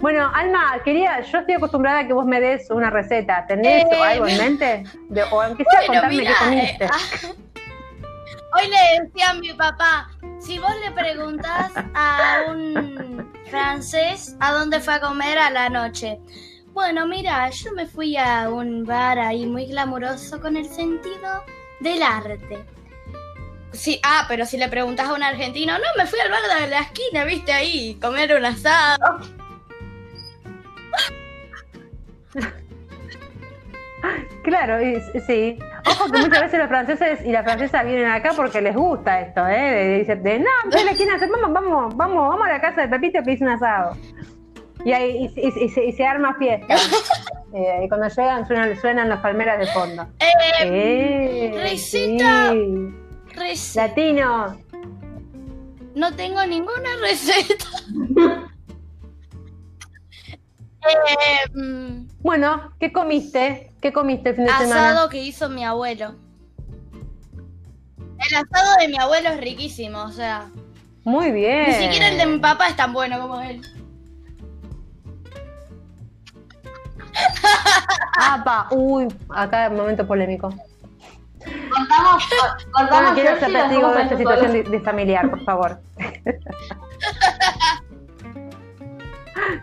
Bueno, 0.00 0.30
Alma, 0.32 0.76
quería, 0.84 1.20
yo 1.22 1.38
estoy 1.38 1.56
acostumbrada 1.56 2.00
a 2.00 2.06
que 2.06 2.12
vos 2.12 2.24
me 2.24 2.40
des 2.40 2.70
una 2.70 2.88
receta. 2.88 3.44
¿Tenés 3.48 3.84
Eh, 3.84 4.02
algo 4.04 4.28
en 4.28 4.38
mente? 4.38 4.84
De- 5.08 5.24
o 5.24 5.42
aunque 5.42 5.64
sea 5.64 5.80
Bueno, 5.88 6.02
contarme 6.02 6.16
mira, 6.18 6.30
qué 6.38 6.44
comiste. 6.44 6.84
eh, 6.84 6.88
ah, 6.92 7.32
hoy 8.54 8.68
le 8.68 9.04
decía 9.04 9.30
a 9.30 9.34
mi 9.34 9.52
papá, 9.52 10.10
si 10.40 10.58
vos 10.58 10.72
le 10.84 10.90
preguntás 10.92 11.72
a 11.94 12.44
un 12.48 13.32
francés 13.50 14.36
a 14.40 14.52
dónde 14.52 14.80
fue 14.80 14.94
a 14.94 15.00
comer 15.00 15.38
a 15.38 15.50
la 15.50 15.68
noche. 15.68 16.18
Bueno, 16.72 17.06
mira, 17.06 17.50
yo 17.50 17.72
me 17.72 17.86
fui 17.86 18.16
a 18.16 18.48
un 18.50 18.84
bar 18.84 19.18
ahí 19.18 19.46
muy 19.46 19.66
glamuroso 19.66 20.40
con 20.40 20.56
el 20.56 20.66
sentido 20.66 21.44
del 21.80 22.02
arte. 22.02 22.64
Sí, 23.72 24.00
ah, 24.02 24.24
pero 24.28 24.46
si 24.46 24.56
le 24.56 24.68
preguntás 24.68 25.08
a 25.08 25.14
un 25.14 25.22
argentino, 25.22 25.74
no, 25.78 25.84
me 25.96 26.06
fui 26.06 26.18
al 26.20 26.30
bar 26.30 26.42
de 26.60 26.68
la 26.68 26.80
esquina, 26.80 27.24
viste 27.24 27.52
ahí, 27.52 27.98
comer 28.00 28.34
un 28.34 28.44
asado. 28.44 29.18
Claro, 34.42 34.80
y- 34.82 35.00
sí. 35.26 35.58
Ojo 35.86 36.10
que 36.10 36.18
muchas 36.20 36.42
veces 36.42 36.58
los 36.58 36.68
franceses 36.68 37.24
y 37.26 37.32
las 37.32 37.44
francesas 37.44 37.84
vienen 37.84 38.06
acá 38.06 38.30
porque 38.34 38.60
les 38.62 38.74
gusta 38.74 39.20
esto, 39.20 39.46
¿eh? 39.46 39.60
De- 39.72 39.98
Dicen, 39.98 40.22
de, 40.22 40.38
no, 40.38 40.70
de 40.70 40.84
la 40.84 40.90
esquina, 40.92 41.16
vamos, 41.20 41.52
vamos, 41.52 41.96
vamos, 41.96 42.28
vamos 42.28 42.46
a 42.46 42.50
la 42.52 42.60
casa 42.60 42.82
de 42.82 42.88
Pepito 42.88 43.22
que 43.22 43.32
hizo 43.32 43.44
un 43.44 43.50
asado. 43.50 43.96
Y, 44.84 44.92
ahí, 44.92 45.30
y, 45.36 45.40
y- 45.40 45.64
y 45.64 45.68
se, 45.68 45.84
y 45.84 45.92
se 45.92 46.06
arma 46.06 46.34
fiesta. 46.34 46.74
Eh, 47.54 47.80
y 47.82 47.88
cuando 47.88 48.08
llegan 48.08 48.46
suenan, 48.46 48.76
suenan 48.78 49.08
las 49.08 49.20
palmeras 49.20 49.58
de 49.58 49.66
fondo. 49.68 50.06
Eh, 50.18 50.26
Eh, 50.64 51.50
receta. 51.62 52.50
sí. 52.52 52.94
receta. 53.34 53.86
Latino. 53.86 54.56
No 55.94 56.14
tengo 56.14 56.44
ninguna 56.44 56.90
receta. 57.00 57.64
Eh, 60.88 61.50
mm, 61.54 62.08
Bueno, 62.20 62.72
¿qué 62.80 62.92
comiste? 62.92 63.72
¿Qué 63.80 63.92
comiste 63.92 64.30
el 64.30 64.36
fin 64.36 64.44
de 64.46 64.52
semana? 64.52 64.90
asado 64.90 65.08
que 65.08 65.22
hizo 65.22 65.48
mi 65.48 65.64
abuelo. 65.64 66.14
El 68.18 68.34
asado 68.36 68.76
de 68.80 68.88
mi 68.88 68.98
abuelo 68.98 69.28
es 69.30 69.40
riquísimo, 69.40 70.02
o 70.02 70.10
sea, 70.10 70.48
Muy 71.04 71.30
bien. 71.30 71.66
ni 71.68 71.74
siquiera 71.74 72.08
el 72.08 72.18
de 72.18 72.26
mi 72.26 72.38
papá 72.38 72.68
es 72.68 72.76
tan 72.76 72.92
bueno 72.92 73.20
como 73.20 73.40
él. 73.40 73.60
Apa, 78.20 78.66
uy, 78.70 79.08
acá 79.30 79.70
momento 79.70 80.06
polémico. 80.06 80.50
Cortamos, 81.70 82.24
cor- 82.28 82.58
Yo 82.58 82.66
cortamos 82.72 83.02
no 83.10 83.14
quiero 83.14 83.38
ser 83.40 83.52
testigo 83.52 83.90
de 83.92 84.02
esta 84.02 84.14
un 84.14 84.18
situación 84.20 84.50
solo. 84.50 84.62
de, 84.64 84.70
de 84.70 84.80
familiar, 84.80 85.30
por 85.30 85.44
favor. 85.44 85.78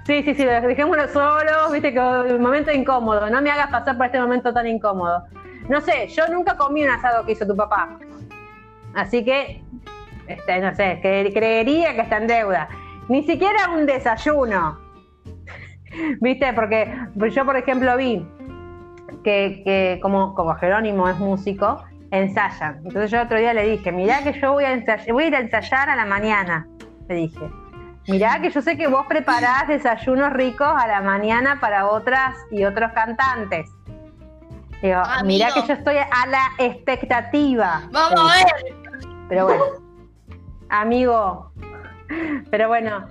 Sí, 0.06 0.24
sí, 0.24 0.36
sí, 0.36 0.46
dejémoslo 0.46 1.08
solo, 1.08 1.72
viste 1.72 1.94
que 1.94 2.00
el 2.00 2.40
momento 2.40 2.72
incómodo, 2.72 3.30
no 3.30 3.42
me 3.42 3.52
hagas 3.52 3.70
pasar 3.70 3.98
por 3.98 4.06
este 4.06 4.20
momento 4.20 4.54
tan 4.54 4.68
incómodo. 4.68 5.24
No 5.70 5.82
sé, 5.82 6.08
yo 6.08 6.28
nunca 6.28 6.56
comí 6.56 6.84
un 6.84 6.90
asado 6.90 7.26
que 7.26 7.32
hizo 7.32 7.48
tu 7.48 7.56
papá. 7.56 7.98
Así 8.94 9.26
que, 9.26 9.62
este, 10.28 10.60
no 10.60 10.74
sé, 10.76 11.00
creería 11.02 11.96
que 11.96 12.02
está 12.02 12.18
en 12.18 12.28
deuda. 12.28 12.70
Ni 13.10 13.24
siquiera 13.24 13.70
un 13.74 13.86
desayuno. 13.86 14.80
¿Viste? 16.22 16.54
Porque 16.54 16.92
yo, 17.32 17.46
por 17.46 17.58
ejemplo, 17.58 17.98
vi 17.98 18.26
que, 19.24 20.00
como, 20.02 20.56
Jerónimo 20.56 21.10
es 21.10 21.18
músico, 21.18 21.84
ensayan. 22.12 22.78
Entonces 22.86 23.12
yo 23.12 23.22
otro 23.22 23.40
día 23.40 23.54
le 23.54 23.68
dije, 23.68 23.92
mirá 23.92 24.24
que 24.24 24.40
yo 24.40 24.54
voy 24.54 24.66
a, 24.66 24.74
ensayar, 24.74 25.12
voy 25.12 25.24
a 25.26 25.28
ir 25.28 25.36
a 25.36 25.40
ensayar 25.40 25.90
a 25.90 25.96
la 25.96 26.06
mañana. 26.06 26.68
Le 27.10 27.16
dije, 27.16 27.50
mirá 28.08 28.40
que 28.42 28.50
yo 28.50 28.62
sé 28.62 28.78
que 28.78 28.88
vos 28.88 29.06
preparás 29.08 29.68
desayunos 29.68 30.34
ricos 30.34 30.68
a 30.68 30.88
la 30.88 31.02
mañana 31.02 31.60
para 31.60 31.88
otras 31.88 32.36
y 32.52 32.64
otros 32.66 32.92
cantantes. 32.94 33.70
Digo, 34.82 35.02
mirá 35.24 35.52
que 35.54 35.62
yo 35.66 35.74
estoy 35.74 35.98
a 35.98 36.28
la 36.28 36.52
expectativa. 36.60 37.84
Vamos 37.92 38.32
a 38.32 38.36
ver. 38.36 38.76
Pero 39.28 39.46
bueno, 39.46 39.64
amigo, 40.70 41.52
pero 42.52 42.68
bueno, 42.68 43.08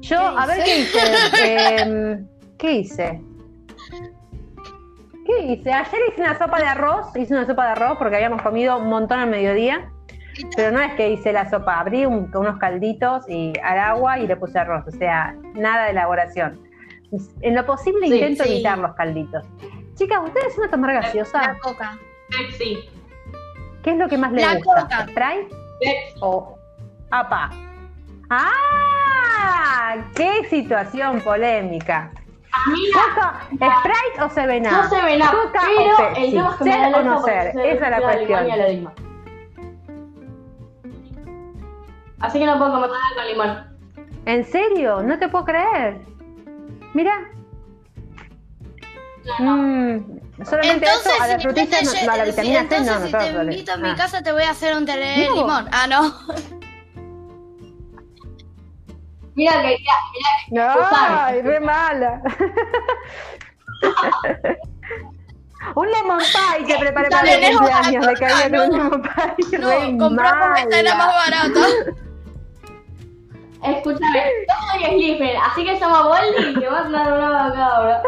yo, 0.00 0.18
¿Qué 0.18 0.38
a 0.38 0.46
ver 0.46 0.64
qué 0.64 0.78
hice. 0.80 0.98
Em, 1.82 2.26
¿Qué 2.58 2.72
hice? 2.72 3.22
¿Qué 5.26 5.42
hice? 5.44 5.72
Ayer 5.72 6.00
hice 6.10 6.22
una 6.22 6.38
sopa 6.38 6.58
de 6.58 6.66
arroz, 6.66 7.16
hice 7.16 7.34
una 7.34 7.46
sopa 7.46 7.66
de 7.66 7.72
arroz 7.72 7.98
porque 7.98 8.16
habíamos 8.16 8.42
comido 8.42 8.78
un 8.78 8.88
montón 8.88 9.18
al 9.18 9.28
mediodía, 9.28 9.90
pero 10.56 10.70
no 10.72 10.80
es 10.80 10.92
que 10.94 11.10
hice 11.10 11.32
la 11.32 11.48
sopa, 11.50 11.78
abrí 11.80 12.06
un- 12.06 12.30
unos 12.34 12.58
calditos 12.58 13.28
y 13.28 13.52
al 13.62 13.78
agua 13.78 14.18
y 14.18 14.26
le 14.26 14.36
puse 14.36 14.58
arroz, 14.58 14.84
o 14.86 14.90
sea, 14.90 15.34
nada 15.54 15.84
de 15.84 15.90
elaboración. 15.90 16.60
En 17.40 17.54
lo 17.56 17.66
posible 17.66 18.06
Sí, 18.06 18.14
intento 18.14 18.44
sí. 18.44 18.52
evitar 18.54 18.78
los 18.78 18.94
calditos. 18.94 19.44
Chicas, 19.94 20.20
¿ustedes 20.24 20.54
son 20.54 20.64
a 20.64 20.70
tomar 20.70 20.92
gaseosa? 20.94 21.40
La 21.42 21.58
coca. 21.58 21.98
Pepsi. 22.30 22.88
¿Qué 23.82 23.90
es 23.92 23.96
lo 23.98 24.08
que 24.08 24.16
más 24.18 24.30
les 24.32 24.44
La 24.46 24.54
gusta? 24.56 24.82
Coca. 24.82 25.02
¿Sprite? 25.08 25.48
Pepsi. 25.80 26.18
o 26.20 26.56
APA. 27.10 27.50
¡Ah! 28.30 29.96
¡Qué 30.14 30.44
situación 30.48 31.20
polémica! 31.22 32.10
Coca, 32.92 33.40
¿Sprite 33.50 34.22
o 34.22 34.28
Seven 34.30 34.66
Up? 34.66 34.70
no 34.72 34.88
se 34.88 35.02
ven 35.02 35.22
up, 35.22 35.30
Coca 35.30 35.60
pero 35.76 35.94
o 35.94 35.96
Pepsi. 36.14 36.22
el 36.24 36.30
tema 36.32 36.50
es 36.50 36.56
que 36.56 36.64
me 36.64 36.70
da 36.70 36.84
¿Ser 36.90 36.94
o 36.94 37.02
no 37.04 37.22
ser? 37.22 37.52
se 37.52 37.72
Esa 37.72 37.84
es 37.84 37.90
la 37.90 38.00
cuestión. 38.00 38.92
Así 42.20 42.38
que 42.38 42.46
no 42.46 42.58
puedo 42.58 42.72
comer 42.72 42.90
nada 42.90 43.02
con 43.16 43.26
limón. 43.26 43.78
¿En 44.26 44.44
serio? 44.44 45.02
No 45.02 45.18
te 45.18 45.28
puedo 45.28 45.44
creer. 45.46 45.98
Mira. 46.94 47.12
Mm, 49.38 49.98
solamente 50.44 50.86
Entonces, 50.86 51.12
eso, 51.14 51.22
a 51.22 51.26
la 51.28 51.36
si 51.36 51.42
frutilla, 51.42 51.78
te- 51.78 51.84
no, 51.84 51.92
no, 52.06 52.12
a 52.12 52.16
la 52.16 52.24
si- 52.24 52.30
vitamina 52.30 52.60
C 52.60 52.68
no, 52.68 52.76
entonces, 52.76 53.00
no 53.00 53.06
si 53.06 53.12
te 53.12 53.42
invito 53.52 53.72
a 53.72 53.76
mi 53.76 53.88
Ah. 53.90 53.94
casa 53.96 54.22
te 54.22 54.32
voy 54.32 54.42
a 54.42 54.50
hacer 54.50 54.76
un 54.76 54.86
tereré 54.86 55.20
de 55.22 55.28
No. 55.28 55.34
limón. 55.36 55.68
Ah, 55.72 55.86
no. 55.86 56.14
Mira 59.34 59.62
que, 59.62 59.76
mira, 60.50 60.74
Ay, 61.26 61.40
re 61.42 61.60
mala. 61.60 62.20
un 65.76 65.90
lemon 65.90 66.18
pie 66.18 66.66
que 66.66 66.76
preparé 66.78 67.08
para 67.08 67.32
el 67.34 67.56
cumpleaños. 67.56 68.06
Le 68.06 68.14
caía 68.14 68.50
coca, 68.50 68.50
con 68.50 68.60
un 68.60 68.68
no. 68.70 68.84
lemon 68.84 69.02
pie. 69.02 69.58
No, 69.58 69.98
compramos 70.04 70.58
esta, 70.58 70.78
era 70.80 70.94
mala. 70.94 71.06
más 71.06 71.30
barata. 71.30 71.66
Escúchame, 73.62 74.22
yo 74.48 74.54
soy 74.72 74.84
Slifer, 74.84 75.36
así 75.36 75.64
que 75.64 75.78
llama 75.78 76.00
a 76.00 76.06
Boldi 76.06 76.50
y 76.50 76.60
te 76.60 76.68
vas 76.68 76.86
a 76.86 76.90
dar 76.90 77.12
una 77.12 77.30
macabra. 77.30 78.02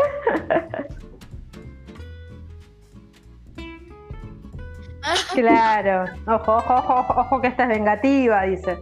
Claro. 5.34 6.04
Ojo, 6.26 6.56
ojo, 6.56 6.74
ojo, 6.74 6.94
ojo, 6.94 7.20
ojo 7.20 7.40
que 7.40 7.48
esta 7.48 7.64
es 7.64 7.68
vengativa, 7.70 8.42
dice. 8.42 8.78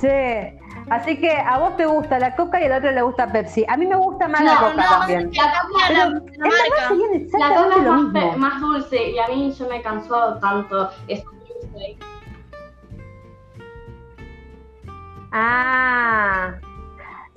Che. 0.00 0.58
Así 0.90 1.18
que 1.18 1.30
a 1.30 1.58
vos 1.58 1.76
te 1.76 1.86
gusta 1.86 2.18
la 2.18 2.34
coca 2.34 2.60
y 2.60 2.64
al 2.64 2.72
otro 2.72 2.90
le 2.90 3.02
gusta 3.02 3.26
Pepsi. 3.26 3.64
A 3.68 3.76
mí 3.76 3.86
me 3.86 3.96
gusta 3.96 4.28
más 4.28 4.42
la 4.42 4.56
coca 4.56 4.74
no, 4.74 4.98
también. 4.98 5.30
La 5.32 5.62
coca, 5.62 5.84
Pero 5.88 6.10
la, 7.38 7.48
la 7.48 7.76
es 7.76 7.86
más, 7.86 8.36
más 8.36 8.60
dulce 8.60 9.10
y 9.10 9.18
a 9.18 9.28
mí 9.28 9.52
yo 9.52 9.68
me 9.68 9.80
cansó 9.80 10.38
tanto 10.38 10.90
eso 11.08 11.24
dulce. 11.30 11.96
Ah. 15.32 16.54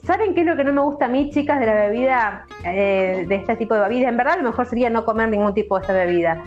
¿Saben 0.03 0.35
qué 0.35 0.41
es 0.41 0.45
lo 0.47 0.55
que 0.55 0.63
no 0.63 0.71
me 0.73 0.81
gusta 0.81 1.05
a 1.05 1.07
mí, 1.07 1.31
chicas, 1.31 1.59
de 1.59 1.65
la 1.65 1.73
bebida, 1.73 2.45
eh, 2.63 3.25
de 3.27 3.35
este 3.35 3.55
tipo 3.55 3.73
de 3.73 3.81
bebida? 3.81 4.09
En 4.09 4.17
verdad, 4.17 4.37
lo 4.37 4.43
mejor 4.43 4.67
sería 4.67 4.89
no 4.91 5.03
comer 5.03 5.29
ningún 5.29 5.53
tipo 5.55 5.75
de 5.77 5.81
esta 5.81 5.93
bebida. 5.93 6.43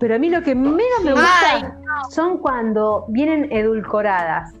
Pero 0.00 0.16
a 0.16 0.18
mí 0.18 0.28
lo 0.28 0.42
que 0.42 0.54
menos 0.54 1.04
me 1.04 1.12
gusta 1.12 1.76
son 2.10 2.38
cuando 2.38 3.04
vienen 3.08 3.48
edulcoradas. 3.52 4.52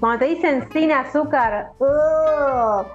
Cuando 0.00 0.18
te 0.20 0.24
dicen 0.26 0.68
sin 0.72 0.90
azúcar, 0.90 1.68
¡ugh! 1.78 2.86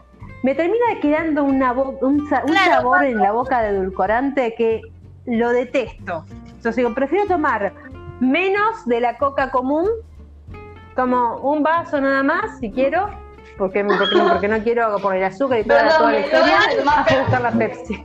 me 0.44 0.54
termina 0.54 0.86
quedando 1.02 1.44
una 1.44 1.72
un, 1.74 2.28
sa- 2.30 2.42
un 2.44 2.52
Claro, 2.52 2.72
sabor 2.74 3.04
en 3.06 3.18
la 3.20 3.32
boca 3.32 3.62
de 3.62 3.70
edulcorante 3.70 4.54
que 4.56 4.82
lo 5.26 5.50
detesto. 5.52 6.26
Entonces 6.46 6.76
digo, 6.76 6.94
prefiero 6.94 7.26
tomar 7.26 7.74
menos 8.20 8.86
de 8.86 9.00
la 9.00 9.18
coca 9.18 9.50
común, 9.50 9.88
como 11.00 11.38
un 11.38 11.64
vaso 11.64 12.02
nada 12.02 12.24
más, 12.24 12.60
si 12.60 12.72
quiero, 12.72 13.10
porque, 13.58 13.84
porque, 13.86 14.16
no- 14.16 14.30
porque 14.34 14.48
no 14.48 14.60
quiero 14.64 14.98
por 15.00 15.16
el 15.16 15.24
azúcar 15.24 15.60
y 15.60 15.64
toda, 15.64 15.98
toda 15.98 16.12
la 16.12 16.20
historia, 16.20 16.60
a 16.60 17.20
buscar 17.22 17.42
la 17.42 17.52
Pepsi. 17.52 18.04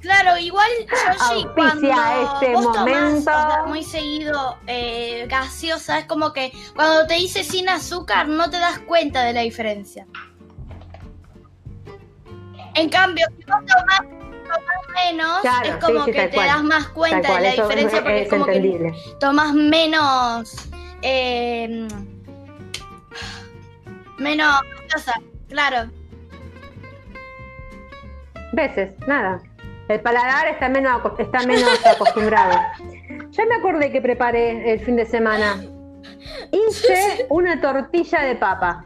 Claro, 0.00 0.36
igual 0.38 0.68
Yoshi, 0.80 1.46
cuando 1.54 1.88
este 1.88 2.52
vos 2.52 2.64
tomás, 2.64 2.78
momento. 2.78 3.18
o 3.18 3.22
sea, 3.22 3.62
muy 3.66 3.82
seguido 3.82 4.58
eh, 4.66 5.26
gaseosa, 5.28 6.00
es 6.00 6.04
como 6.04 6.34
que 6.34 6.52
cuando 6.76 7.06
te 7.06 7.14
dice 7.14 7.42
sin 7.42 7.70
azúcar 7.70 8.28
no 8.28 8.50
te 8.50 8.58
das 8.58 8.80
cuenta 8.80 9.22
de 9.24 9.32
la 9.32 9.40
diferencia. 9.40 10.06
En 12.74 12.90
cambio, 12.90 13.24
si 13.38 13.44
vos 13.44 13.60
tomás, 13.64 14.00
tomás 14.00 15.04
menos, 15.06 15.40
Claro, 15.40 15.68
es 15.68 15.76
como 15.76 16.04
sí, 16.04 16.12
sí, 16.12 16.12
que 16.18 16.28
te 16.28 16.34
cual. 16.34 16.46
das 16.48 16.62
más 16.64 16.88
cuenta 16.88 17.34
de 17.36 17.40
la 17.40 17.50
diferencia 17.52 17.98
es, 17.98 18.02
porque 18.04 18.16
es 18.18 18.24
es 18.24 18.30
como 18.30 18.46
que 18.46 18.92
tomas 19.20 19.54
menos 19.54 20.68
eh, 21.04 21.86
menos 24.18 24.60
claro. 25.48 25.90
Veces, 28.52 28.94
nada. 29.06 29.40
El 29.88 30.00
paladar 30.00 30.46
está 30.48 30.68
menos, 30.68 31.00
está 31.18 31.46
menos 31.46 31.84
acostumbrado. 31.94 32.58
Ya 33.30 33.44
me 33.46 33.56
acordé 33.56 33.90
que 33.92 34.00
preparé 34.00 34.72
el 34.72 34.80
fin 34.80 34.96
de 34.96 35.04
semana. 35.06 35.62
Hice 36.52 37.26
una 37.28 37.60
tortilla 37.60 38.22
de 38.22 38.36
papa. 38.36 38.82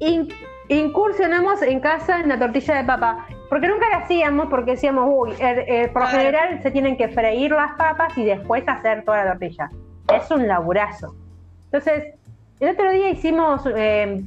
In- 0.00 0.28
incursionamos 0.68 1.62
en 1.62 1.80
casa 1.80 2.20
en 2.20 2.30
la 2.30 2.38
tortilla 2.38 2.76
de 2.76 2.84
papa. 2.84 3.26
Porque 3.50 3.68
nunca 3.68 3.88
la 3.90 3.98
hacíamos, 3.98 4.46
porque 4.48 4.70
decíamos, 4.70 5.06
uy, 5.08 5.34
eh, 5.40 5.90
por 5.92 6.02
lo 6.02 6.08
general 6.08 6.62
se 6.62 6.70
tienen 6.70 6.96
que 6.96 7.08
freír 7.08 7.50
las 7.50 7.72
papas 7.72 8.16
y 8.16 8.24
después 8.24 8.62
hacer 8.66 9.04
toda 9.04 9.24
la 9.24 9.32
tortilla. 9.32 9.68
Es 10.14 10.30
un 10.30 10.46
laburazo. 10.46 11.16
Entonces, 11.64 12.14
el 12.60 12.68
otro 12.70 12.90
día 12.92 13.10
hicimos, 13.10 13.62
eh, 13.74 14.22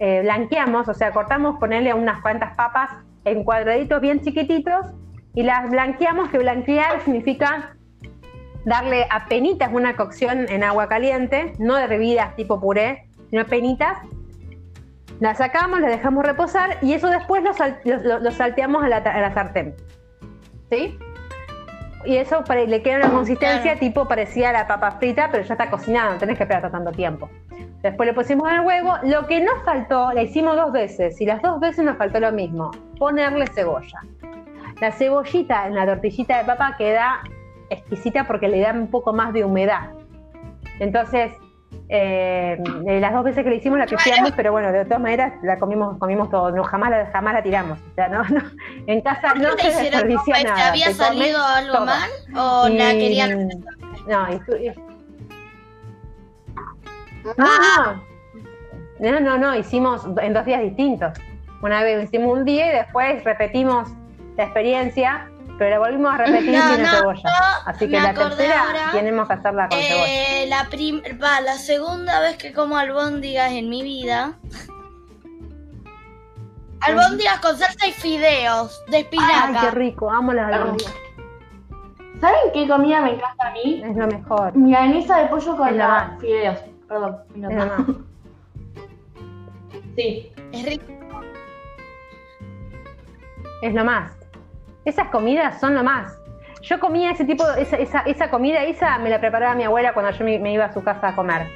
eh, 0.00 0.20
blanqueamos, 0.22 0.88
o 0.88 0.94
sea, 0.94 1.12
cortamos, 1.12 1.58
ponerle 1.58 1.94
unas 1.94 2.20
cuantas 2.22 2.56
papas 2.56 2.90
en 3.24 3.44
cuadraditos 3.44 4.00
bien 4.00 4.20
chiquititos 4.20 4.86
y 5.34 5.44
las 5.44 5.70
blanqueamos, 5.70 6.30
que 6.30 6.38
blanquear 6.38 7.02
significa 7.02 7.76
darle 8.64 9.06
apenitas 9.10 9.70
una 9.72 9.94
cocción 9.94 10.46
en 10.48 10.64
agua 10.64 10.88
caliente, 10.88 11.52
no 11.60 11.78
hervidas 11.78 12.34
tipo 12.34 12.60
puré, 12.60 13.06
sino 13.30 13.46
penitas. 13.46 13.96
Las 15.20 15.38
sacamos, 15.38 15.80
las 15.80 15.90
dejamos 15.90 16.24
reposar 16.24 16.78
y 16.82 16.92
eso 16.92 17.08
después 17.08 17.42
lo, 17.42 17.52
sal- 17.54 17.80
lo- 17.84 17.98
lo- 18.02 18.18
lo 18.20 18.30
salteamos 18.30 18.84
a 18.84 18.88
la, 18.88 18.96
a 18.98 19.20
la 19.20 19.32
sartén. 19.34 19.74
¿Sí? 20.70 20.98
Y 22.04 22.16
eso 22.16 22.44
pare- 22.44 22.66
le 22.66 22.82
queda 22.82 22.98
una 22.98 23.10
consistencia 23.10 23.62
Claro. 23.62 23.78
tipo 23.80 24.06
parecida 24.08 24.50
a 24.50 24.52
la 24.52 24.66
papa 24.66 24.92
frita, 24.92 25.28
pero 25.30 25.42
ya 25.42 25.54
está 25.54 25.70
cocinada, 25.70 26.12
no 26.12 26.18
tenés 26.18 26.36
que 26.36 26.44
esperar 26.44 26.70
tanto 26.70 26.92
tiempo. 26.92 27.28
Después 27.82 28.06
le 28.06 28.14
pusimos 28.14 28.50
el 28.52 28.60
huevo. 28.60 28.94
Lo 29.04 29.26
que 29.26 29.40
nos 29.40 29.62
faltó, 29.64 30.12
la 30.12 30.22
hicimos 30.22 30.56
dos 30.56 30.72
veces, 30.72 31.20
y 31.20 31.26
las 31.26 31.40
dos 31.42 31.60
veces 31.60 31.84
nos 31.84 31.96
faltó 31.96 32.20
lo 32.20 32.32
mismo, 32.32 32.70
ponerle 32.98 33.46
cebolla. 33.48 34.00
La 34.80 34.92
cebollita 34.92 35.66
en 35.66 35.74
la 35.74 35.86
tortillita 35.86 36.38
de 36.38 36.44
papa 36.44 36.74
queda 36.76 37.20
exquisita 37.70 38.24
porque 38.24 38.48
le 38.48 38.60
da 38.60 38.72
un 38.72 38.88
poco 38.88 39.12
más 39.12 39.32
de 39.32 39.44
humedad. 39.44 39.90
Entonces, 40.78 41.32
eh, 41.88 42.58
las 43.00 43.12
dos 43.12 43.24
veces 43.24 43.44
que 43.44 43.50
la 43.50 43.56
hicimos 43.56 43.78
la 43.78 43.86
pifiamos, 43.86 44.32
pero 44.32 44.50
bueno, 44.52 44.72
de 44.72 44.84
todas 44.84 45.00
maneras 45.00 45.34
la 45.42 45.58
comimos, 45.58 45.98
comimos 45.98 46.30
todo, 46.30 46.50
no, 46.50 46.64
jamás, 46.64 46.90
la, 46.90 47.06
jamás 47.06 47.34
la 47.34 47.42
tiramos. 47.42 47.78
O 47.78 47.94
sea, 47.94 48.08
no, 48.08 48.22
no, 48.24 48.40
en 48.86 49.00
casa 49.02 49.34
no 49.34 49.54
¿Qué 49.56 49.70
se 49.70 49.82
desperdicia 49.84 50.34
¿Te 50.34 50.44
nada. 50.44 50.68
había 50.68 50.92
salido 50.92 51.42
algo 51.44 51.72
todo. 51.74 51.86
mal 51.86 52.10
o 52.36 52.68
la 52.68 52.90
querían? 52.92 53.48
No, 54.08 54.32
y 54.32 54.38
tu- 54.40 54.56
y- 54.56 54.72
no, 57.36 57.44
no, 58.98 59.10
no, 59.12 59.20
no, 59.20 59.38
no, 59.38 59.54
hicimos 59.56 60.06
en 60.20 60.32
dos 60.32 60.44
días 60.44 60.62
distintos. 60.62 61.12
Una 61.62 61.82
vez 61.82 62.04
hicimos 62.04 62.38
un 62.38 62.44
día 62.44 62.68
y 62.72 62.76
después 62.76 63.24
repetimos 63.24 63.88
la 64.36 64.44
experiencia, 64.44 65.28
pero 65.58 65.70
la 65.70 65.78
volvimos 65.78 66.14
a 66.14 66.18
repetir 66.18 66.52
No, 66.52 66.74
sin 66.74 66.82
no, 66.82 66.88
cebolla. 66.88 67.30
Así 67.64 67.88
que 67.88 68.00
la 68.00 68.14
tercera 68.14 68.62
ahora, 68.62 68.90
tenemos 68.92 69.26
que 69.26 69.34
hacerla 69.34 69.68
con 69.68 69.78
cebolla. 69.78 70.06
Eh, 70.06 70.46
la, 70.48 70.64
prim 70.70 71.02
va, 71.22 71.40
la 71.40 71.54
segunda 71.54 72.20
vez 72.20 72.36
que 72.36 72.52
como 72.52 72.76
albóndigas 72.76 73.52
en 73.52 73.68
mi 73.68 73.82
vida. 73.82 74.34
Albóndigas 76.80 77.40
con 77.40 77.56
salsa 77.56 77.86
y 77.86 77.92
fideos 77.92 78.84
de 78.88 78.98
Ay, 78.98 79.02
espinaca. 79.02 79.60
qué 79.62 79.70
rico, 79.72 80.10
amo 80.10 80.32
las 80.32 80.52
albóndigas. 80.52 80.94
¿Saben 82.20 82.38
qué 82.52 82.66
comida 82.68 83.00
me 83.02 83.14
encanta 83.14 83.48
a 83.48 83.52
mí? 83.52 83.82
Es 83.84 83.96
lo 83.96 84.06
mejor. 84.06 84.54
Milanesa 84.54 85.18
de 85.18 85.26
pollo 85.28 85.56
con 85.56 85.76
la 85.76 85.88
la 85.88 86.16
fideos. 86.20 86.58
Perdón, 86.88 87.18
me 87.34 87.48
Es 87.48 87.56
más. 87.56 87.80
Sí. 89.96 90.30
Es 90.52 90.66
rico. 90.66 90.84
Es 93.62 93.72
lo 93.72 93.82
más. 93.82 94.12
Esas 94.86 95.08
comidas 95.08 95.60
son 95.60 95.74
lo 95.74 95.84
más. 95.84 96.18
Yo 96.62 96.80
comía 96.80 97.10
ese 97.10 97.24
tipo, 97.26 97.44
esa, 97.58 97.76
esa, 97.76 98.00
esa 98.00 98.30
comida, 98.30 98.64
esa 98.64 98.98
me 98.98 99.10
la 99.10 99.20
preparaba 99.20 99.54
mi 99.54 99.64
abuela 99.64 99.92
cuando 99.92 100.10
yo 100.12 100.24
me, 100.24 100.38
me 100.38 100.52
iba 100.54 100.64
a 100.64 100.72
su 100.72 100.82
casa 100.82 101.08
a 101.08 101.14
comer. 101.14 101.46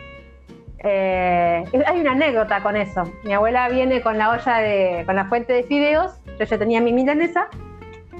Eh, 0.82 1.64
hay 1.86 2.00
una 2.00 2.12
anécdota 2.12 2.62
con 2.62 2.76
eso. 2.76 3.02
Mi 3.24 3.32
abuela 3.32 3.68
viene 3.68 4.00
con 4.02 4.16
la 4.18 4.30
olla 4.30 4.58
de, 4.58 5.02
con 5.06 5.16
la 5.16 5.26
fuente 5.26 5.52
de 5.52 5.62
fideos, 5.64 6.12
yo 6.38 6.44
ya 6.44 6.58
tenía 6.58 6.80
mi 6.80 6.92
milanesa, 6.92 7.48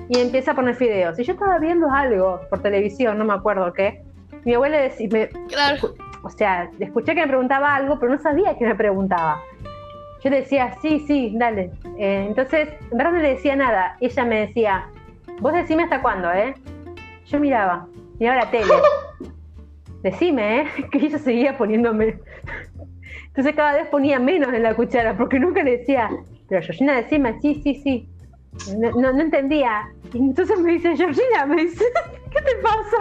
y 0.09 0.19
empieza 0.21 0.53
a 0.53 0.55
poner 0.55 0.75
fideos. 0.75 1.19
Y 1.19 1.25
yo 1.25 1.33
estaba 1.35 1.59
viendo 1.59 1.91
algo 1.91 2.41
por 2.51 2.61
televisión, 2.61 3.17
no 3.19 3.25
me 3.25 3.35
acuerdo 3.35 3.73
qué. 3.73 4.03
Mi 4.45 4.55
abuela 4.55 4.79
decía, 4.79 5.09
me- 5.11 5.29
Claro. 5.49 5.95
o 6.23 6.31
sea, 6.31 6.71
escuché 6.81 7.15
que 7.15 7.21
me 7.23 7.29
preguntaba 7.29 7.75
algo, 7.75 7.99
pero 7.99 8.13
no 8.13 8.19
sabía 8.19 8.57
que 8.59 8.67
me 8.67 8.75
preguntaba. 8.75 9.41
Yo 10.23 10.31
decía, 10.31 10.75
sí, 10.83 11.01
sí, 11.07 11.33
dale. 11.37 11.71
Eh, 11.99 12.25
entonces, 12.29 12.69
en 12.91 12.99
verdad 12.99 13.13
no 13.13 13.19
le 13.21 13.31
decía 13.31 13.57
nada. 13.57 13.97
Ella 14.01 14.25
me 14.27 14.41
decía, 14.47 14.87
vos 15.41 15.53
decime 15.53 15.85
hasta 15.85 16.01
cuándo, 16.03 16.31
¿eh? 16.33 16.55
Yo 17.27 17.41
miraba, 17.41 17.87
miraba 18.19 18.45
la 18.45 18.51
tele. 18.51 18.73
Decime, 20.03 20.61
¿eh? 20.63 20.67
Que 20.91 20.99
ella 20.99 21.19
seguía 21.19 21.57
poniéndome. 21.59 22.19
Entonces 23.27 23.55
cada 23.55 23.75
vez 23.75 23.87
ponía 23.89 24.19
menos 24.19 24.53
en 24.53 24.63
la 24.63 24.75
cuchara, 24.75 25.17
porque 25.17 25.39
nunca 25.39 25.63
le 25.63 25.79
decía, 25.79 26.11
pero 26.49 26.63
Georgina, 26.63 26.97
decime, 26.97 27.39
sí, 27.41 27.61
sí, 27.63 27.75
sí. 27.83 28.09
No, 28.79 28.91
no, 28.93 29.13
no 29.13 29.21
entendía. 29.21 29.89
Y 30.13 30.19
entonces 30.19 30.59
me 30.61 30.73
dice, 30.73 30.97
Georgina, 30.97 31.47
me 31.47 31.63
dice, 31.63 31.85
¿qué 32.31 32.41
te 32.43 32.57
pasa? 32.63 32.97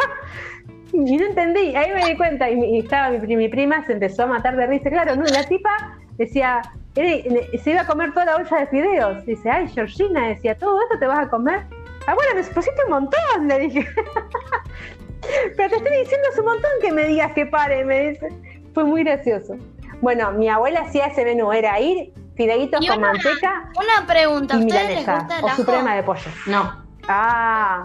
Y 0.93 1.17
no 1.17 1.25
entendí, 1.25 1.75
ahí 1.75 1.91
me 1.93 2.05
di 2.09 2.17
cuenta, 2.17 2.49
y, 2.49 2.55
mi- 2.55 2.75
y 2.77 2.79
estaba 2.79 3.09
mi, 3.11 3.35
mi 3.35 3.47
prima, 3.47 3.83
se 3.85 3.93
empezó 3.93 4.23
a 4.23 4.27
matar 4.27 4.55
de 4.55 4.65
risa, 4.67 4.89
claro, 4.89 5.15
no, 5.15 5.23
la 5.23 5.47
tipa 5.47 5.69
decía, 6.17 6.61
"Ere- 6.95 7.57
se 7.59 7.71
iba 7.71 7.81
a 7.81 7.85
comer 7.87 8.11
toda 8.11 8.25
la 8.25 8.35
olla 8.37 8.57
de 8.57 8.67
fideos, 8.67 9.25
dice, 9.25 9.49
ay, 9.51 9.67
Georgina, 9.67 10.27
decía, 10.29 10.55
¿todo 10.57 10.81
esto 10.83 10.97
te 10.99 11.05
vas 11.07 11.19
a 11.27 11.29
comer? 11.29 11.61
Ah, 12.10 12.16
bueno, 12.16 12.32
me 12.34 12.43
pusiste 12.43 12.84
un 12.86 12.89
montón, 12.89 13.47
le 13.47 13.60
dije. 13.60 13.88
Pero 15.55 15.70
te 15.70 15.76
estoy 15.76 15.97
diciendo 15.99 16.28
hace 16.32 16.39
un 16.39 16.47
montón 16.47 16.72
que 16.82 16.91
me 16.91 17.05
digas 17.05 17.34
que 17.34 17.45
pare, 17.45 17.86
me 17.86 18.10
dice. 18.10 18.30
Fue 18.74 18.84
muy 18.84 19.03
gracioso. 19.03 19.57
Bueno, 20.01 20.32
mi 20.32 20.49
abuela 20.49 20.80
hacía 20.82 21.05
ese 21.05 21.24
menú, 21.24 21.51
era 21.51 21.80
ir, 21.80 22.12
fideitos 22.36 22.84
Y 22.84 22.88
con 22.88 22.97
una- 22.97 23.12
manteca 23.12 23.70
Una 23.78 24.07
pregunta, 24.07 24.55
¿a 24.55 24.57
y 24.57 24.62
ustedes 24.66 24.89
les 24.89 25.05
gusta 25.05 25.38
el 25.38 25.43
o 25.43 25.47
ajo? 25.49 25.55
suprema 25.57 25.95
de 25.95 26.03
pollo. 26.03 26.32
No. 26.47 26.84
Ah, 27.07 27.84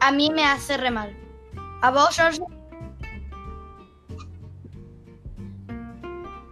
A 0.00 0.10
mí 0.12 0.30
me 0.34 0.44
hace 0.46 0.78
re 0.78 0.90
mal. 0.90 1.14
¿A 1.82 1.90
vos, 1.90 2.16
George? 2.16 2.40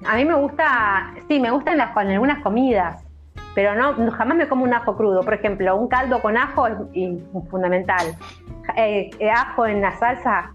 A 0.07 0.16
mí 0.16 0.25
me 0.27 0.35
gusta, 0.35 1.14
sí, 1.29 1.41
me 1.41 1.51
gustan 1.51 1.79
las 1.79 1.93
con 1.93 2.07
algunas 2.11 2.43
comidas, 2.43 3.03
pero 3.55 3.74
no, 3.74 4.11
jamás 4.12 4.36
me 4.36 4.48
como 4.48 4.64
un 4.64 4.74
ajo 4.74 4.96
crudo. 4.96 5.22
Por 5.22 5.34
ejemplo, 5.34 5.76
un 5.76 5.88
caldo 5.88 6.20
con 6.20 6.36
ajo 6.36 6.66
es 6.66 6.74
fundamental. 7.50 8.14
Eh, 8.76 9.11
eh, 9.18 9.30
ajo 9.30 9.66
en 9.66 9.80
la 9.80 9.96
salsa, 9.98 10.52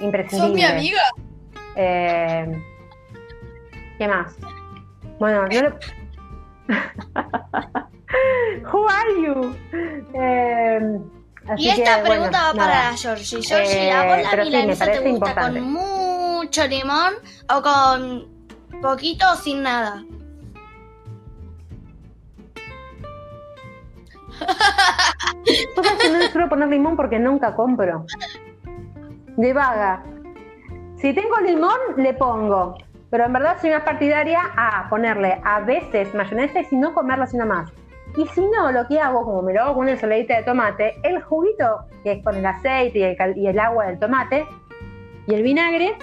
imprescindible. 0.00 0.48
¿Sos 0.48 0.54
mi 0.54 0.64
amiga? 0.64 1.02
Eh, 1.76 2.62
¿Qué 3.98 4.08
más? 4.08 4.34
Bueno, 5.18 5.42
no 5.42 5.48
le... 5.48 5.72
Who 8.72 8.86
are 8.88 9.22
you? 9.22 9.54
Eh, 10.14 10.98
así 11.48 11.64
Y 11.64 11.68
esta 11.70 12.02
que, 12.02 12.08
pregunta 12.08 12.08
bueno, 12.08 12.22
va 12.32 12.52
para 12.54 12.74
nada. 12.74 12.90
la 12.90 12.96
Georgie. 12.96 13.42
Georgie, 13.42 13.88
Eh, 13.88 13.92
¿a 13.92 14.04
vos 14.06 14.22
la 14.22 14.30
pero 14.30 14.44
sí, 14.44 14.50
milanesa 14.50 14.84
te 14.84 14.90
gusta 14.92 15.08
importante. 15.08 15.60
con 15.60 15.72
mucho 15.72 16.66
limón 16.66 17.14
o 17.54 17.62
con 17.62 18.28
poquito 18.82 19.26
o 19.32 19.36
sin 19.36 19.62
nada? 19.62 20.04
Tú 25.74 25.82
sabes 25.82 25.98
que 26.02 26.10
no 26.10 26.18
le 26.18 26.28
suelo 26.30 26.48
poner 26.48 26.68
limón 26.68 26.96
porque 26.96 27.18
nunca 27.18 27.54
compro. 27.54 28.04
De 29.36 29.52
vaga. 29.52 30.02
Si 30.96 31.12
tengo 31.12 31.36
limón, 31.38 31.78
le 31.96 32.14
pongo. 32.14 32.76
Pero 33.10 33.24
en 33.24 33.32
verdad 33.32 33.56
soy 33.60 33.70
una 33.70 33.84
partidaria 33.84 34.40
a 34.56 34.88
ponerle 34.90 35.40
a 35.44 35.60
veces 35.60 36.14
mayonesa 36.14 36.60
y 36.60 36.64
si 36.64 36.76
no 36.76 36.92
comerla 36.92 37.24
así 37.24 37.36
más. 37.38 37.70
Y 38.16 38.26
si 38.28 38.40
no, 38.40 38.72
lo 38.72 38.86
que 38.86 39.00
hago, 39.00 39.24
como 39.24 39.42
me 39.42 39.52
lo 39.54 39.62
hago 39.62 39.74
con 39.74 39.82
una 39.84 39.92
ensaladita 39.92 40.36
de 40.36 40.42
tomate, 40.42 40.94
el 41.02 41.22
juguito, 41.22 41.80
que 42.02 42.12
es 42.12 42.24
con 42.24 42.36
el 42.36 42.44
aceite 42.44 42.98
y 42.98 43.02
el, 43.02 43.16
cal- 43.16 43.36
y 43.36 43.46
el 43.46 43.58
agua 43.58 43.86
del 43.86 43.98
tomate, 43.98 44.46
y 45.26 45.34
el 45.34 45.42
vinagre. 45.42 45.96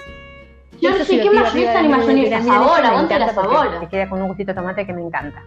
Eso 0.80 1.04
sí 1.04 1.16
lo 1.16 1.30
¿qué 1.30 1.30
mayonesa 1.30 1.82
ni 1.82 1.88
mayonesa? 1.88 2.42
Sabor, 2.42 2.76
milanesa, 2.76 2.90
me 2.96 3.02
encanta 3.04 3.34
porque 3.34 3.54
sabor. 3.56 3.80
Me 3.80 3.88
queda 3.88 4.08
con 4.08 4.22
un 4.22 4.28
gustito 4.28 4.52
de 4.52 4.54
tomate 4.54 4.86
que 4.86 4.92
me 4.92 5.02
encanta. 5.02 5.42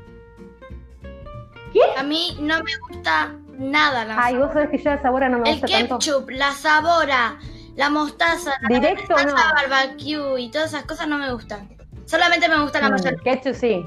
A 1.97 2.03
mí 2.03 2.37
no 2.41 2.55
me 2.63 2.71
gusta 2.89 3.33
nada 3.57 4.05
la 4.05 4.23
Ay, 4.23 4.37
vos 4.37 4.51
sabés 4.53 4.69
que 4.69 4.77
yo 4.77 4.89
la 4.91 5.01
sabora 5.01 5.29
no 5.29 5.39
me 5.39 5.49
El 5.51 5.59
gusta 5.61 5.67
tanto. 5.77 5.99
ketchup, 5.99 6.29
la 6.31 6.51
sabora, 6.51 7.37
la 7.75 7.89
mostaza, 7.89 8.53
la 8.61 8.67
Directo 8.79 9.17
salsa 9.17 9.35
no. 9.49 9.53
barbecue 9.69 10.41
y 10.41 10.49
todas 10.51 10.73
esas 10.73 10.85
cosas 10.85 11.07
no 11.07 11.17
me 11.17 11.31
gustan. 11.33 11.69
Solamente 12.05 12.47
me 12.49 12.59
gusta 12.61 12.79
la 12.81 12.87
Mm, 12.89 12.91
mayonesa. 12.91 13.23
Ketchup 13.23 13.53
sí. 13.53 13.85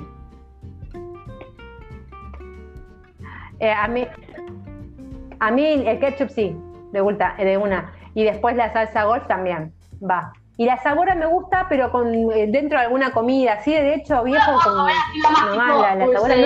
Eh, 3.61 3.71
a 3.73 3.87
mí, 3.89 4.07
a 5.41 5.51
mí 5.51 5.65
el 5.67 5.99
ketchup 6.01 6.31
sí, 6.31 6.57
de 6.93 7.01
vuelta, 7.01 7.35
de 7.39 7.57
una. 7.57 7.93
Y 8.15 8.25
después 8.25 8.57
la 8.57 8.73
salsa 8.73 9.05
golf 9.05 9.27
también, 9.27 9.73
va. 10.03 10.33
Y 10.59 10.67
la 10.67 10.77
sabora 10.83 11.15
me 11.15 11.27
gusta, 11.27 11.67
pero 11.69 11.91
con 11.91 12.13
eh, 12.15 12.47
dentro 12.49 12.79
de 12.79 12.85
alguna 12.85 13.11
comida, 13.13 13.55
así 13.55 13.73
de 13.73 13.95
hecho 13.95 14.23
viejo 14.23 14.53
con 14.63 14.77
la, 14.77 14.85
la 14.85 15.57
sabora 15.67 15.95
no, 15.95 16.05
no 16.13 16.21
sé, 16.35 16.37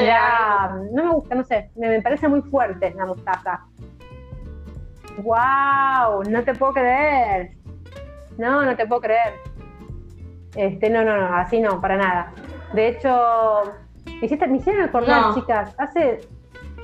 me 0.00 0.06
da- 0.06 0.76
no 0.92 1.04
me 1.04 1.10
gusta, 1.14 1.34
no 1.34 1.44
sé, 1.44 1.70
me, 1.76 1.88
me 1.88 2.02
parece 2.02 2.28
muy 2.28 2.42
fuerte 2.42 2.92
la 2.96 3.06
mostaza. 3.06 3.60
Wow, 5.22 6.22
no 6.28 6.42
te 6.44 6.54
puedo 6.54 6.72
creer. 6.74 7.52
No, 8.36 8.62
no 8.62 8.76
te 8.76 8.86
puedo 8.86 9.00
creer. 9.00 9.34
Este, 10.54 10.90
no, 10.90 11.02
no, 11.04 11.16
no, 11.16 11.36
así 11.36 11.60
no, 11.60 11.80
para 11.80 11.96
nada. 11.96 12.32
De 12.72 12.88
hecho, 12.88 13.62
me, 14.06 14.26
hiciste, 14.26 14.46
me 14.46 14.58
hicieron 14.58 14.84
acordar, 14.84 15.34
chicas, 15.34 15.74
hace, 15.78 16.20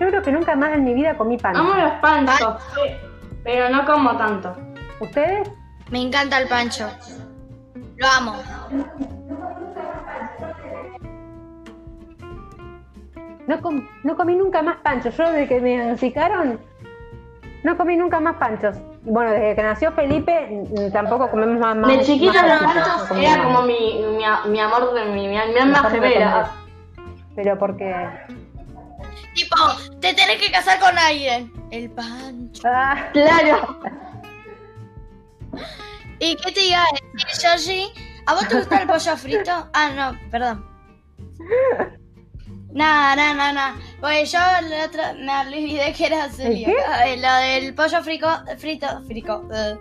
yo 0.01 0.09
creo 0.09 0.23
que 0.23 0.33
nunca 0.33 0.57
más 0.57 0.73
en 0.73 0.85
mi 0.85 0.95
vida 0.95 1.17
comí 1.17 1.37
pan. 1.39 1.57
Amo 1.57 1.75
los 1.75 1.93
panchos, 2.01 2.57
pero 3.45 3.69
no 3.69 3.85
como 3.85 4.17
tanto. 4.17 4.57
¿Ustedes? 5.01 5.49
Me 5.91 6.01
encanta 6.03 6.39
el 6.41 6.49
pancho. 6.49 6.89
Lo 7.97 8.07
amo. 8.09 8.37
No, 13.47 13.61
com- 13.61 13.87
no 14.03 14.17
comí 14.17 14.35
nunca 14.37 14.63
más 14.63 14.77
panchos. 14.79 15.17
Yo 15.17 15.25
desde 15.31 15.49
que 15.49 15.61
me 15.61 15.71
diagnosticaron, 15.71 16.59
no 17.63 17.77
comí 17.77 17.97
nunca 17.97 18.19
más 18.21 18.37
panchos. 18.37 18.77
Bueno, 19.03 19.33
desde 19.33 19.55
que 19.55 19.63
nació 19.63 19.93
Felipe, 19.93 20.49
mm, 20.51 20.93
tampoco 20.93 21.31
comemos 21.31 21.59
más. 21.61 21.77
más 21.77 21.91
De 21.91 22.01
chiquita 22.05 22.33
los 22.47 22.59
panchos, 22.63 22.75
no 22.87 22.97
panchos 23.09 23.19
era 23.19 23.37
más. 23.37 23.47
como 23.47 23.63
mi, 23.63 24.03
mi, 24.17 24.51
mi 24.51 24.61
amor 24.61 24.95
de 24.95 25.05
mi, 25.07 25.29
mi 25.29 25.37
alma 25.37 25.91
gemela. 25.91 26.53
Pero 27.37 27.59
porque. 27.59 27.95
Tipo, 29.35 29.57
te 30.01 30.15
tenés 30.15 30.41
que 30.41 30.51
casar 30.51 30.79
con 30.81 30.97
alguien. 30.97 31.53
El 31.71 31.91
pancho. 31.91 32.63
Ah, 32.65 33.09
Claro. 33.13 33.79
¿Y 36.19 36.37
qué 36.37 36.53
te 36.53 36.61
iba 36.69 36.83
a 36.83 37.53
decir? 37.55 37.89
¿A 38.27 38.35
vos 38.35 38.49
te 38.49 38.57
gusta 38.57 38.79
el 38.83 38.87
pollo 38.89 39.17
frito? 39.17 39.69
Ah, 39.73 39.91
no, 39.95 40.31
perdón. 40.31 40.65
No, 42.73 43.17
no, 43.17 43.35
no, 43.35 43.53
no. 43.53 43.77
Pues 44.01 44.33
yo 44.33 44.39
la 44.39 44.85
otra 44.87 45.13
me 45.15 45.41
olvidé 45.41 45.93
que 45.93 46.07
era 46.07 46.29
celíaca. 46.31 47.07
Eh, 47.07 47.17
Lo 47.19 47.33
del 47.35 47.75
pollo 47.75 48.03
frico, 48.03 48.29
frito, 48.59 48.87
frico, 49.07 49.49
eh, 49.55 49.77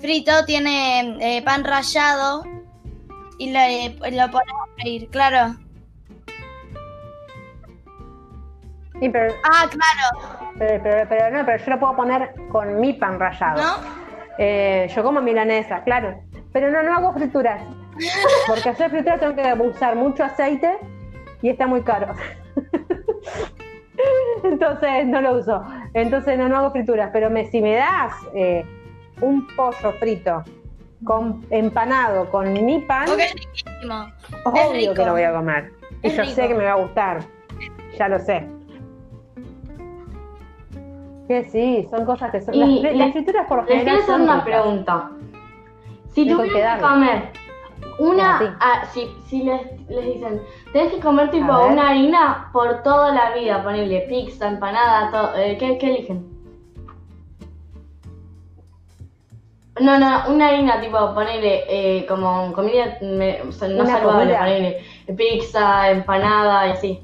frito 0.00 0.44
tiene 0.44 1.16
eh, 1.20 1.42
pan 1.42 1.64
rallado 1.64 2.44
y 3.38 3.50
lo, 3.52 3.58
eh, 3.58 3.96
lo 4.12 4.30
ponemos 4.30 4.68
a 4.68 4.74
freír, 4.80 5.08
claro. 5.10 5.56
sí, 9.00 9.08
pero, 9.08 9.34
Ah, 9.44 9.66
claro, 9.68 10.52
pero, 10.58 10.82
pero- 10.82 11.08
pero 11.08 11.30
no, 11.38 11.44
pero 11.46 11.64
yo 11.64 11.70
lo 11.70 11.80
puedo 11.80 11.96
poner 11.96 12.34
con 12.52 12.80
mi 12.80 12.92
pan 12.92 13.18
rallado. 13.18 13.60
¿no? 13.62 14.01
Eh, 14.38 14.90
yo 14.94 15.02
como 15.02 15.20
milanesa, 15.20 15.82
claro. 15.82 16.20
Pero 16.52 16.70
no, 16.70 16.82
no 16.82 16.94
hago 16.94 17.12
frituras. 17.12 17.62
Porque 18.46 18.68
hacer 18.70 18.90
frituras 18.90 19.20
tengo 19.20 19.34
que 19.34 19.52
usar 19.62 19.96
mucho 19.96 20.24
aceite 20.24 20.78
y 21.42 21.48
está 21.50 21.66
muy 21.66 21.82
caro. 21.82 22.14
Entonces 24.44 25.06
no 25.06 25.20
lo 25.20 25.38
uso. 25.38 25.62
Entonces 25.94 26.38
no, 26.38 26.48
no 26.48 26.56
hago 26.58 26.70
frituras. 26.72 27.10
Pero 27.12 27.30
me, 27.30 27.46
si 27.46 27.60
me 27.60 27.74
das 27.76 28.12
eh, 28.34 28.64
un 29.20 29.46
pollo 29.54 29.92
frito 29.98 30.42
con 31.04 31.44
empanado 31.50 32.28
con 32.30 32.52
mi 32.52 32.78
pan, 32.80 33.06
Porque 33.06 33.24
es 33.24 33.34
riquísimo. 33.34 34.06
obvio 34.44 34.72
rico. 34.72 34.94
que 34.94 35.04
lo 35.04 35.12
voy 35.12 35.22
a 35.22 35.32
comer. 35.32 35.72
Y 36.02 36.10
yo 36.10 36.22
rico. 36.22 36.34
sé 36.34 36.48
que 36.48 36.54
me 36.54 36.64
va 36.64 36.72
a 36.72 36.76
gustar. 36.76 37.20
Ya 37.98 38.08
lo 38.08 38.18
sé. 38.18 38.46
Que 41.32 41.44
sí, 41.48 41.86
son 41.90 42.04
cosas 42.04 42.30
que 42.30 42.40
son. 42.42 42.54
Y 42.54 42.58
las, 42.58 42.68
les- 42.68 42.96
las 42.96 43.12
frituras 43.12 43.46
por 43.48 43.58
lo 43.58 43.64
Les 43.64 43.78
general 43.78 43.96
quiero 43.98 44.12
hacer 44.12 44.20
una 44.24 44.34
ricas. 44.44 44.44
pregunta. 44.60 45.10
Si 46.10 46.24
Dijo 46.24 46.42
tuvieran 46.42 46.76
que 46.78 46.82
que 46.82 46.88
comer 46.88 47.22
una, 47.98 48.38
Sí. 48.38 48.44
ah, 48.60 48.82
si, 48.92 49.08
si 49.28 49.42
les, 49.44 49.60
les 49.88 50.04
dicen, 50.14 50.42
tenés 50.74 50.92
que 50.92 51.00
comer 51.00 51.30
tipo 51.30 51.66
una 51.66 51.88
harina 51.88 52.50
por 52.52 52.82
toda 52.82 53.12
la 53.14 53.32
vida, 53.32 53.62
ponerle 53.62 54.00
pizza, 54.08 54.48
empanada, 54.48 55.10
todo, 55.10 55.36
eh, 55.36 55.56
¿qué, 55.58 55.78
qué 55.78 55.86
eligen? 55.94 56.30
No, 59.80 59.98
no, 59.98 60.24
una 60.28 60.48
harina 60.48 60.80
tipo 60.82 61.14
ponerle 61.14 61.64
eh, 61.66 62.06
como 62.06 62.52
comida 62.52 62.98
me- 63.00 63.40
o 63.40 63.52
sea, 63.52 63.68
no 63.68 63.86
saludable, 63.86 64.24
comida. 64.34 64.38
ponerle 64.40 64.84
pizza, 65.16 65.90
empanada 65.90 66.68
y 66.68 66.70
así. 66.72 67.00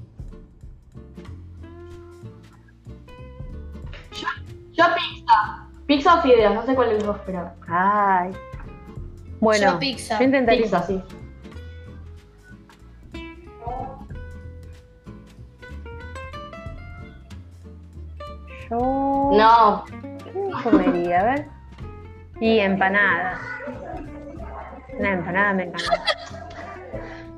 Yo, 4.79 4.85
pizza, 4.95 5.69
pizza 5.87 6.15
o 6.15 6.23
fideos, 6.23 6.55
no 6.55 6.63
sé 6.65 6.75
cuál 6.75 6.91
de 6.91 6.95
los 6.95 7.05
dos, 7.05 7.17
pero 7.27 7.51
Ay. 7.69 8.31
Bueno, 9.41 9.73
Yo 9.73 9.79
pizza. 9.81 10.19
yo 10.19 10.25
intentaría. 10.25 10.63
pizza, 10.63 10.83
sí. 10.85 11.03
Yo 18.71 19.31
No, 19.33 19.85
¿qué 19.85 20.63
comería, 20.63 21.21
a 21.21 21.25
ver. 21.25 21.47
Y 22.41 22.59
empanadas. 22.61 23.41
Una 24.99 25.13
empanada 25.13 25.53
me 25.55 25.63
encanta. 25.65 26.03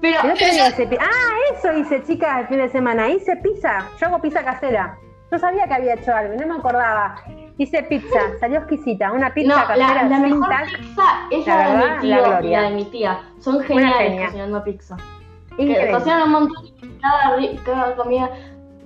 pero 0.00 0.34
hice 0.34 0.98
Ah, 1.00 1.56
eso 1.56 1.72
hice, 1.72 2.02
chicas, 2.04 2.40
el 2.40 2.46
fin 2.48 2.58
de 2.58 2.68
semana. 2.70 3.08
Hice 3.08 3.36
pizza. 3.36 3.86
Yo 3.98 4.06
hago 4.08 4.20
pizza 4.20 4.42
casera. 4.44 4.98
Yo 5.30 5.38
sabía 5.38 5.66
que 5.66 5.74
había 5.74 5.94
hecho 5.94 6.14
algo, 6.14 6.34
y 6.34 6.36
no 6.38 6.46
me 6.46 6.54
acordaba. 6.58 7.16
Hice 7.58 7.82
pizza, 7.84 8.18
salió 8.40 8.58
exquisita. 8.60 9.12
Una 9.12 9.32
pizza 9.34 9.60
no, 9.60 9.66
casera 9.66 9.94
la, 9.94 10.08
la 10.08 10.18
mejor 10.18 10.48
tac. 10.48 10.66
pizza 10.78 11.02
es 11.30 11.46
La 11.46 11.56
la, 11.56 11.68
de 11.68 11.76
verdad, 11.76 12.02
mi 12.02 12.08
la 12.08 12.16
tío 12.16 12.24
y 12.24 12.28
gloria. 12.30 12.60
la 12.62 12.68
de 12.70 12.74
mi 12.74 12.84
tía. 12.86 13.20
Son 13.38 13.60
geniales 13.60 13.98
genia. 13.98 14.26
cocinando 14.26 14.64
pizza. 14.64 14.96
Que 15.56 15.62
Increíble. 15.64 15.92
cocinan 15.92 16.22
un 16.22 16.30
montón 16.30 16.66
y 16.66 16.72
cada, 17.00 17.36
cada 17.64 17.96
comida 17.96 18.30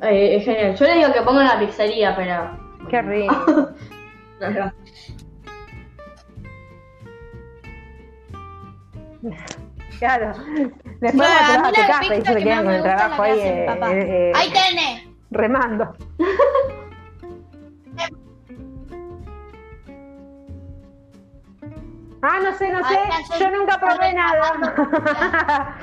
eh, 0.02 0.36
es 0.36 0.44
genial. 0.44 0.74
Yo 0.74 0.84
le 0.86 0.94
digo 0.96 1.12
que 1.12 1.22
pongan 1.22 1.46
la 1.46 1.58
pizzería, 1.60 2.16
pero. 2.16 2.58
Qué 2.90 3.00
rico. 3.02 3.68
Claro. 9.98 10.32
Después 11.00 11.14
Bueno, 11.14 11.34
a 11.40 11.48
vas 11.48 11.58
a 11.58 11.62
mí 11.62 11.72
tu 11.72 11.80
la 11.80 11.86
casa 11.86 12.14
y 12.16 12.18
pizza 12.18 12.32
se 12.32 12.38
que 12.38 12.44
quedan 12.44 12.64
con 12.64 12.66
me 12.66 12.76
el 12.76 12.82
la 12.82 12.96
trabajo 12.96 13.22
que 13.22 13.30
ahí 13.30 13.40
mi 13.52 13.60
eh, 13.60 13.64
papá. 13.66 13.92
eh, 13.92 14.30
eh, 14.30 14.32
¡Ahí 14.34 14.50
tenés! 14.50 15.03
Remando. 15.34 15.94
Ah, 22.26 22.40
no 22.42 22.56
sé, 22.56 22.72
no 22.72 22.82
sé. 22.88 22.96
Yo 23.38 23.50
nunca 23.50 23.78
probé 23.78 24.14
nada. 24.14 24.54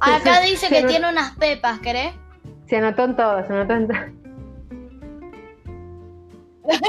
Acá 0.00 0.40
dice 0.40 0.68
que 0.68 0.82
tiene 0.82 1.08
unas 1.08 1.36
pepas, 1.36 1.78
¿querés? 1.78 2.12
Se 2.66 2.78
anotó 2.78 3.04
en 3.04 3.14
todo, 3.14 3.46
se 3.46 3.52
anotó 3.52 3.74
en 3.74 3.86
todo. 3.86 3.98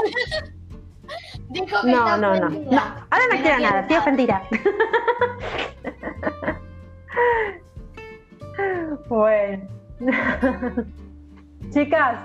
Dijo 1.50 1.80
que 1.82 1.90
No, 1.92 2.16
no, 2.16 2.34
no, 2.34 2.48
no. 2.50 2.82
Ahora 3.10 3.24
no 3.32 3.40
quiero 3.40 3.60
nada, 3.60 3.80
estoy 3.80 3.96
ofendida. 3.98 4.42
Bueno. 9.08 9.62
Chicas, 11.70 12.18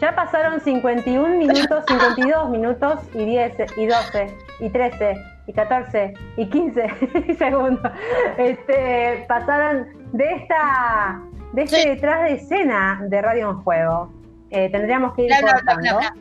ya 0.00 0.14
pasaron 0.14 0.60
51 0.60 1.36
minutos, 1.36 1.84
52 1.88 2.50
minutos 2.50 3.00
y 3.14 3.24
10 3.24 3.54
y 3.76 3.86
12 3.86 4.36
y 4.60 4.68
13 4.70 5.14
y 5.46 5.52
14 5.52 6.14
y 6.36 6.46
15 6.48 7.34
segundos. 7.38 7.92
Este, 8.38 9.24
pasaron 9.28 9.86
de 10.12 10.24
esta 10.34 11.20
de 11.52 11.62
este 11.62 11.76
Sí. 11.82 11.88
detrás 11.88 12.22
de 12.24 12.32
escena 12.34 13.00
de 13.08 13.22
Radio 13.22 13.50
en 13.50 13.56
Juego. 13.62 14.12
Eh, 14.50 14.68
tendríamos 14.70 15.14
que 15.14 15.22
ir 15.22 15.28
Bla, 15.40 15.52
cortando. 15.52 15.80
bla, 15.82 15.96
bla. 15.98 16.14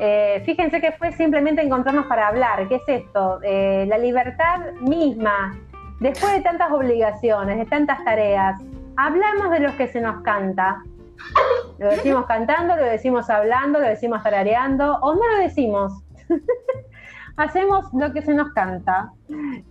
Eh, 0.00 0.42
fíjense 0.46 0.80
que 0.80 0.92
fue 0.92 1.10
simplemente 1.12 1.60
encontrarnos 1.62 2.06
para 2.06 2.28
hablar. 2.28 2.68
¿Qué 2.68 2.76
es 2.76 2.82
esto? 2.88 3.40
Eh, 3.42 3.84
la 3.88 3.98
libertad 3.98 4.72
misma. 4.80 5.56
Después 6.00 6.32
de 6.32 6.40
tantas 6.42 6.70
obligaciones, 6.70 7.58
de 7.58 7.66
tantas 7.66 8.04
tareas, 8.04 8.60
hablamos 8.96 9.50
de 9.50 9.60
lo 9.60 9.76
que 9.76 9.88
se 9.88 10.00
nos 10.00 10.22
canta. 10.22 10.82
Lo 11.78 11.88
decimos 11.90 12.26
cantando, 12.26 12.76
lo 12.76 12.84
decimos 12.84 13.28
hablando, 13.28 13.80
lo 13.80 13.86
decimos 13.86 14.22
tarareando, 14.22 14.98
o 15.00 15.14
no 15.14 15.28
lo 15.28 15.38
decimos. 15.38 15.92
Hacemos 17.36 17.86
lo 17.92 18.12
que 18.12 18.22
se 18.22 18.34
nos 18.34 18.52
canta. 18.52 19.12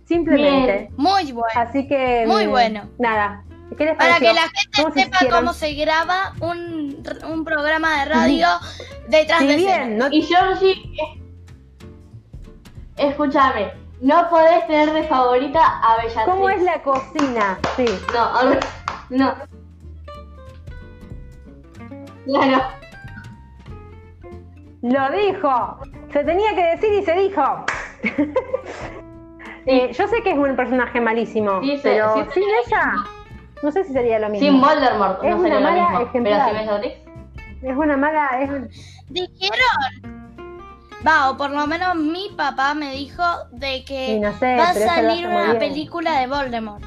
Simplemente. 0.04 0.90
Muy 0.96 1.32
bueno. 1.32 1.48
Así 1.54 1.86
que. 1.86 2.24
Muy 2.26 2.46
mm, 2.46 2.50
bueno. 2.50 2.82
Nada. 2.98 3.44
¿Qué 3.76 3.84
les 3.84 3.96
Para 3.96 4.18
que 4.18 4.32
la 4.32 4.42
¿Cómo 4.76 4.90
gente 4.92 5.12
se 5.12 5.18
sepa 5.18 5.36
cómo 5.36 5.52
se 5.52 5.74
graba 5.74 6.32
un, 6.40 7.02
un 7.30 7.44
programa 7.44 8.00
de 8.00 8.04
radio 8.06 8.46
detrás 9.08 9.40
Si 9.40 9.46
de 9.46 9.56
bien, 9.56 9.68
escena. 9.70 10.08
no 10.08 10.14
Y 10.14 10.22
Georgie, 10.22 10.72
eh, 10.72 11.22
escúchame, 12.96 13.70
no 14.00 14.28
podés 14.30 14.66
tener 14.66 14.92
de 14.92 15.04
favorita 15.04 15.60
a 15.82 15.96
Bellatrix. 15.96 16.24
¿Cómo 16.24 16.48
es 16.48 16.62
la 16.62 16.82
cocina? 16.82 17.58
Sí. 17.76 17.86
No, 18.14 18.42
no. 19.10 19.34
Claro. 22.24 22.62
Lo 24.82 25.10
dijo. 25.10 25.78
Se 26.12 26.24
tenía 26.24 26.54
que 26.54 26.62
decir 26.76 26.92
y 26.92 27.04
se 27.04 27.12
dijo. 27.14 27.42
Eh, 29.66 29.92
yo 29.92 30.06
sé 30.08 30.22
que 30.22 30.30
es 30.30 30.38
un 30.38 30.56
personaje 30.56 30.98
malísimo, 31.00 31.60
Sí, 31.60 31.76
sí, 31.76 31.80
pero 31.82 32.14
sí, 32.14 32.20
sin 32.32 32.42
sí. 32.44 32.48
ella, 32.66 32.92
no 33.62 33.70
sé 33.70 33.84
si 33.84 33.92
sería 33.92 34.18
lo 34.18 34.30
mismo. 34.30 34.48
Sin 34.48 34.60
Voldemort 34.62 35.22
Es 35.22 35.36
no 35.36 35.42
sería 35.42 35.58
una 35.58 35.70
lo 35.70 35.76
mala 35.76 35.88
mismo. 35.90 36.06
ejemplar. 36.06 36.50
Pero 36.50 36.58
sin 36.58 36.68
Bellatrix. 36.68 37.62
Es 37.62 37.76
una 37.76 37.96
mala. 37.98 38.28
Es 38.40 38.50
un- 38.50 38.68
Dijeron. 39.10 40.17
Va, 41.06 41.30
o 41.30 41.36
por 41.36 41.50
lo 41.50 41.66
menos 41.66 41.94
mi 41.96 42.28
papá 42.36 42.74
me 42.74 42.92
dijo 42.92 43.22
de 43.52 43.84
que 43.84 44.06
Sí, 44.14 44.20
no 44.20 44.32
sé, 44.38 44.56
va 44.56 44.70
a 44.70 44.74
salir 44.74 45.26
una 45.28 45.44
bien. 45.54 45.58
película 45.58 46.18
de 46.20 46.26
Voldemort. 46.26 46.82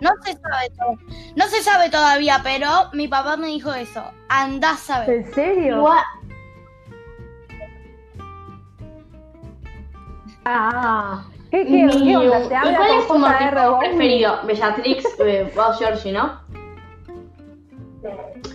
No 0.00 0.10
se 0.24 0.32
sabe 0.32 0.70
todo. 0.76 0.96
No 1.36 1.46
se 1.46 1.62
sabe 1.62 1.88
todavía, 1.90 2.40
pero 2.42 2.68
mi 2.94 3.06
papá 3.08 3.36
me 3.36 3.46
dijo 3.48 3.72
eso. 3.72 4.02
Andás 4.28 4.90
a 4.90 5.00
ver. 5.00 5.10
¿En 5.10 5.34
serio? 5.34 5.76
Igual, 5.76 6.02
Ah, 10.44 11.22
¿qué, 11.52 11.64
qué, 11.64 11.70
mi- 11.70 11.88
qué 12.02 12.10
¿Y 12.10 12.14
habla 12.16 12.76
cuál 12.76 12.98
es 12.98 13.06
tu 13.06 13.18
motivo 13.18 13.78
preferido? 13.78 14.40
Bellatrix, 14.44 15.04
eh, 15.20 15.52
vos 15.54 15.78
Georgie, 15.78 16.12
¿no? 16.12 16.40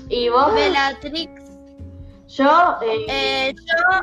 Y 0.10 0.28
vos, 0.30 0.54
Bellatrix. 0.54 1.32
Yo, 2.28 2.78
eh, 2.82 3.06
Eh, 3.10 3.54
yo, 3.56 4.02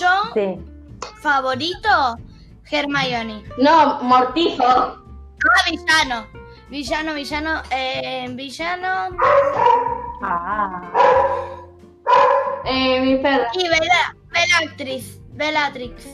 yo, 0.00 0.08
Sí. 0.34 0.58
favorito, 1.20 2.16
Hermione. 2.70 3.42
no, 3.58 3.98
Mortizo. 4.02 4.64
Ah, 4.64 4.96
villano. 5.70 6.26
Villano, 6.68 7.12
villano, 7.14 7.62
eh, 7.70 8.26
villano. 8.30 9.08
Ah. 10.22 10.82
Eh, 12.64 13.00
mi 13.00 13.16
perra. 13.18 13.48
Y 13.54 13.68
Bella, 13.68 14.14
Bellatrix. 14.30 15.18
Bellatrix. 15.34 16.06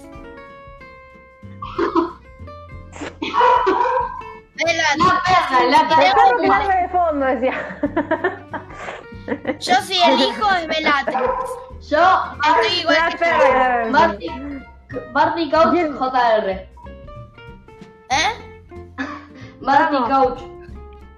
Bellatrix. 4.56 4.98
La 4.98 5.22
perra, 5.24 5.58
la 5.70 5.88
perro 5.88 6.38
que 6.40 6.48
perra. 6.48 6.76
de 6.82 6.88
fondo, 6.88 7.26
decía. 7.26 7.54
Yo 9.60 9.74
si 9.82 10.00
elijo 10.02 10.50
es 10.54 10.66
Bellatrix. 10.66 11.90
Yo, 11.90 11.98
Estoy 12.46 12.80
igual 12.80 13.16
que 13.18 13.24
de. 13.24 13.90
Barty, 13.90 14.28
Barty 15.12 15.50
Couch. 15.50 15.78
JR. 15.98 16.48
¿Eh? 18.10 18.32
Barty. 19.60 19.96
Couch, 20.08 20.40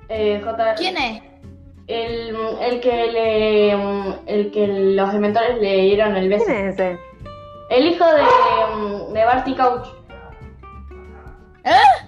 eh, 0.08 0.42
JR. 0.44 0.74
¿Quién 0.76 0.96
es? 0.96 1.22
El, 1.86 2.36
el 2.61 2.80
que 2.80 3.06
le, 3.12 3.72
el 4.26 4.50
que 4.52 4.66
los 4.66 5.14
inventores 5.14 5.58
le 5.61 5.82
dieron 5.82 6.16
el 6.16 6.28
beso. 6.28 6.44
¿Quién 6.44 6.68
es 6.68 6.74
ese? 6.74 6.98
El 7.70 7.86
hijo 7.86 8.04
de, 8.06 9.12
de 9.12 9.24
Barty 9.24 9.54
Couch. 9.54 9.88
¿Eh? 11.64 12.06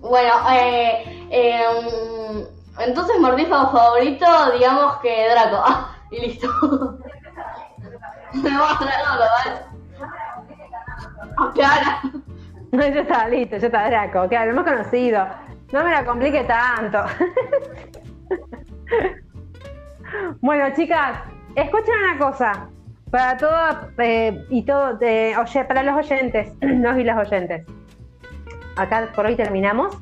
Bueno, 0.00 0.32
eh, 0.52 1.26
eh, 1.30 1.64
entonces 2.78 3.20
mordisco 3.20 3.70
favorito, 3.70 4.26
digamos 4.52 4.96
que 4.98 5.28
Draco. 5.30 5.62
Ah, 5.64 5.96
y 6.10 6.20
listo. 6.20 6.48
Me 8.34 8.50
voy 8.50 8.50
a 8.52 8.78
¿vale? 8.78 9.60
Ah, 11.36 11.50
claro. 11.54 11.86
No, 12.72 12.80
ya 12.80 13.00
está 13.00 13.28
listo, 13.28 13.56
ya 13.56 13.66
está 13.66 13.86
Draco. 13.88 14.28
Claro, 14.28 14.52
lo 14.52 14.60
hemos 14.60 14.64
conocido. 14.72 15.26
No 15.72 15.84
me 15.84 15.90
la 15.90 16.04
complique 16.04 16.44
tanto. 16.44 17.04
bueno, 20.40 20.74
chicas, 20.74 21.18
escuchen 21.54 21.94
una 22.02 22.18
cosa. 22.18 22.68
Para 23.10 23.36
todas 23.36 23.76
eh, 23.98 24.44
y 24.48 24.64
todo, 24.64 24.98
eh, 25.00 25.36
oye, 25.36 25.64
para 25.64 25.84
los 25.84 25.96
oyentes, 25.96 26.52
los 26.60 26.98
y 26.98 27.04
las 27.04 27.16
oyentes. 27.16 27.64
Acá 28.76 29.08
por 29.14 29.26
hoy 29.26 29.36
terminamos. 29.36 29.96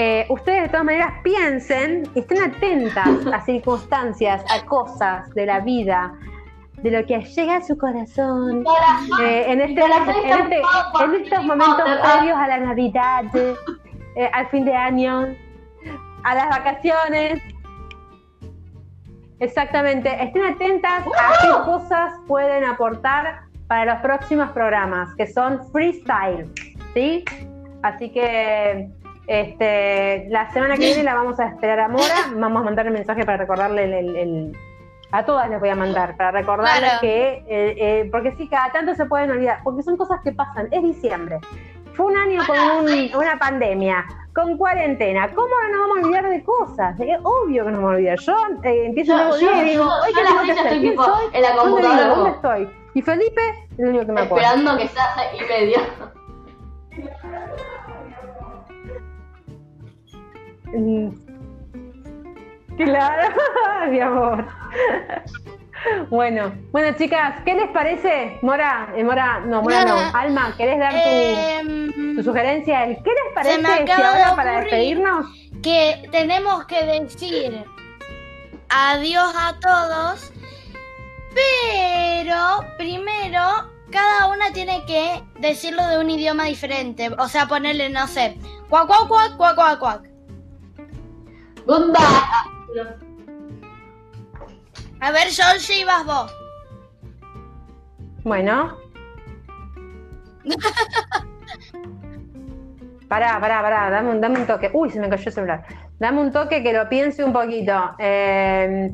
Eh, 0.00 0.26
ustedes 0.28 0.62
de 0.62 0.68
todas 0.68 0.84
maneras 0.84 1.12
piensen, 1.24 2.04
estén 2.14 2.40
atentas 2.40 3.08
a 3.32 3.40
circunstancias, 3.40 4.44
a 4.48 4.64
cosas 4.64 5.28
de 5.34 5.44
la 5.44 5.58
vida, 5.58 6.14
de 6.74 6.92
lo 6.92 7.04
que 7.04 7.18
llega 7.18 7.56
a 7.56 7.62
su 7.62 7.76
corazón, 7.76 8.64
eh, 9.20 9.44
en, 9.48 9.60
este, 9.60 9.80
Corazón 9.80 10.10
en, 10.10 10.30
está 10.30 10.38
este- 10.44 11.04
en 11.04 11.14
estos 11.24 11.44
momentos 11.44 11.82
previos 11.82 12.38
a 12.38 12.46
la 12.46 12.58
Navidad, 12.60 13.24
eh, 14.14 14.30
al 14.32 14.46
fin 14.50 14.64
de 14.64 14.72
año, 14.72 15.34
a 16.22 16.34
las 16.36 16.48
vacaciones. 16.48 17.42
Exactamente, 19.40 20.22
estén 20.22 20.44
atentas 20.44 21.02
a 21.06 21.42
qué 21.42 21.64
cosas 21.64 22.12
pueden 22.28 22.64
aportar 22.64 23.40
para 23.66 23.94
los 23.94 24.00
próximos 24.00 24.52
programas, 24.52 25.12
que 25.16 25.26
son 25.26 25.60
freestyle, 25.72 26.48
¿sí? 26.94 27.24
Así 27.82 28.10
que 28.10 28.90
este, 29.28 30.26
la 30.30 30.50
semana 30.52 30.74
que 30.76 30.86
viene 30.86 31.02
la 31.04 31.14
vamos 31.14 31.38
a 31.38 31.46
esperar 31.48 31.78
a 31.80 31.88
Mora, 31.88 32.14
vamos 32.34 32.62
a 32.62 32.64
mandar 32.64 32.86
el 32.86 32.92
mensaje 32.94 33.24
para 33.26 33.36
recordarle 33.38 33.84
el, 33.84 33.92
el- 33.94 34.16
el- 34.16 34.56
a 35.12 35.24
todas 35.24 35.48
les 35.48 35.60
voy 35.60 35.68
a 35.68 35.74
mandar, 35.74 36.16
para 36.16 36.30
recordarles 36.32 36.80
Claro. 36.80 37.00
que, 37.00 37.44
eh, 37.48 37.74
eh, 37.78 38.08
porque 38.10 38.32
sí, 38.36 38.48
cada 38.48 38.72
tanto 38.72 38.94
se 38.94 39.06
pueden 39.06 39.30
olvidar, 39.30 39.60
porque 39.64 39.82
son 39.82 39.96
cosas 39.96 40.20
que 40.24 40.32
pasan, 40.32 40.68
es 40.70 40.82
diciembre, 40.82 41.38
fue 41.94 42.06
un 42.06 42.16
año 42.16 42.42
con 42.46 42.58
un- 42.58 43.16
una 43.16 43.38
pandemia, 43.38 44.04
con 44.34 44.56
cuarentena, 44.58 45.28
¿cómo 45.34 45.48
no 45.62 45.68
nos 45.68 45.80
vamos 45.80 45.96
a 45.98 46.00
olvidar 46.06 46.28
de 46.30 46.44
cosas? 46.44 47.00
Es 47.00 47.18
obvio 47.22 47.64
que 47.64 47.70
nos 47.70 47.80
vamos 47.80 47.92
a 47.92 47.96
olvidar, 47.96 48.18
yo 48.18 48.36
eh, 48.64 48.86
empiezo 48.86 49.14
un 49.14 49.40
Yo- 49.40 49.62
y 49.62 49.64
digo, 49.70 49.84
"Hoy, 49.84 50.12
¿qué 50.14 50.20
a 50.20 50.24
la 50.24 50.28
tengo 50.30 50.42
que 50.44 50.52
hacer? 50.52 50.66
estoy 50.66 50.80
¿Quién 50.80 50.96
soy? 50.96 51.24
en 51.32 51.42
la 51.42 51.48
¿Dónde 51.52 51.70
computadora 51.70 52.08
¿Dónde 52.08 52.30
estoy? 52.30 52.70
Y 52.94 53.02
Felipe 53.02 53.40
es 53.72 53.78
el 53.78 53.86
único 53.88 54.06
que 54.06 54.12
me 54.12 54.20
acuerdo. 54.22 54.46
Esperando 54.46 54.76
que 54.78 54.88
sea 54.88 55.04
y 55.34 55.40
medio. 55.48 55.78
Mm. 60.72 61.10
Claro, 62.76 63.34
mi 63.90 64.00
amor. 64.00 64.46
Bueno, 66.10 66.52
bueno 66.72 66.96
chicas, 66.96 67.40
¿qué 67.44 67.54
les 67.54 67.70
parece? 67.70 68.38
Mora, 68.42 68.92
eh, 68.96 69.04
Mora, 69.04 69.40
no, 69.40 69.62
Mora 69.62 69.84
no. 69.84 69.96
Alma, 70.12 70.54
¿querés 70.56 70.78
dar 70.78 70.92
tu, 70.92 70.98
Em, 70.98 72.16
tu 72.16 72.22
sugerencia? 72.22 72.86
¿Qué 72.86 72.94
les 72.94 73.24
me 73.28 73.34
parece 73.34 73.56
si 73.56 73.84
de 73.84 73.92
ahora 73.92 74.36
para 74.36 74.60
despedirnos? 74.60 75.26
que 75.62 76.08
tenemos 76.12 76.66
que 76.66 76.84
decir 76.84 77.64
adiós 78.68 79.34
a 79.36 79.54
todos, 79.60 80.32
pero 81.34 82.64
primero 82.76 83.40
cada 83.90 84.26
una 84.28 84.52
tiene 84.52 84.84
que 84.84 85.22
decirlo 85.40 85.86
de 85.88 85.98
un 85.98 86.10
idioma 86.10 86.44
diferente. 86.44 87.10
O 87.18 87.28
sea, 87.28 87.46
ponerle, 87.46 87.88
no 87.90 88.06
sé, 88.06 88.38
cuac, 88.68 88.86
cuac, 88.86 89.08
cuac, 89.08 89.36
cuac, 89.36 89.54
cuac, 89.54 89.78
cuac. 89.78 90.07
No. 91.68 91.94
A 95.00 95.10
ver, 95.12 95.28
Georgie, 95.28 95.84
vas 95.84 96.04
vos. 96.04 96.32
Bueno. 98.24 98.76
Pará, 103.08 103.40
pará, 103.40 103.62
pará, 103.62 103.88
dame 103.88 104.10
un, 104.10 104.20
dame 104.20 104.40
un 104.40 104.46
toque. 104.46 104.70
Uy, 104.74 104.90
se 104.90 105.00
me 105.00 105.08
cayó 105.08 105.22
el 105.24 105.32
celular. 105.32 105.64
Dame 105.98 106.20
un 106.20 106.30
toque 106.30 106.62
que 106.62 106.74
lo 106.74 106.90
piense 106.90 107.24
un 107.24 107.32
poquito. 107.32 107.72
Eh, 107.98 108.92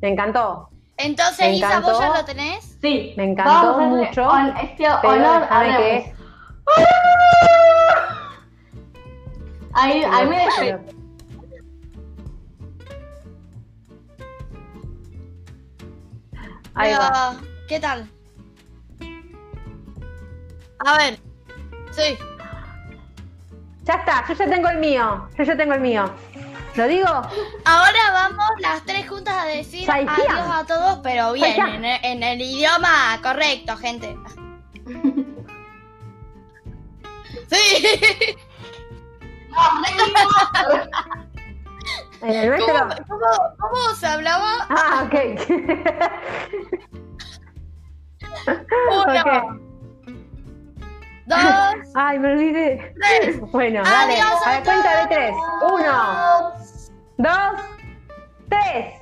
me 0.00 0.08
encantó. 0.08 0.68
Entonces, 0.96 1.46
Me 1.46 1.56
Isa, 1.58 1.78
¿vos 1.78 1.96
ya 1.96 2.08
lo 2.08 2.24
tenés? 2.24 2.76
Sí. 2.82 3.14
Me 3.16 3.22
encantó 3.22 3.76
Vamos 3.76 3.98
mucho, 3.98 4.28
este 4.60 4.84
Pero 5.00 5.14
honor 5.14 5.46
a 5.48 5.76
que. 5.76 6.12
Ahí, 9.74 10.02
ahí 10.10 10.28
me 10.28 10.44
despedí. 10.44 11.01
Ahí 16.74 16.92
va. 16.92 17.36
Pero, 17.38 17.52
¿Qué 17.68 17.80
tal? 17.80 18.08
A 20.84 20.98
ver. 20.98 21.18
Sí. 21.90 22.18
Ya 23.84 23.94
está, 23.94 24.24
yo 24.28 24.34
ya 24.34 24.48
tengo 24.48 24.68
el 24.68 24.78
mío. 24.78 25.28
Yo 25.36 25.44
ya 25.44 25.56
tengo 25.56 25.74
el 25.74 25.80
mío. 25.80 26.12
¿Lo 26.74 26.88
digo? 26.88 27.08
Ahora 27.08 28.12
vamos 28.12 28.46
las 28.60 28.84
tres 28.84 29.08
juntas 29.08 29.34
a 29.36 29.44
decir 29.44 29.90
adiós 29.90 30.22
a 30.28 30.64
todos, 30.66 31.00
pero 31.02 31.32
bien, 31.32 31.60
en 31.60 31.84
el, 31.84 32.00
en 32.04 32.22
el 32.22 32.40
idioma 32.40 33.18
correcto, 33.22 33.76
gente. 33.76 34.16
Sí. 37.50 37.86
En 42.22 42.30
el 42.34 42.48
nuestro. 42.50 42.74
¿Cómo, 42.74 42.94
cómo- 43.08 43.56
cómo 43.58 43.94
se 43.96 44.06
hablaba? 44.06 44.66
Ah, 44.68 45.04
ok. 45.06 45.14
Uno, 48.90 49.04
dos, 51.26 51.38
Ay, 51.94 52.18
me 52.18 52.32
olvidé. 52.32 52.94
tres. 53.00 53.40
Bueno, 53.52 53.82
dale. 53.84 54.14
Adiós 54.20 54.46
A 54.46 54.52
la 54.58 54.64
cuenta 54.64 55.00
de 55.00 55.06
tres. 55.08 55.34
Uno, 55.62 56.52
dos, 57.18 57.60
tres. 58.48 59.01